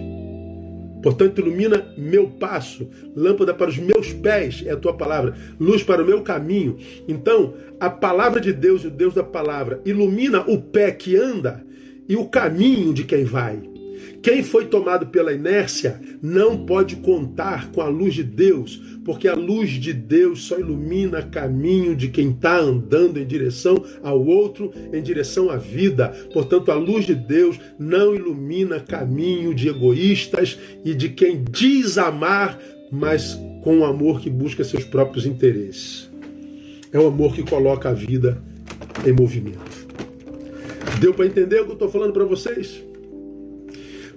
Portanto, 1.02 1.40
ilumina 1.40 1.92
meu 1.96 2.28
passo, 2.28 2.88
lâmpada 3.16 3.54
para 3.54 3.70
os 3.70 3.78
meus 3.78 4.12
pés 4.12 4.62
é 4.66 4.70
a 4.70 4.76
tua 4.76 4.92
palavra, 4.92 5.34
luz 5.58 5.82
para 5.82 6.02
o 6.02 6.06
meu 6.06 6.22
caminho. 6.22 6.76
Então, 7.08 7.54
a 7.78 7.88
palavra 7.88 8.40
de 8.40 8.52
Deus, 8.52 8.84
o 8.84 8.90
Deus 8.90 9.14
da 9.14 9.22
palavra, 9.22 9.80
ilumina 9.84 10.40
o 10.42 10.60
pé 10.60 10.90
que 10.90 11.16
anda 11.16 11.64
e 12.08 12.16
o 12.16 12.26
caminho 12.26 12.92
de 12.92 13.04
quem 13.04 13.24
vai. 13.24 13.69
Quem 14.22 14.42
foi 14.42 14.66
tomado 14.66 15.06
pela 15.06 15.32
inércia 15.32 16.00
não 16.22 16.64
pode 16.66 16.96
contar 16.96 17.70
com 17.70 17.80
a 17.80 17.88
luz 17.88 18.14
de 18.14 18.22
Deus, 18.22 18.80
porque 19.04 19.26
a 19.26 19.34
luz 19.34 19.70
de 19.70 19.92
Deus 19.92 20.42
só 20.42 20.58
ilumina 20.58 21.22
caminho 21.22 21.96
de 21.96 22.08
quem 22.08 22.30
está 22.30 22.58
andando 22.58 23.18
em 23.18 23.26
direção 23.26 23.82
ao 24.02 24.24
outro, 24.24 24.72
em 24.92 25.02
direção 25.02 25.50
à 25.50 25.56
vida. 25.56 26.08
Portanto, 26.32 26.70
a 26.70 26.74
luz 26.74 27.06
de 27.06 27.14
Deus 27.14 27.58
não 27.78 28.14
ilumina 28.14 28.80
caminho 28.80 29.54
de 29.54 29.68
egoístas 29.68 30.58
e 30.84 30.94
de 30.94 31.08
quem 31.08 31.42
diz 31.50 31.96
amar, 31.96 32.58
mas 32.90 33.38
com 33.62 33.80
o 33.80 33.84
amor 33.84 34.20
que 34.20 34.28
busca 34.28 34.64
seus 34.64 34.84
próprios 34.84 35.24
interesses. 35.26 36.10
É 36.92 36.98
o 36.98 37.06
amor 37.06 37.34
que 37.34 37.42
coloca 37.42 37.88
a 37.88 37.92
vida 37.94 38.42
em 39.06 39.12
movimento. 39.12 39.88
Deu 41.00 41.14
para 41.14 41.26
entender 41.26 41.60
o 41.60 41.64
que 41.64 41.70
eu 41.70 41.74
estou 41.74 41.88
falando 41.88 42.12
para 42.12 42.24
vocês? 42.24 42.89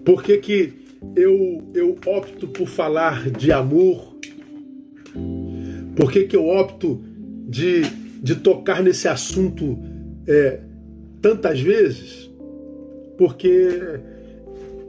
Por 0.05 0.21
que, 0.21 0.37
que 0.37 0.73
eu, 1.15 1.63
eu 1.73 1.97
opto 2.05 2.47
por 2.47 2.67
falar 2.67 3.29
de 3.29 3.51
amor? 3.51 4.15
Por 5.95 6.11
que, 6.11 6.23
que 6.23 6.35
eu 6.35 6.47
opto 6.47 7.01
de, 7.47 7.81
de 8.21 8.35
tocar 8.35 8.81
nesse 8.81 9.07
assunto 9.07 9.77
é, 10.27 10.59
tantas 11.21 11.59
vezes? 11.59 12.29
Porque 13.17 13.69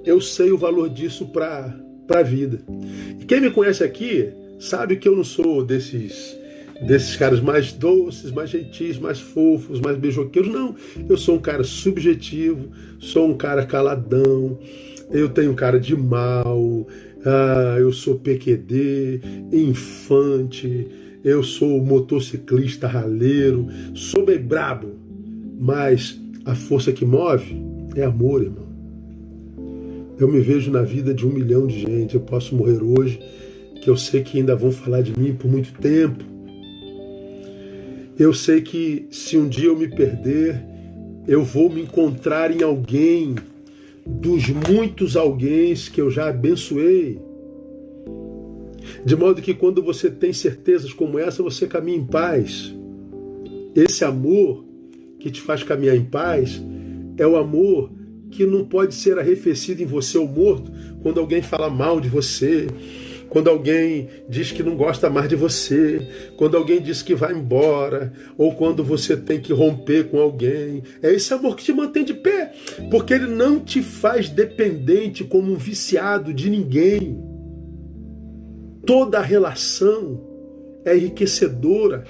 eu 0.04 0.20
sei 0.20 0.50
o 0.50 0.58
valor 0.58 0.88
disso 0.88 1.26
para 1.26 1.74
a 2.08 2.22
vida. 2.22 2.60
E 3.20 3.24
quem 3.24 3.40
me 3.40 3.50
conhece 3.50 3.84
aqui 3.84 4.30
sabe 4.58 4.96
que 4.96 5.08
eu 5.08 5.16
não 5.16 5.24
sou 5.24 5.64
desses 5.64 6.38
desses 6.82 7.16
caras 7.16 7.40
mais 7.40 7.72
doces, 7.72 8.30
mais 8.30 8.50
gentis, 8.50 8.98
mais 8.98 9.20
fofos, 9.20 9.80
mais 9.80 9.96
beijoqueiros. 9.96 10.52
Não, 10.52 10.74
eu 11.08 11.16
sou 11.16 11.36
um 11.36 11.40
cara 11.40 11.64
subjetivo, 11.64 12.68
sou 12.98 13.28
um 13.28 13.34
cara 13.36 13.64
caladão, 13.64 14.58
eu 15.10 15.28
tenho 15.28 15.54
cara 15.54 15.78
de 15.78 15.96
mal, 15.96 16.86
ah, 17.24 17.76
eu 17.78 17.92
sou 17.92 18.16
PQD, 18.16 19.20
infante, 19.52 20.88
eu 21.24 21.42
sou 21.42 21.80
motociclista 21.80 22.86
raleiro, 22.86 23.68
sou 23.94 24.24
bem 24.24 24.38
brabo, 24.38 24.92
mas 25.58 26.20
a 26.44 26.54
força 26.54 26.92
que 26.92 27.04
move 27.04 27.56
é 27.96 28.04
amor, 28.04 28.42
irmão. 28.42 28.64
Eu 30.18 30.28
me 30.28 30.40
vejo 30.40 30.70
na 30.70 30.82
vida 30.82 31.12
de 31.12 31.26
um 31.26 31.30
milhão 31.30 31.66
de 31.66 31.80
gente. 31.80 32.14
Eu 32.14 32.20
posso 32.20 32.54
morrer 32.54 32.82
hoje, 32.82 33.18
que 33.82 33.90
eu 33.90 33.96
sei 33.96 34.22
que 34.22 34.38
ainda 34.38 34.54
vão 34.54 34.70
falar 34.70 35.00
de 35.00 35.18
mim 35.18 35.34
por 35.34 35.50
muito 35.50 35.72
tempo. 35.72 36.33
Eu 38.18 38.32
sei 38.32 38.60
que 38.60 39.06
se 39.10 39.36
um 39.36 39.48
dia 39.48 39.68
eu 39.68 39.76
me 39.76 39.88
perder, 39.88 40.64
eu 41.26 41.42
vou 41.42 41.68
me 41.68 41.82
encontrar 41.82 42.50
em 42.50 42.62
alguém 42.62 43.34
dos 44.06 44.48
muitos 44.48 45.16
alguém 45.16 45.74
que 45.74 46.00
eu 46.00 46.10
já 46.10 46.28
abençoei. 46.28 47.18
De 49.04 49.16
modo 49.16 49.42
que 49.42 49.52
quando 49.52 49.82
você 49.82 50.10
tem 50.10 50.32
certezas 50.32 50.92
como 50.92 51.18
essa, 51.18 51.42
você 51.42 51.66
caminha 51.66 51.98
em 51.98 52.06
paz. 52.06 52.74
Esse 53.74 54.04
amor 54.04 54.64
que 55.18 55.30
te 55.30 55.40
faz 55.40 55.62
caminhar 55.62 55.96
em 55.96 56.04
paz 56.04 56.62
é 57.16 57.26
o 57.26 57.36
amor 57.36 57.90
que 58.30 58.46
não 58.46 58.64
pode 58.64 58.94
ser 58.94 59.18
arrefecido 59.18 59.82
em 59.82 59.86
você 59.86 60.18
ou 60.18 60.28
morto 60.28 60.70
quando 61.02 61.18
alguém 61.18 61.42
fala 61.42 61.70
mal 61.70 62.00
de 62.00 62.08
você, 62.08 62.66
quando 63.34 63.50
alguém 63.50 64.08
diz 64.28 64.52
que 64.52 64.62
não 64.62 64.76
gosta 64.76 65.10
mais 65.10 65.28
de 65.28 65.34
você, 65.34 66.06
quando 66.36 66.56
alguém 66.56 66.80
diz 66.80 67.02
que 67.02 67.16
vai 67.16 67.32
embora, 67.32 68.12
ou 68.38 68.54
quando 68.54 68.84
você 68.84 69.16
tem 69.16 69.40
que 69.40 69.52
romper 69.52 70.04
com 70.04 70.20
alguém. 70.20 70.84
É 71.02 71.12
esse 71.12 71.34
amor 71.34 71.56
que 71.56 71.64
te 71.64 71.72
mantém 71.72 72.04
de 72.04 72.14
pé, 72.14 72.52
porque 72.92 73.12
ele 73.12 73.26
não 73.26 73.58
te 73.58 73.82
faz 73.82 74.30
dependente 74.30 75.24
como 75.24 75.50
um 75.50 75.56
viciado 75.56 76.32
de 76.32 76.48
ninguém. 76.48 77.20
Toda 78.86 79.20
relação 79.20 80.20
é 80.84 80.96
enriquecedora. 80.96 82.04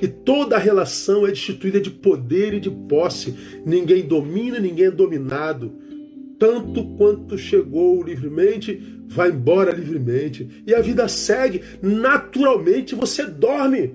E 0.00 0.08
toda 0.08 0.56
relação 0.56 1.26
é 1.26 1.30
destituída 1.30 1.78
de 1.78 1.90
poder 1.90 2.54
e 2.54 2.60
de 2.60 2.70
posse. 2.70 3.34
Ninguém 3.66 4.06
domina, 4.06 4.58
ninguém 4.58 4.86
é 4.86 4.90
dominado 4.90 5.83
tanto 6.38 6.84
quanto 6.96 7.38
chegou 7.38 8.02
livremente, 8.02 8.80
vai 9.08 9.30
embora 9.30 9.72
livremente. 9.72 10.62
E 10.66 10.74
a 10.74 10.80
vida 10.80 11.06
segue. 11.08 11.62
Naturalmente 11.82 12.94
você 12.94 13.24
dorme. 13.24 13.92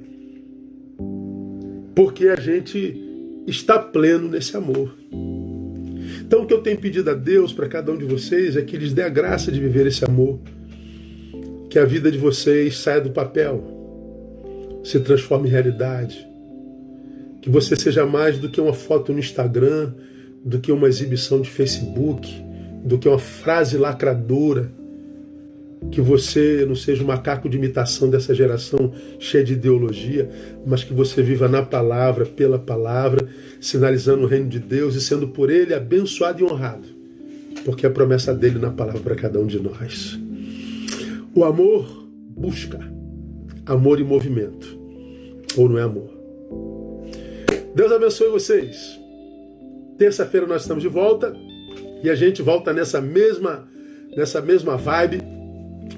Porque 1.95 2.27
a 2.27 2.39
gente 2.39 2.97
está 3.45 3.77
pleno 3.79 4.29
nesse 4.29 4.55
amor. 4.55 4.95
Então 6.21 6.43
o 6.43 6.45
que 6.45 6.53
eu 6.53 6.61
tenho 6.61 6.77
pedido 6.77 7.09
a 7.09 7.13
Deus 7.13 7.51
para 7.51 7.67
cada 7.67 7.91
um 7.91 7.97
de 7.97 8.05
vocês 8.05 8.55
é 8.55 8.61
que 8.61 8.77
lhes 8.77 8.93
dê 8.93 9.01
a 9.01 9.09
graça 9.09 9.51
de 9.51 9.59
viver 9.59 9.87
esse 9.87 10.05
amor. 10.05 10.39
Que 11.69 11.79
a 11.79 11.85
vida 11.85 12.11
de 12.11 12.17
vocês 12.17 12.77
saia 12.77 13.01
do 13.01 13.11
papel, 13.11 13.63
se 14.83 14.99
transforme 14.99 15.47
em 15.47 15.51
realidade. 15.51 16.27
Que 17.41 17.49
você 17.49 17.75
seja 17.75 18.05
mais 18.05 18.37
do 18.37 18.49
que 18.49 18.59
uma 18.59 18.73
foto 18.73 19.13
no 19.13 19.19
Instagram, 19.19 19.93
do 20.43 20.59
que 20.59 20.71
uma 20.71 20.87
exibição 20.87 21.41
de 21.41 21.49
Facebook, 21.49 22.43
do 22.83 22.97
que 22.97 23.07
uma 23.07 23.19
frase 23.19 23.77
lacradora, 23.77 24.71
que 25.91 26.01
você 26.01 26.65
não 26.67 26.75
seja 26.75 27.03
um 27.03 27.07
macaco 27.07 27.49
de 27.49 27.57
imitação 27.57 28.09
dessa 28.09 28.35
geração 28.35 28.91
cheia 29.17 29.43
de 29.43 29.53
ideologia, 29.53 30.29
mas 30.65 30.83
que 30.83 30.93
você 30.93 31.21
viva 31.21 31.47
na 31.47 31.61
palavra, 31.61 32.25
pela 32.25 32.59
palavra, 32.59 33.27
sinalizando 33.59 34.23
o 34.23 34.27
reino 34.27 34.49
de 34.49 34.59
Deus 34.59 34.95
e 34.95 35.01
sendo 35.01 35.29
por 35.29 35.49
ele 35.49 35.73
abençoado 35.73 36.41
e 36.41 36.43
honrado, 36.43 36.87
porque 37.63 37.85
é 37.85 37.89
a 37.89 37.91
promessa 37.91 38.33
dele 38.33 38.59
na 38.59 38.71
palavra 38.71 39.01
para 39.01 39.15
cada 39.15 39.39
um 39.39 39.47
de 39.47 39.59
nós. 39.59 40.19
O 41.33 41.43
amor 41.43 42.07
busca, 42.35 42.79
amor 43.65 43.99
e 43.99 44.03
movimento, 44.03 44.77
ou 45.55 45.69
não 45.69 45.77
é 45.77 45.83
amor? 45.83 46.09
Deus 47.73 47.91
abençoe 47.91 48.29
vocês. 48.29 48.98
Terça-feira 49.99 50.47
nós 50.47 50.61
estamos 50.61 50.81
de 50.81 50.87
volta 50.87 51.35
e 52.01 52.09
a 52.09 52.15
gente 52.15 52.41
volta 52.41 52.71
nessa 52.71 53.01
mesma 53.01 53.67
nessa 54.15 54.41
mesma 54.41 54.77
vibe 54.77 55.21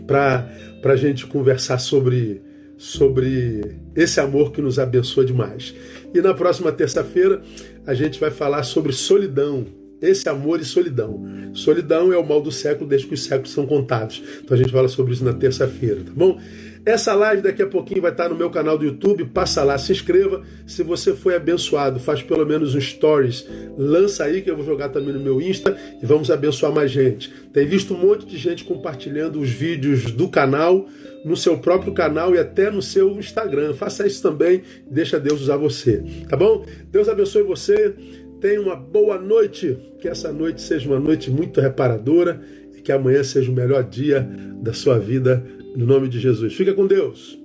para 0.07 0.49
a 0.83 0.95
gente 0.95 1.27
conversar 1.27 1.77
sobre 1.77 2.41
sobre 2.75 3.77
esse 3.95 4.19
amor 4.19 4.51
que 4.51 4.59
nos 4.59 4.79
abençoa 4.79 5.23
demais. 5.23 5.75
E 6.15 6.19
na 6.19 6.33
próxima 6.33 6.71
terça-feira 6.71 7.43
a 7.85 7.93
gente 7.93 8.19
vai 8.19 8.31
falar 8.31 8.63
sobre 8.63 8.91
solidão, 8.91 9.67
esse 10.01 10.27
amor 10.27 10.59
e 10.59 10.65
solidão. 10.65 11.23
Solidão 11.53 12.11
é 12.11 12.17
o 12.17 12.27
mal 12.27 12.41
do 12.41 12.51
século 12.51 12.89
desde 12.89 13.07
que 13.07 13.13
os 13.13 13.23
séculos 13.23 13.53
são 13.53 13.67
contados. 13.67 14.23
Então 14.43 14.55
a 14.55 14.59
gente 14.59 14.71
fala 14.71 14.87
sobre 14.87 15.13
isso 15.13 15.23
na 15.23 15.33
terça-feira, 15.33 16.01
tá 16.03 16.11
bom? 16.15 16.39
Essa 16.83 17.13
live 17.13 17.43
daqui 17.43 17.61
a 17.61 17.67
pouquinho 17.67 18.01
vai 18.01 18.11
estar 18.11 18.27
no 18.27 18.35
meu 18.35 18.49
canal 18.49 18.75
do 18.75 18.83
YouTube. 18.83 19.25
Passa 19.25 19.63
lá, 19.63 19.77
se 19.77 19.91
inscreva. 19.91 20.41
Se 20.65 20.81
você 20.81 21.13
foi 21.13 21.35
abençoado, 21.35 21.99
faz 21.99 22.23
pelo 22.23 22.43
menos 22.43 22.73
um 22.73 22.81
stories. 22.81 23.47
Lança 23.77 24.23
aí 24.23 24.41
que 24.41 24.49
eu 24.49 24.55
vou 24.55 24.65
jogar 24.65 24.89
também 24.89 25.13
no 25.13 25.19
meu 25.19 25.39
Insta 25.39 25.77
e 26.01 26.05
vamos 26.05 26.31
abençoar 26.31 26.73
mais 26.73 26.89
gente. 26.89 27.31
Tem 27.53 27.67
visto 27.67 27.93
um 27.93 27.97
monte 27.97 28.25
de 28.25 28.35
gente 28.35 28.63
compartilhando 28.63 29.39
os 29.39 29.49
vídeos 29.49 30.11
do 30.11 30.27
canal 30.27 30.87
no 31.23 31.37
seu 31.37 31.59
próprio 31.59 31.93
canal 31.93 32.33
e 32.33 32.39
até 32.39 32.71
no 32.71 32.81
seu 32.81 33.11
Instagram. 33.11 33.75
Faça 33.75 34.07
isso 34.07 34.23
também. 34.23 34.63
Deixa 34.89 35.19
Deus 35.19 35.41
usar 35.41 35.57
você, 35.57 36.03
tá 36.27 36.35
bom? 36.35 36.65
Deus 36.91 37.07
abençoe 37.07 37.43
você. 37.43 37.93
Tenha 38.39 38.59
uma 38.59 38.75
boa 38.75 39.19
noite. 39.19 39.77
Que 39.99 40.07
essa 40.07 40.33
noite 40.33 40.63
seja 40.63 40.89
uma 40.89 40.99
noite 40.99 41.29
muito 41.29 41.61
reparadora 41.61 42.41
e 42.75 42.81
que 42.81 42.91
amanhã 42.91 43.23
seja 43.23 43.51
o 43.51 43.53
melhor 43.53 43.83
dia 43.83 44.27
da 44.63 44.73
sua 44.73 44.97
vida 44.97 45.45
no 45.75 45.85
nome 45.85 46.07
de 46.07 46.19
Jesus. 46.19 46.53
Fica 46.53 46.73
com 46.73 46.87
Deus. 46.87 47.37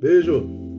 Beijo. 0.00 0.71